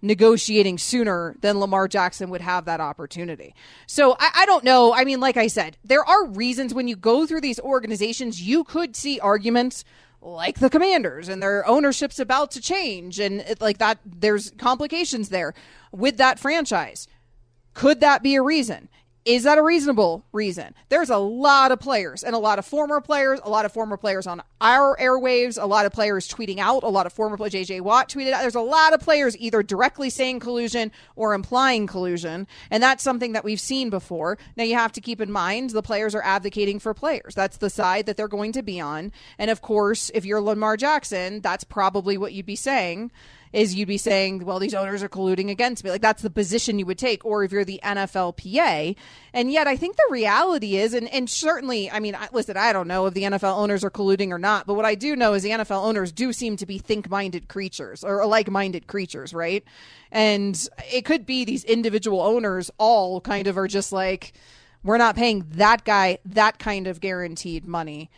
negotiating 0.00 0.78
sooner 0.78 1.34
than 1.40 1.58
Lamar 1.58 1.88
Jackson 1.88 2.30
would 2.30 2.40
have 2.40 2.64
that 2.66 2.80
opportunity. 2.80 3.54
So 3.86 4.16
I, 4.18 4.30
I 4.34 4.46
don't 4.46 4.64
know. 4.64 4.92
I 4.92 5.04
mean, 5.04 5.20
like 5.20 5.36
I 5.36 5.48
said, 5.48 5.76
there 5.84 6.04
are 6.04 6.26
reasons 6.26 6.72
when 6.72 6.88
you 6.88 6.96
go 6.96 7.26
through 7.26 7.40
these 7.40 7.58
organizations, 7.60 8.40
you 8.40 8.64
could 8.64 8.94
see 8.94 9.18
arguments 9.20 9.84
like 10.20 10.58
the 10.58 10.70
commanders 10.70 11.28
and 11.28 11.42
their 11.42 11.66
ownership's 11.66 12.18
about 12.18 12.50
to 12.52 12.60
change 12.60 13.20
and 13.20 13.40
it, 13.42 13.60
like 13.60 13.78
that 13.78 13.98
there's 14.04 14.50
complications 14.52 15.28
there 15.28 15.54
with 15.92 16.16
that 16.16 16.38
franchise 16.38 17.06
could 17.74 18.00
that 18.00 18.22
be 18.22 18.34
a 18.34 18.42
reason 18.42 18.88
is 19.28 19.42
that 19.42 19.58
a 19.58 19.62
reasonable 19.62 20.24
reason? 20.32 20.74
There's 20.88 21.10
a 21.10 21.18
lot 21.18 21.70
of 21.70 21.78
players 21.78 22.24
and 22.24 22.34
a 22.34 22.38
lot 22.38 22.58
of 22.58 22.64
former 22.64 23.02
players, 23.02 23.38
a 23.44 23.50
lot 23.50 23.66
of 23.66 23.72
former 23.72 23.98
players 23.98 24.26
on 24.26 24.40
our 24.58 24.96
airwaves, 24.96 25.62
a 25.62 25.66
lot 25.66 25.84
of 25.84 25.92
players 25.92 26.26
tweeting 26.26 26.56
out, 26.56 26.82
a 26.82 26.88
lot 26.88 27.04
of 27.04 27.12
former 27.12 27.36
players. 27.36 27.52
JJ 27.52 27.82
Watt 27.82 28.08
tweeted 28.08 28.32
out. 28.32 28.40
There's 28.40 28.54
a 28.54 28.62
lot 28.62 28.94
of 28.94 29.00
players 29.00 29.36
either 29.36 29.62
directly 29.62 30.08
saying 30.08 30.40
collusion 30.40 30.90
or 31.14 31.34
implying 31.34 31.86
collusion. 31.86 32.46
And 32.70 32.82
that's 32.82 33.02
something 33.04 33.32
that 33.32 33.44
we've 33.44 33.60
seen 33.60 33.90
before. 33.90 34.38
Now, 34.56 34.64
you 34.64 34.76
have 34.76 34.92
to 34.92 35.02
keep 35.02 35.20
in 35.20 35.30
mind 35.30 35.70
the 35.70 35.82
players 35.82 36.14
are 36.14 36.24
advocating 36.24 36.78
for 36.78 36.94
players. 36.94 37.34
That's 37.34 37.58
the 37.58 37.68
side 37.68 38.06
that 38.06 38.16
they're 38.16 38.28
going 38.28 38.52
to 38.52 38.62
be 38.62 38.80
on. 38.80 39.12
And 39.36 39.50
of 39.50 39.60
course, 39.60 40.10
if 40.14 40.24
you're 40.24 40.40
Lamar 40.40 40.78
Jackson, 40.78 41.42
that's 41.42 41.64
probably 41.64 42.16
what 42.16 42.32
you'd 42.32 42.46
be 42.46 42.56
saying 42.56 43.10
is 43.52 43.74
you'd 43.74 43.88
be 43.88 43.98
saying, 43.98 44.44
well, 44.44 44.58
these 44.58 44.74
owners 44.74 45.02
are 45.02 45.08
colluding 45.08 45.50
against 45.50 45.84
me. 45.84 45.90
Like 45.90 46.02
that's 46.02 46.22
the 46.22 46.30
position 46.30 46.78
you 46.78 46.86
would 46.86 46.98
take. 46.98 47.24
Or 47.24 47.44
if 47.44 47.52
you're 47.52 47.64
the 47.64 47.80
NFLPA. 47.82 48.96
And 49.32 49.52
yet 49.52 49.66
I 49.66 49.76
think 49.76 49.96
the 49.96 50.08
reality 50.10 50.76
is, 50.76 50.94
and, 50.94 51.08
and 51.08 51.28
certainly, 51.28 51.90
I 51.90 52.00
mean, 52.00 52.16
listen, 52.32 52.56
I 52.56 52.72
don't 52.72 52.88
know 52.88 53.06
if 53.06 53.14
the 53.14 53.22
NFL 53.22 53.56
owners 53.56 53.84
are 53.84 53.90
colluding 53.90 54.30
or 54.30 54.38
not, 54.38 54.66
but 54.66 54.74
what 54.74 54.84
I 54.84 54.94
do 54.94 55.16
know 55.16 55.34
is 55.34 55.42
the 55.42 55.50
NFL 55.50 55.84
owners 55.84 56.12
do 56.12 56.32
seem 56.32 56.56
to 56.56 56.66
be 56.66 56.78
think 56.78 57.10
minded 57.10 57.48
creatures 57.48 58.04
or 58.04 58.24
like 58.26 58.50
minded 58.50 58.86
creatures, 58.86 59.32
right? 59.32 59.64
And 60.10 60.68
it 60.92 61.04
could 61.04 61.26
be 61.26 61.44
these 61.44 61.64
individual 61.64 62.20
owners 62.20 62.70
all 62.78 63.20
kind 63.20 63.46
of 63.46 63.58
are 63.58 63.68
just 63.68 63.92
like, 63.92 64.32
we're 64.82 64.98
not 64.98 65.16
paying 65.16 65.44
that 65.52 65.84
guy 65.84 66.18
that 66.24 66.58
kind 66.58 66.86
of 66.86 67.00
guaranteed 67.00 67.66
money 67.66 68.10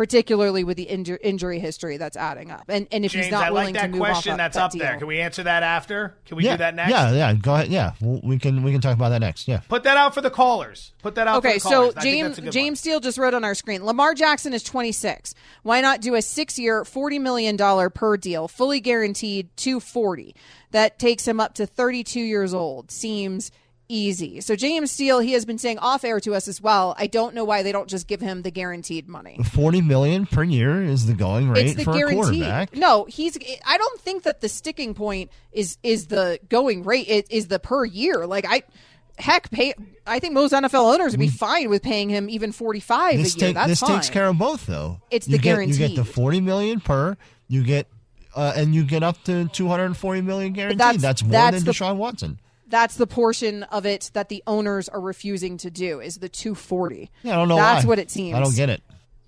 particularly 0.00 0.64
with 0.64 0.78
the 0.78 0.86
inju- 0.86 1.18
injury 1.20 1.58
history 1.58 1.98
that's 1.98 2.16
adding 2.16 2.50
up. 2.50 2.64
And 2.68 2.88
and 2.90 3.04
if 3.04 3.12
James, 3.12 3.26
he's 3.26 3.32
not 3.32 3.44
I 3.44 3.50
willing 3.50 3.74
like 3.74 3.82
that 3.82 3.88
to 3.88 3.88
move 3.88 4.00
question 4.00 4.32
off 4.32 4.38
that's 4.38 4.56
that 4.56 4.62
up 4.62 4.70
deal. 4.72 4.80
there. 4.80 4.96
Can 4.96 5.06
we 5.06 5.20
answer 5.20 5.42
that 5.42 5.62
after? 5.62 6.16
Can 6.24 6.38
we 6.38 6.44
yeah, 6.44 6.52
do 6.52 6.56
that 6.56 6.74
next? 6.74 6.90
Yeah, 6.90 7.12
yeah. 7.12 7.34
Go 7.34 7.54
ahead. 7.54 7.68
Yeah, 7.68 7.92
we 8.00 8.38
can 8.38 8.62
we 8.62 8.72
can 8.72 8.80
talk 8.80 8.94
about 8.94 9.10
that 9.10 9.18
next. 9.18 9.46
Yeah. 9.46 9.60
Put 9.68 9.82
that 9.82 9.98
out 9.98 10.14
for 10.14 10.22
the 10.22 10.30
callers. 10.30 10.94
Put 11.02 11.16
that 11.16 11.26
out. 11.26 11.36
Okay, 11.36 11.58
for 11.58 11.68
the 11.68 11.74
callers. 11.74 11.94
so 11.94 11.98
I 11.98 12.02
think 12.02 12.14
James 12.14 12.28
that's 12.28 12.38
a 12.38 12.40
good 12.40 12.52
James 12.52 12.80
Steele 12.80 13.00
just 13.00 13.18
wrote 13.18 13.34
on 13.34 13.44
our 13.44 13.54
screen. 13.54 13.84
Lamar 13.84 14.14
Jackson 14.14 14.54
is 14.54 14.62
26. 14.62 15.34
Why 15.64 15.82
not 15.82 16.00
do 16.00 16.14
a 16.14 16.22
six-year, 16.22 16.86
forty 16.86 17.18
million 17.18 17.56
dollar 17.56 17.90
per 17.90 18.16
deal, 18.16 18.48
fully 18.48 18.80
guaranteed, 18.80 19.54
240? 19.58 20.34
That 20.70 20.98
takes 20.98 21.28
him 21.28 21.40
up 21.40 21.56
to 21.56 21.66
32 21.66 22.20
years 22.20 22.54
old. 22.54 22.90
Seems 22.90 23.50
easy. 23.90 24.40
So 24.40 24.56
James 24.56 24.90
Steele, 24.90 25.18
he 25.20 25.32
has 25.32 25.44
been 25.44 25.58
saying 25.58 25.78
off 25.78 26.04
air 26.04 26.20
to 26.20 26.34
us 26.34 26.48
as 26.48 26.60
well. 26.60 26.94
I 26.98 27.06
don't 27.06 27.34
know 27.34 27.44
why 27.44 27.62
they 27.62 27.72
don't 27.72 27.88
just 27.88 28.06
give 28.06 28.20
him 28.20 28.42
the 28.42 28.50
guaranteed 28.50 29.08
money. 29.08 29.38
Forty 29.52 29.80
million 29.80 30.26
per 30.26 30.42
year 30.44 30.82
is 30.82 31.06
the 31.06 31.12
going 31.14 31.50
rate 31.50 31.66
It's 31.66 31.74
the 31.76 31.84
for 31.84 31.90
a 31.90 31.94
guarantee. 31.98 32.16
quarterback. 32.40 32.76
No, 32.76 33.04
he's. 33.04 33.36
I 33.66 33.76
don't 33.78 34.00
think 34.00 34.22
that 34.22 34.40
the 34.40 34.48
sticking 34.48 34.94
point 34.94 35.30
is 35.52 35.76
is 35.82 36.06
the 36.06 36.38
going 36.48 36.84
rate. 36.84 37.06
It 37.08 37.26
is 37.30 37.48
the 37.48 37.58
per 37.58 37.84
year. 37.84 38.26
Like 38.26 38.46
I, 38.48 38.62
heck, 39.18 39.50
pay. 39.50 39.74
I 40.06 40.18
think 40.18 40.34
most 40.34 40.52
NFL 40.52 40.94
owners 40.94 41.12
would 41.12 41.20
be 41.20 41.28
fine 41.28 41.68
with 41.70 41.82
paying 41.82 42.08
him 42.08 42.28
even 42.30 42.52
forty 42.52 42.80
five 42.80 43.14
a 43.14 43.16
year. 43.18 43.24
take, 43.26 43.54
That's 43.54 43.68
this 43.68 43.80
fine. 43.80 43.90
takes 43.96 44.10
care 44.10 44.26
of 44.28 44.38
both, 44.38 44.66
though. 44.66 45.00
It's 45.10 45.28
you 45.28 45.36
the 45.36 45.42
get, 45.42 45.66
You 45.68 45.76
get 45.76 45.96
the 45.96 46.04
forty 46.04 46.40
million 46.40 46.80
per. 46.80 47.16
You 47.48 47.62
get. 47.64 47.86
Uh, 48.32 48.52
and 48.54 48.72
you 48.76 48.84
get 48.84 49.02
up 49.02 49.20
to 49.24 49.48
240 49.48 50.20
million 50.20 50.52
guaranteed. 50.52 50.78
that's- 50.78 51.02
That's, 51.02 51.22
more 51.24 51.32
that's 51.32 51.56
than 51.56 51.64
the- 51.64 51.72
Deshaun 51.72 51.96
Watson. 51.96 52.38
That's 52.70 52.96
the 52.96 53.06
portion 53.06 53.64
of 53.64 53.84
it 53.84 54.10
that 54.14 54.28
the 54.28 54.42
owners 54.46 54.88
are 54.88 55.00
refusing 55.00 55.56
to 55.58 55.70
do. 55.70 56.00
Is 56.00 56.16
the 56.18 56.28
two 56.28 56.54
forty? 56.54 57.10
Yeah, 57.22 57.34
I 57.34 57.36
don't 57.36 57.48
know 57.48 57.56
That's 57.56 57.84
why. 57.84 57.88
what 57.88 57.98
it 57.98 58.10
seems. 58.10 58.36
I 58.36 58.40
don't 58.40 58.54
get 58.56 58.70
it. 58.70 58.82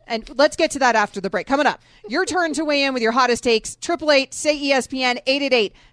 And 0.07 0.29
let's 0.37 0.57
get 0.57 0.73
to 0.73 0.79
that 0.81 0.97
after 0.97 1.21
the 1.21 1.31
break. 1.31 1.47
Coming 1.47 1.67
up, 1.67 1.81
your 2.09 2.25
turn 2.25 2.53
to 2.55 2.65
weigh 2.65 2.85
in 2.85 2.93
with 2.95 3.03
your 3.03 3.13
hottest 3.13 3.45
takes. 3.45 3.77
Triple 3.77 4.11
eight 4.11 4.35
say 4.35 4.59
ESPN 4.59 5.23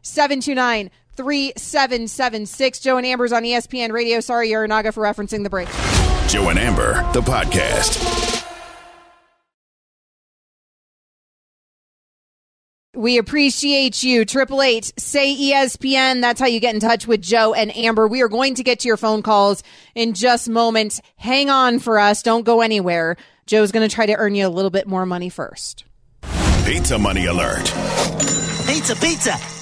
888-729 0.04 0.90
3776. 1.16 2.80
Joe 2.80 2.98
and 2.98 3.06
Amber's 3.06 3.32
on 3.32 3.44
ESPN 3.44 3.92
Radio. 3.92 4.20
Sorry, 4.20 4.50
Yaranaga, 4.50 4.94
for 4.94 5.04
referencing 5.04 5.44
the 5.44 5.50
break. 5.50 5.68
Joe 6.28 6.50
and 6.50 6.60
Amber, 6.60 6.94
the 7.14 7.22
podcast. 7.22 8.29
We 13.00 13.18
appreciate 13.18 14.04
you. 14.04 14.26
Triple 14.26 14.62
eight 14.62 14.92
say 14.98 15.34
ESPN. 15.34 16.20
That's 16.20 16.38
how 16.38 16.48
you 16.48 16.60
get 16.60 16.74
in 16.74 16.82
touch 16.82 17.08
with 17.08 17.22
Joe 17.22 17.54
and 17.54 17.74
Amber. 17.78 18.10
We 18.10 18.22
are 18.24 18.28
going 18.28 18.56
to 18.56 18.64
get 18.64 18.82
to 18.82 18.90
your 18.90 18.98
phone 18.98 19.22
calls 19.22 19.64
in 19.96 20.14
just 20.14 20.50
moments. 20.50 21.00
Hang 21.16 21.50
on 21.50 21.80
for 21.80 21.98
us. 21.98 22.22
Don't 22.24 22.44
go 22.44 22.60
anywhere. 22.60 23.16
Joe's 23.46 23.72
going 23.72 23.88
to 23.88 23.96
try 23.96 24.06
to 24.06 24.18
earn 24.18 24.36
you 24.36 24.46
a 24.46 24.50
little 24.50 24.70
bit 24.70 24.86
more 24.86 25.06
money 25.06 25.30
first. 25.30 25.86
Pizza 26.66 27.00
money 27.00 27.28
alert. 27.28 27.64
Pizza, 28.68 28.98
pizza. 28.98 29.59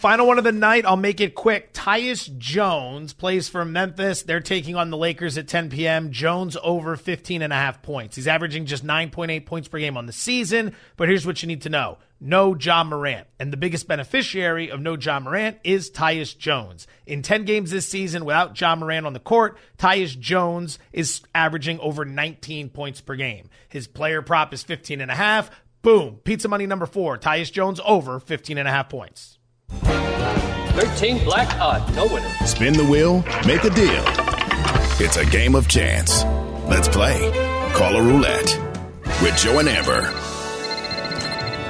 Final 0.00 0.26
one 0.26 0.38
of 0.38 0.44
the 0.44 0.50
night. 0.50 0.86
I'll 0.86 0.96
make 0.96 1.20
it 1.20 1.34
quick. 1.34 1.74
Tyus 1.74 2.34
Jones 2.38 3.12
plays 3.12 3.50
for 3.50 3.66
Memphis. 3.66 4.22
They're 4.22 4.40
taking 4.40 4.74
on 4.74 4.88
the 4.88 4.96
Lakers 4.96 5.36
at 5.36 5.46
10 5.46 5.68
p.m. 5.68 6.10
Jones 6.10 6.56
over 6.62 6.96
15 6.96 7.42
and 7.42 7.52
a 7.52 7.56
half 7.56 7.82
points. 7.82 8.16
He's 8.16 8.26
averaging 8.26 8.64
just 8.64 8.82
9.8 8.82 9.44
points 9.44 9.68
per 9.68 9.78
game 9.78 9.98
on 9.98 10.06
the 10.06 10.14
season. 10.14 10.74
But 10.96 11.10
here's 11.10 11.26
what 11.26 11.42
you 11.42 11.48
need 11.48 11.60
to 11.62 11.68
know. 11.68 11.98
No 12.18 12.56
Ja 12.56 12.82
Morant. 12.82 13.26
And 13.38 13.52
the 13.52 13.58
biggest 13.58 13.88
beneficiary 13.88 14.70
of 14.70 14.80
no 14.80 14.96
Ja 14.96 15.20
Morant 15.20 15.58
is 15.64 15.90
Tyus 15.90 16.34
Jones. 16.34 16.86
In 17.04 17.20
10 17.20 17.44
games 17.44 17.70
this 17.70 17.86
season 17.86 18.24
without 18.24 18.58
Ja 18.58 18.74
Morant 18.74 19.04
on 19.04 19.12
the 19.12 19.20
court, 19.20 19.58
Tyus 19.76 20.18
Jones 20.18 20.78
is 20.94 21.20
averaging 21.34 21.78
over 21.80 22.06
19 22.06 22.70
points 22.70 23.02
per 23.02 23.16
game. 23.16 23.50
His 23.68 23.86
player 23.86 24.22
prop 24.22 24.54
is 24.54 24.62
15 24.62 25.02
and 25.02 25.10
a 25.10 25.14
half. 25.14 25.50
Boom. 25.82 26.20
Pizza 26.24 26.48
money 26.48 26.64
number 26.64 26.86
four. 26.86 27.18
Tyus 27.18 27.52
Jones 27.52 27.82
over 27.84 28.18
15 28.18 28.56
and 28.56 28.66
a 28.66 28.70
half 28.70 28.88
points. 28.88 29.36
13 29.70 31.24
black 31.24 31.52
odd, 31.60 31.94
no 31.94 32.06
winner. 32.06 32.30
Spin 32.46 32.74
the 32.74 32.84
wheel, 32.84 33.22
make 33.46 33.64
a 33.64 33.70
deal. 33.70 34.04
It's 35.02 35.16
a 35.16 35.26
game 35.26 35.54
of 35.54 35.68
chance. 35.68 36.24
Let's 36.68 36.88
play. 36.88 37.18
Caller 37.74 38.02
roulette 38.02 38.58
with 39.22 39.36
Joe 39.36 39.58
and 39.58 39.68
Amber. 39.68 40.00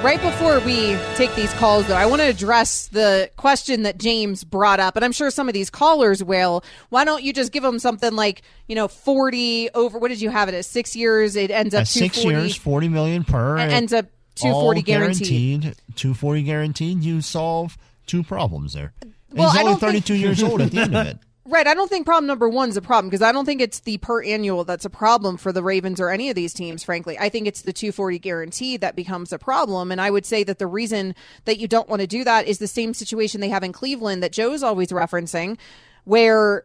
Right 0.03 0.19
before 0.19 0.59
we 0.61 0.97
take 1.15 1.33
these 1.35 1.53
calls, 1.53 1.87
though, 1.87 1.95
I 1.95 2.07
want 2.07 2.21
to 2.21 2.27
address 2.27 2.87
the 2.87 3.29
question 3.37 3.83
that 3.83 3.99
James 3.99 4.43
brought 4.43 4.79
up, 4.79 4.95
and 4.95 5.05
I'm 5.05 5.11
sure 5.11 5.29
some 5.29 5.47
of 5.47 5.53
these 5.53 5.69
callers 5.69 6.23
will. 6.23 6.63
Why 6.89 7.05
don't 7.05 7.21
you 7.21 7.33
just 7.33 7.51
give 7.51 7.61
them 7.61 7.77
something 7.77 8.15
like, 8.15 8.41
you 8.67 8.73
know, 8.73 8.87
40 8.87 9.69
over, 9.75 9.99
what 9.99 10.07
did 10.07 10.19
you 10.19 10.31
have 10.31 10.49
it 10.49 10.55
as? 10.55 10.65
Six 10.65 10.95
years, 10.95 11.35
it 11.35 11.51
ends 11.51 11.75
up 11.75 11.81
At 11.81 11.87
six 11.87 12.23
years, 12.23 12.55
40 12.55 12.89
million 12.89 13.23
per. 13.23 13.57
It 13.57 13.61
and 13.61 13.71
ends 13.71 13.93
up 13.93 14.05
all 14.43 14.73
240 14.73 14.81
guaranteed. 14.81 15.61
240 15.95 16.43
guaranteed. 16.43 17.03
You 17.03 17.21
solve 17.21 17.77
two 18.11 18.23
problems 18.23 18.73
there. 18.73 18.93
Well, 19.33 19.49
he's 19.49 19.57
I 19.59 19.63
only 19.63 19.71
don't 19.73 19.79
think- 19.79 20.05
32 20.05 20.15
years 20.15 20.43
old 20.43 20.61
at 20.61 20.71
the 20.71 20.79
end 20.81 20.95
of 20.95 21.07
it. 21.07 21.17
Right. 21.43 21.65
I 21.65 21.73
don't 21.73 21.89
think 21.89 22.05
problem 22.05 22.27
number 22.27 22.47
one 22.47 22.69
is 22.69 22.77
a 22.77 22.83
problem 22.83 23.09
because 23.09 23.23
I 23.23 23.31
don't 23.31 23.45
think 23.45 23.61
it's 23.61 23.79
the 23.79 23.97
per 23.97 24.23
annual 24.23 24.63
that's 24.63 24.85
a 24.85 24.91
problem 24.91 25.37
for 25.37 25.51
the 25.51 25.63
Ravens 25.63 25.99
or 25.99 26.09
any 26.11 26.29
of 26.29 26.35
these 26.35 26.53
teams, 26.53 26.83
frankly. 26.83 27.17
I 27.19 27.29
think 27.29 27.47
it's 27.47 27.63
the 27.63 27.73
240 27.73 28.19
guarantee 28.19 28.77
that 28.77 28.95
becomes 28.95 29.33
a 29.33 29.39
problem. 29.39 29.91
And 29.91 29.99
I 29.99 30.11
would 30.11 30.25
say 30.25 30.43
that 30.43 30.59
the 30.59 30.67
reason 30.67 31.15
that 31.45 31.57
you 31.57 31.67
don't 31.67 31.89
want 31.89 31.99
to 32.01 32.07
do 32.07 32.23
that 32.23 32.47
is 32.47 32.59
the 32.59 32.67
same 32.67 32.93
situation 32.93 33.41
they 33.41 33.49
have 33.49 33.63
in 33.63 33.73
Cleveland 33.73 34.21
that 34.21 34.31
Joe's 34.31 34.61
always 34.61 34.89
referencing, 34.89 35.57
where 36.03 36.63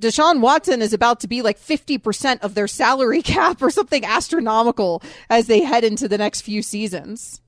Deshaun 0.00 0.40
Watson 0.40 0.80
is 0.80 0.92
about 0.92 1.18
to 1.20 1.28
be 1.28 1.42
like 1.42 1.58
50% 1.58 2.38
of 2.40 2.54
their 2.54 2.68
salary 2.68 3.20
cap 3.34 3.60
or 3.60 3.70
something 3.70 4.04
astronomical 4.04 5.02
as 5.28 5.48
they 5.48 5.60
head 5.62 5.82
into 5.82 6.06
the 6.08 6.18
next 6.18 6.42
few 6.42 6.62
seasons. 6.62 7.40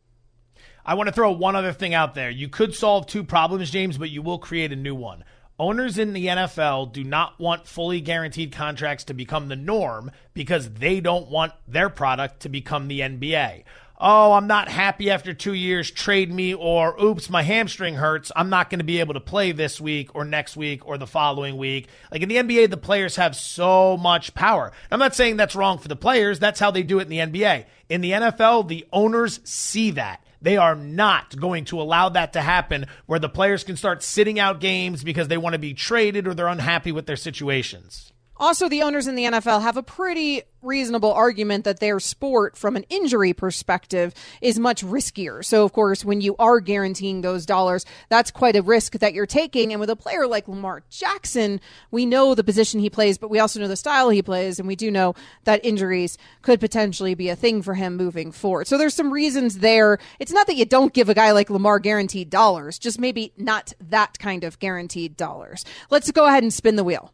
I 0.89 0.95
want 0.95 1.09
to 1.09 1.13
throw 1.13 1.33
one 1.33 1.57
other 1.57 1.73
thing 1.73 1.95
out 1.95 2.15
there. 2.15 2.31
You 2.31 2.49
could 2.49 2.73
solve 2.73 3.09
two 3.09 3.25
problems, 3.25 3.73
James, 3.73 3.99
but 3.99 4.09
you 4.09 4.23
will 4.23 4.39
create 4.39 4.73
a 4.73 4.77
new 4.77 4.95
one. 4.95 5.25
Owners 5.59 5.99
in 5.99 6.13
the 6.13 6.27
NFL 6.27 6.93
do 6.93 7.03
not 7.03 7.41
want 7.41 7.67
fully 7.67 8.01
guaranteed 8.01 8.53
contracts 8.53 9.03
to 9.05 9.15
become 9.15 9.49
the 9.49 9.57
norm 9.57 10.13
because 10.33 10.71
they 10.71 11.01
don't 11.01 11.29
want 11.29 11.55
their 11.67 11.89
product 11.89 12.41
to 12.41 12.49
become 12.49 12.87
the 12.87 13.01
NBA. 13.01 13.65
Oh, 13.99 14.35
I'm 14.35 14.47
not 14.47 14.69
happy 14.69 15.11
after 15.11 15.35
two 15.35 15.55
years, 15.55 15.91
trade 15.91 16.33
me, 16.33 16.55
or 16.55 16.95
oops, 17.03 17.31
my 17.31 17.43
hamstring 17.43 17.95
hurts. 17.95 18.31
I'm 18.37 18.51
not 18.51 18.71
going 18.71 18.79
to 18.79 18.85
be 18.85 19.01
able 19.01 19.15
to 19.15 19.21
play 19.21 19.51
this 19.51 19.81
week 19.81 20.15
or 20.15 20.25
next 20.25 20.57
week 20.57 20.87
or 20.87 20.99
the 20.99 21.07
following 21.07 21.57
week. 21.57 21.89
Like 22.13 22.23
in 22.23 22.29
the 22.29 22.37
NBA, 22.37 22.71
the 22.71 22.77
players 22.77 23.17
have 23.17 23.35
so 23.35 23.97
much 23.97 24.35
power. 24.35 24.71
I'm 24.93 25.01
not 25.01 25.17
saying 25.17 25.37
that's 25.37 25.57
wrong 25.57 25.79
for 25.79 25.89
the 25.89 25.97
players. 25.97 26.39
That's 26.39 26.61
how 26.61 26.71
they 26.71 26.85
do 26.85 27.01
it 27.01 27.11
in 27.11 27.31
the 27.33 27.41
NBA. 27.41 27.65
In 27.89 28.03
the 28.03 28.13
NFL, 28.13 28.69
the 28.69 28.87
owners 28.93 29.41
see 29.43 29.91
that. 29.93 30.23
They 30.47 30.59
are 30.59 30.77
not 30.77 31.37
going 31.37 31.65
to 31.65 31.81
allow 31.81 32.09
that 32.11 32.35
to 32.35 32.41
happen 32.41 32.87
where 33.07 33.19
the 33.19 33.29
players 33.29 33.65
can 33.65 33.77
start 33.77 34.05
sitting 34.05 34.39
out 34.39 34.61
games 34.61 35.03
because 35.03 35.27
they 35.27 35.37
want 35.37 35.55
to 35.55 35.59
be 35.59 35.75
traded 35.75 36.29
or 36.29 36.35
they're 36.35 36.47
unhappy 36.47 36.93
with 36.93 37.07
their 37.07 37.17
situations. 37.17 38.13
Also, 38.39 38.69
the 38.69 38.83
owners 38.83 39.07
in 39.07 39.15
the 39.15 39.25
NFL 39.25 39.63
have 39.63 39.77
a 39.77 39.83
pretty 39.83 40.43
reasonable 40.63 41.13
argument 41.13 41.65
that 41.65 41.81
their 41.81 41.99
sport, 42.01 42.57
from 42.57 42.77
an 42.77 42.85
injury 42.91 43.33
perspective, 43.33 44.13
is 44.43 44.59
much 44.59 44.85
riskier. 44.85 45.45
So, 45.45 45.65
of 45.65 45.73
course, 45.73 46.05
when 46.05 46.21
you 46.21 46.37
are 46.39 46.61
guaranteeing 46.61 47.21
those 47.21 47.47
dollars, 47.47 47.87
that's 48.09 48.31
quite 48.31 48.57
a 48.57 48.63
risk 48.63 48.99
that 48.99 49.15
you're 49.15 49.27
taking. 49.27 49.73
And 49.73 49.81
with 49.81 49.89
a 49.89 49.97
player 49.97 50.27
like 50.27 50.49
Lamar 50.49 50.83
Jackson, 50.91 51.61
we 51.91 52.05
know 52.05 52.35
the 52.35 52.45
position 52.45 52.81
he 52.81 52.91
plays, 52.91 53.17
but 53.17 53.31
we 53.31 53.39
also 53.39 53.61
know 53.61 53.69
the 53.69 53.77
style 53.77 54.11
he 54.11 54.23
plays. 54.23 54.59
And 54.59 54.69
we 54.69 54.77
do 54.77 54.91
know 54.91 55.15
that 55.45 55.65
injuries 55.65 56.19
could 56.43 56.61
potentially 56.61 57.15
be 57.15 57.29
a 57.29 57.37
thing 57.37 57.63
for 57.63 57.75
him 57.75 57.97
moving 57.97 58.33
forward. 58.33 58.67
So, 58.67 58.77
there's 58.77 58.95
some 58.95 59.13
reasons 59.13 59.59
there. 59.59 59.99
It's 60.19 60.33
not 60.33 60.47
that 60.49 60.57
you 60.57 60.67
don't 60.67 60.93
give 60.93 61.09
a 61.09 61.15
guy 61.15 61.33
like 61.33 61.49
Lamar 61.49 61.79
guaranteed 61.79 62.29
dollars, 62.29 62.79
just 62.79 62.99
maybe 62.99 63.33
not 63.37 63.73
that 63.81 64.19
kind 64.19 64.45
of 64.45 64.59
guaranteed 64.59 65.17
dollars. 65.17 65.65
Let's 65.91 66.11
go 66.11 66.27
ahead 66.27 66.43
and 66.43 66.53
spin 66.53 66.77
the 66.77 66.85
wheel. 66.85 67.13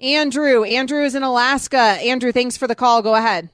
Andrew. 0.00 0.64
Andrew 0.64 1.04
is 1.04 1.14
in 1.14 1.22
Alaska. 1.22 1.78
Andrew, 1.78 2.32
thanks 2.32 2.56
for 2.56 2.66
the 2.66 2.74
call. 2.74 3.02
Go 3.02 3.14
ahead. 3.14 3.50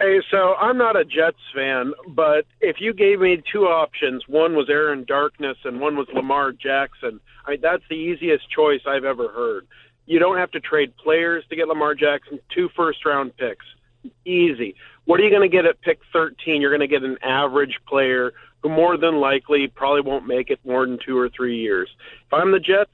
Hey, 0.00 0.20
so 0.30 0.54
I'm 0.54 0.78
not 0.78 0.94
a 0.94 1.04
Jets 1.04 1.38
fan, 1.52 1.92
but 2.08 2.46
if 2.60 2.76
you 2.80 2.94
gave 2.94 3.18
me 3.18 3.42
two 3.52 3.64
options, 3.64 4.28
one 4.28 4.54
was 4.54 4.68
Aaron 4.70 5.04
Darkness 5.04 5.56
and 5.64 5.80
one 5.80 5.96
was 5.96 6.06
Lamar 6.14 6.52
Jackson, 6.52 7.18
I 7.48 7.52
mean, 7.52 7.60
that's 7.62 7.82
the 7.88 7.96
easiest 7.96 8.50
choice 8.50 8.82
I've 8.86 9.04
ever 9.04 9.28
heard. 9.28 9.66
You 10.04 10.18
don't 10.18 10.36
have 10.36 10.50
to 10.50 10.60
trade 10.60 10.94
players 10.98 11.44
to 11.48 11.56
get 11.56 11.66
Lamar 11.66 11.94
Jackson, 11.94 12.38
two 12.54 12.68
first 12.76 13.04
round 13.06 13.34
picks. 13.38 13.64
Easy. 14.26 14.74
What 15.06 15.18
are 15.18 15.22
you 15.22 15.30
going 15.30 15.48
to 15.48 15.54
get 15.54 15.64
at 15.64 15.80
pick 15.80 16.00
13? 16.12 16.60
You're 16.60 16.70
going 16.70 16.80
to 16.80 16.86
get 16.86 17.02
an 17.02 17.16
average 17.22 17.78
player 17.88 18.34
who 18.62 18.68
more 18.68 18.98
than 18.98 19.16
likely 19.16 19.66
probably 19.66 20.02
won't 20.02 20.26
make 20.26 20.50
it 20.50 20.60
more 20.62 20.86
than 20.86 20.98
two 21.04 21.16
or 21.16 21.30
three 21.30 21.56
years. 21.56 21.88
If 22.26 22.34
I'm 22.34 22.52
the 22.52 22.60
Jets, 22.60 22.90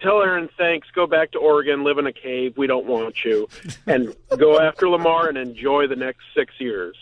tell 0.00 0.22
Aaron 0.22 0.48
thanks, 0.56 0.88
go 0.94 1.06
back 1.06 1.32
to 1.32 1.38
Oregon, 1.38 1.84
live 1.84 1.98
in 1.98 2.06
a 2.06 2.12
cave, 2.12 2.56
we 2.56 2.66
don't 2.66 2.86
want 2.86 3.24
you, 3.24 3.48
and 3.86 4.14
go 4.36 4.60
after 4.60 4.88
Lamar 4.88 5.28
and 5.28 5.38
enjoy 5.38 5.86
the 5.86 5.96
next 5.96 6.20
six 6.34 6.54
years. 6.58 6.96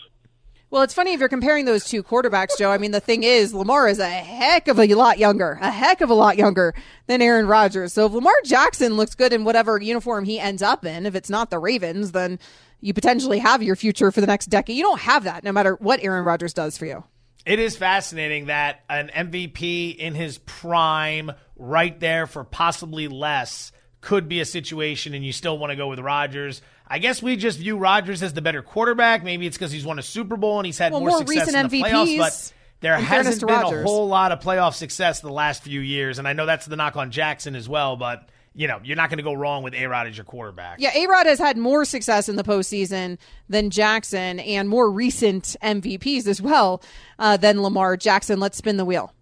Well, 0.69 0.83
it's 0.83 0.93
funny 0.93 1.11
if 1.11 1.19
you're 1.19 1.27
comparing 1.27 1.65
those 1.65 1.83
two 1.83 2.01
quarterbacks, 2.01 2.57
Joe. 2.57 2.71
I 2.71 2.77
mean, 2.77 2.91
the 2.91 3.01
thing 3.01 3.23
is, 3.23 3.53
Lamar 3.53 3.89
is 3.89 3.99
a 3.99 4.09
heck 4.09 4.69
of 4.69 4.79
a 4.79 4.87
lot 4.95 5.19
younger, 5.19 5.59
a 5.61 5.69
heck 5.69 5.99
of 5.99 6.09
a 6.09 6.13
lot 6.13 6.37
younger 6.37 6.73
than 7.07 7.21
Aaron 7.21 7.45
Rodgers. 7.45 7.91
So 7.91 8.05
if 8.05 8.13
Lamar 8.13 8.31
Jackson 8.45 8.95
looks 8.95 9.13
good 9.13 9.33
in 9.33 9.43
whatever 9.43 9.81
uniform 9.81 10.23
he 10.23 10.39
ends 10.39 10.61
up 10.61 10.85
in, 10.85 11.05
if 11.05 11.13
it's 11.13 11.29
not 11.29 11.49
the 11.49 11.59
Ravens, 11.59 12.13
then 12.13 12.39
you 12.79 12.93
potentially 12.93 13.39
have 13.39 13.61
your 13.61 13.75
future 13.75 14.13
for 14.13 14.21
the 14.21 14.27
next 14.27 14.45
decade. 14.45 14.77
You 14.77 14.83
don't 14.83 15.01
have 15.01 15.25
that 15.25 15.43
no 15.43 15.51
matter 15.51 15.75
what 15.75 16.01
Aaron 16.03 16.23
Rodgers 16.23 16.53
does 16.53 16.77
for 16.77 16.85
you. 16.85 17.03
It 17.45 17.59
is 17.59 17.75
fascinating 17.75 18.47
that 18.47 18.81
an 18.89 19.09
MVP 19.13 19.95
in 19.95 20.13
his 20.13 20.37
prime, 20.39 21.31
right 21.55 21.99
there 21.99 22.27
for 22.27 22.43
possibly 22.43 23.07
less, 23.07 23.71
could 24.01 24.27
be 24.27 24.41
a 24.41 24.45
situation, 24.45 25.13
and 25.13 25.25
you 25.25 25.31
still 25.31 25.57
want 25.57 25.71
to 25.71 25.75
go 25.75 25.87
with 25.87 25.99
Rodgers. 25.99 26.61
I 26.87 26.99
guess 26.99 27.21
we 27.23 27.37
just 27.37 27.59
view 27.59 27.77
Rodgers 27.77 28.21
as 28.21 28.33
the 28.33 28.41
better 28.41 28.61
quarterback. 28.61 29.23
Maybe 29.23 29.47
it's 29.47 29.57
because 29.57 29.71
he's 29.71 29.85
won 29.85 29.97
a 29.97 30.03
Super 30.03 30.37
Bowl 30.37 30.59
and 30.59 30.65
he's 30.65 30.77
had 30.77 30.91
well, 30.91 31.01
more, 31.01 31.09
more 31.11 31.19
success 31.19 31.53
in 31.53 31.67
the 31.67 31.77
MVPs, 31.77 31.89
playoffs. 31.89 32.17
But 32.17 32.53
there 32.81 32.97
hasn't 32.97 33.47
been 33.47 33.55
Rodgers. 33.55 33.83
a 33.83 33.87
whole 33.87 34.07
lot 34.07 34.31
of 34.31 34.39
playoff 34.39 34.73
success 34.73 35.21
the 35.21 35.31
last 35.31 35.63
few 35.63 35.79
years, 35.79 36.19
and 36.19 36.27
I 36.27 36.33
know 36.33 36.45
that's 36.45 36.65
the 36.65 36.75
knock 36.75 36.97
on 36.97 37.11
Jackson 37.11 37.55
as 37.55 37.69
well. 37.69 37.95
But 37.95 38.27
you 38.53 38.67
know, 38.67 38.79
you're 38.83 38.97
not 38.97 39.09
going 39.09 39.17
to 39.17 39.23
go 39.23 39.33
wrong 39.33 39.63
with 39.63 39.73
A 39.73 39.85
Rod 39.85 40.07
as 40.07 40.17
your 40.17 40.25
quarterback. 40.25 40.79
Yeah, 40.79 40.91
A 40.95 41.07
Rod 41.07 41.25
has 41.25 41.39
had 41.39 41.57
more 41.57 41.85
success 41.85 42.27
in 42.27 42.35
the 42.35 42.43
postseason 42.43 43.17
than 43.47 43.69
Jackson 43.69 44.39
and 44.41 44.67
more 44.67 44.91
recent 44.91 45.55
MVPs 45.63 46.27
as 46.27 46.41
well 46.41 46.81
uh, 47.17 47.37
than 47.37 47.61
Lamar 47.61 47.95
Jackson. 47.95 48.39
Let's 48.39 48.57
spin 48.57 48.77
the 48.77 48.85
wheel. 48.85 49.13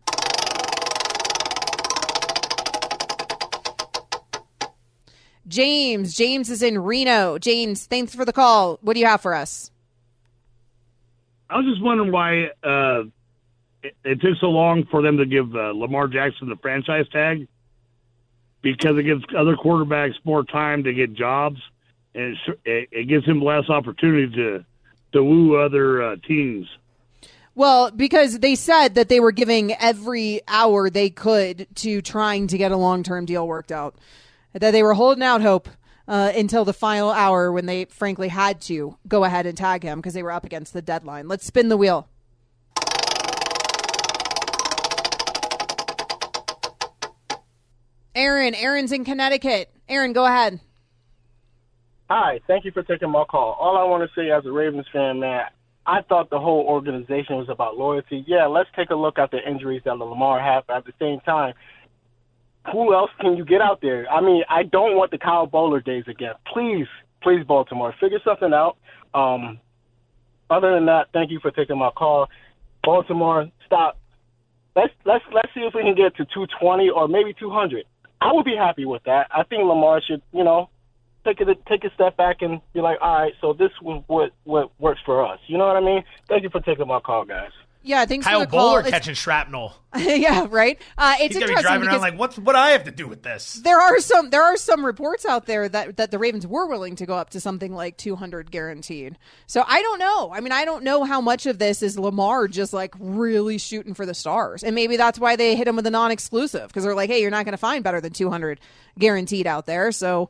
James. 5.48 6.16
James 6.16 6.50
is 6.50 6.62
in 6.62 6.80
Reno. 6.80 7.38
James, 7.38 7.86
thanks 7.86 8.16
for 8.16 8.26
the 8.26 8.34
call. 8.34 8.78
What 8.82 8.94
do 8.94 9.00
you 9.00 9.08
have 9.08 9.22
for 9.22 9.34
us? 9.34 9.72
I 11.50 11.58
was 11.58 11.66
just 11.66 11.82
wondering 11.82 12.12
why 12.12 12.46
uh, 12.64 13.04
it, 13.82 13.96
it 14.04 14.22
took 14.22 14.38
so 14.40 14.48
long 14.48 14.86
for 14.92 15.02
them 15.02 15.18
to 15.18 15.26
give 15.26 15.56
uh, 15.56 15.72
Lamar 15.72 16.08
Jackson 16.08 16.50
the 16.50 16.56
franchise 16.56 17.08
tag 17.12 17.48
because 18.62 18.98
it 18.98 19.04
gives 19.04 19.24
other 19.38 19.56
quarterbacks 19.56 20.16
more 20.24 20.44
time 20.44 20.84
to 20.84 20.94
get 20.94 21.14
jobs, 21.14 21.60
and 22.14 22.38
it, 22.66 22.90
it 22.92 23.08
gives 23.08 23.26
him 23.26 23.42
less 23.42 23.70
opportunity 23.70 24.34
to 24.36 24.66
to 25.12 25.24
woo 25.24 25.58
other 25.58 26.04
uh, 26.04 26.16
teams. 26.28 26.68
Well, 27.56 27.92
because 27.92 28.40
they 28.40 28.56
said 28.56 28.96
that 28.96 29.10
they 29.10 29.20
were 29.20 29.32
giving 29.32 29.74
every 29.74 30.42
hour 30.48 30.90
they 30.90 31.10
could 31.10 31.68
to 31.78 32.02
trying 32.02 32.48
to 32.48 32.58
get 32.58 32.72
a 32.72 32.78
long 32.78 33.04
term 33.04 33.26
deal 33.26 33.48
worked 33.48 33.72
out, 33.72 33.96
that 34.54 34.72
they 34.72 34.84
were 34.84 34.94
holding 34.94 35.24
out 35.24 35.42
hope. 35.42 35.70
Uh, 36.08 36.32
until 36.36 36.66
the 36.66 36.74
final 36.74 37.12
hour 37.12 37.52
when 37.52 37.68
they 37.68 37.86
frankly 37.86 38.30
had 38.30 38.60
to 38.60 38.98
go 39.08 39.26
ahead 39.26 39.46
and 39.46 39.56
tag 39.56 39.84
him 39.84 40.00
because 40.00 40.16
they 40.16 40.24
were 40.24 40.32
up 40.32 40.44
against 40.44 40.74
the 40.74 40.82
deadline. 40.82 41.28
Let's 41.28 41.46
spin 41.46 41.70
the 41.70 41.78
wheel. 41.78 42.08
Aaron. 48.20 48.54
Aaron's 48.54 48.92
in 48.92 49.06
Connecticut. 49.06 49.70
Aaron, 49.88 50.12
go 50.12 50.26
ahead. 50.26 50.60
Hi, 52.10 52.42
thank 52.48 52.66
you 52.66 52.72
for 52.72 52.84
taking 52.84 53.10
my 53.10 53.24
call. 53.24 53.56
All 53.58 53.78
I 53.78 53.84
want 53.86 54.04
to 54.04 54.20
say 54.20 54.30
as 54.30 54.46
a 54.46 54.52
Ravens 54.52 54.88
fan, 54.92 55.22
man, 55.22 55.44
I 55.86 56.02
thought 56.02 56.30
the 56.30 56.40
whole 56.40 56.66
organization 56.68 57.38
was 57.38 57.48
about 57.48 57.78
loyalty. 57.78 58.26
Yeah, 58.28 58.48
let's 58.48 58.70
take 58.76 58.90
a 58.90 58.96
look 58.96 59.18
at 59.18 59.32
the 59.32 59.38
injuries 59.48 59.84
that 59.86 59.98
Lamar 59.98 60.42
had, 60.42 60.62
but 60.68 60.78
at 60.78 60.86
the 60.86 60.94
same 61.00 61.22
time, 61.22 61.54
who 62.74 62.94
else 62.94 63.10
can 63.22 63.38
you 63.38 63.46
get 63.46 63.62
out 63.62 63.80
there? 63.82 64.06
I 64.12 64.20
mean, 64.20 64.44
I 64.50 64.64
don't 64.64 64.98
want 64.98 65.12
the 65.12 65.18
Kyle 65.18 65.48
Boller 65.48 65.84
days 65.84 66.04
again. 66.08 66.34
Please, 66.52 66.88
please, 67.24 67.46
Baltimore, 67.48 67.96
figure 68.02 68.20
something 68.26 68.52
out. 68.54 68.76
Um, 69.14 69.60
other 70.50 70.74
than 70.74 70.88
that, 70.88 71.08
thank 71.14 71.32
you 71.32 71.40
for 71.40 71.52
taking 71.52 71.78
my 71.78 71.92
call. 71.92 72.28
Baltimore, 72.84 73.48
stop. 73.66 73.98
Let's 74.76 74.94
let's 75.06 75.24
let's 75.34 75.54
see 75.54 75.62
if 75.62 75.74
we 75.74 75.84
can 75.84 75.96
get 75.96 76.18
to 76.18 76.26
220 76.26 76.90
or 76.90 77.08
maybe 77.08 77.34
200. 77.34 77.86
I 78.22 78.34
would 78.34 78.46
be 78.46 78.56
happy 78.56 78.86
with 78.86 79.04
that. 79.04 79.28
I 79.32 79.44
think 79.44 79.64
Lamar 79.64 80.02
should, 80.02 80.22
you 80.34 80.44
know, 80.44 80.70
take 81.26 81.42
a 81.42 81.56
take 81.68 81.84
a 81.84 81.94
step 81.94 82.18
back 82.18 82.42
and 82.42 82.62
be 82.74 82.82
like, 82.82 82.98
all 83.02 83.22
right, 83.22 83.34
so 83.42 83.54
this 83.54 83.72
was 83.82 84.04
what 84.08 84.32
what 84.44 84.72
works 84.80 85.02
for 85.06 85.26
us. 85.26 85.40
You 85.48 85.58
know 85.58 85.68
what 85.68 85.78
I 85.78 85.82
mean? 85.82 86.04
Thank 86.28 86.44
you 86.44 86.50
for 86.50 86.62
taking 86.62 86.88
my 86.88 87.00
call, 87.00 87.26
guys. 87.26 87.52
Yeah, 87.82 88.06
thanks 88.06 88.26
Kyle 88.28 88.42
for 88.42 88.46
the 88.46 88.52
call. 88.52 88.76
Boller 88.76 88.80
It's- 88.80 88.92
catching 88.92 89.14
shrapnel. 89.16 89.74
yeah, 89.98 90.46
right. 90.50 90.80
Uh, 90.98 91.16
it's 91.20 91.34
He's 91.34 91.36
gonna 91.36 91.46
be 91.48 91.52
interesting 91.54 91.62
driving 91.62 91.88
around 91.88 92.02
like, 92.02 92.20
what's 92.20 92.38
what 92.38 92.56
I 92.56 92.72
have 92.72 92.84
to 92.84 92.92
do 92.92 93.08
with 93.08 93.24
this? 93.24 93.54
there 93.64 93.80
are 93.80 94.00
some 94.00 94.30
there 94.30 94.44
are 94.44 94.58
some 94.58 94.86
reports 94.86 95.26
out 95.26 95.46
there 95.46 95.68
that 95.70 95.98
that 95.98 96.12
the 96.12 96.20
Ravens 96.20 96.46
were 96.46 96.68
willing 96.68 96.96
to 96.98 97.06
go 97.06 97.16
up 97.16 97.32
to 97.32 97.40
something 97.40 97.74
like 97.74 97.98
200 97.98 98.52
guaranteed. 98.52 99.18
So 99.48 99.64
I 99.66 99.82
don't 99.82 99.98
know. 99.98 100.32
I 100.34 100.42
mean, 100.42 100.52
I 100.52 100.66
don't 100.66 100.84
know 100.84 101.06
how 101.06 101.22
much 101.22 101.46
of 101.46 101.58
this 101.58 101.82
is 101.82 101.98
Lamar 101.98 102.48
just 102.48 102.74
like 102.74 102.94
really 103.00 103.58
shooting 103.58 103.94
for 103.94 104.06
the 104.06 104.14
stars, 104.14 104.64
and 104.64 104.76
maybe 104.76 104.98
that's 104.98 105.18
why 105.18 105.36
they 105.38 105.56
hit 105.56 105.68
him 105.68 105.76
with 105.78 105.88
a 105.88 105.92
non-exclusive 105.92 106.68
because 106.68 106.84
they're 106.84 106.96
like, 106.96 107.10
hey, 107.10 107.22
you're 107.22 107.32
not 107.32 107.46
going 107.46 107.54
to 107.54 107.58
find 107.58 107.84
better 107.84 108.02
than 108.02 108.12
200 108.14 108.60
guaranteed 109.00 109.48
out 109.48 109.66
there. 109.66 109.92
So 109.92 110.30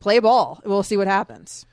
play 0.00 0.20
ball. 0.20 0.60
We'll 0.64 0.82
see 0.82 0.96
what 0.96 1.08
happens. 1.08 1.66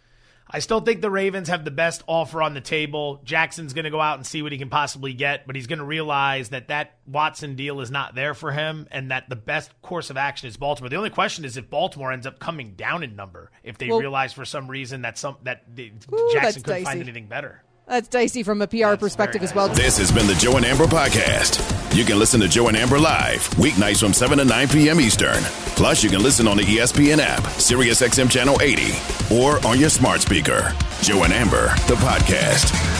I 0.54 0.60
still 0.60 0.82
think 0.82 1.02
the 1.02 1.10
Ravens 1.10 1.48
have 1.48 1.64
the 1.64 1.72
best 1.72 2.04
offer 2.08 2.42
on 2.42 2.54
the 2.54 2.62
table. 2.62 3.22
Jackson's 3.24 3.74
going 3.74 3.86
to 3.86 3.90
go 3.90 4.02
out 4.02 4.18
and 4.18 4.28
see 4.28 4.42
what 4.42 4.52
he 4.52 4.58
can 4.58 4.70
possibly 4.70 5.14
get, 5.14 5.48
but 5.48 5.56
he's 5.56 5.68
going 5.68 5.80
to 5.80 5.86
realize 5.86 6.50
that 6.50 6.68
that 6.68 6.98
Watson 7.08 7.56
deal 7.56 7.80
is 7.80 7.90
not 7.90 8.16
there 8.16 8.34
for 8.34 8.52
him 8.52 8.88
and 8.92 9.12
that 9.12 9.30
the 9.30 9.38
best 9.38 9.72
course 9.82 10.10
of 10.10 10.18
action 10.18 10.50
is 10.50 10.58
Baltimore. 10.58 10.90
The 10.90 10.98
only 10.98 11.10
question 11.10 11.46
is 11.46 11.56
if 11.56 11.70
Baltimore 11.70 12.12
ends 12.12 12.28
up 12.28 12.40
coming 12.40 12.74
down 12.74 13.02
in 13.04 13.16
number, 13.16 13.50
if 13.64 13.78
they 13.78 13.88
Well- 13.88 14.00
realize 14.00 14.34
for 14.34 14.44
some 14.44 14.68
reason 14.68 15.04
that 15.04 15.18
some 15.18 15.38
that 15.44 15.64
the, 15.74 15.88
Ooh, 15.88 16.30
that's 16.34 16.34
Jackson 16.34 16.64
couldn't 16.64 16.84
find 16.84 17.02
anything 17.02 17.28
better. 17.28 17.64
That's 17.88 18.08
dicey 18.08 18.44
from 18.44 18.62
a 18.62 18.68
PR 18.68 18.96
perspective 18.96 19.44
as 19.44 19.56
well. 19.56 19.70
This 19.70 19.98
has 19.98 20.12
been 20.12 20.28
the 20.28 20.36
Joe 20.36 20.58
and 20.58 20.66
Amber 20.66 20.86
Podcast. 20.86 21.81
You 21.94 22.06
can 22.06 22.18
listen 22.18 22.40
to 22.40 22.48
Joe 22.48 22.70
and 22.70 22.78
Amber 22.78 22.98
live 22.98 23.50
weeknights 23.52 24.00
from 24.00 24.14
7 24.14 24.38
to 24.38 24.46
9 24.46 24.70
p.m. 24.70 25.02
Eastern. 25.02 25.44
Plus, 25.76 26.04
you 26.04 26.10
can 26.10 26.24
listen 26.24 26.48
on 26.48 26.56
the 26.56 26.64
ESPN 26.64 27.20
app, 27.20 27.44
SiriusXM 27.44 28.32
Channel 28.32 28.62
80, 28.62 28.94
or 29.36 29.66
on 29.68 29.78
your 29.78 29.90
smart 29.90 30.22
speaker. 30.22 30.74
Joe 31.02 31.24
and 31.24 31.34
Amber, 31.34 31.68
the 31.88 31.96
podcast. 31.96 32.91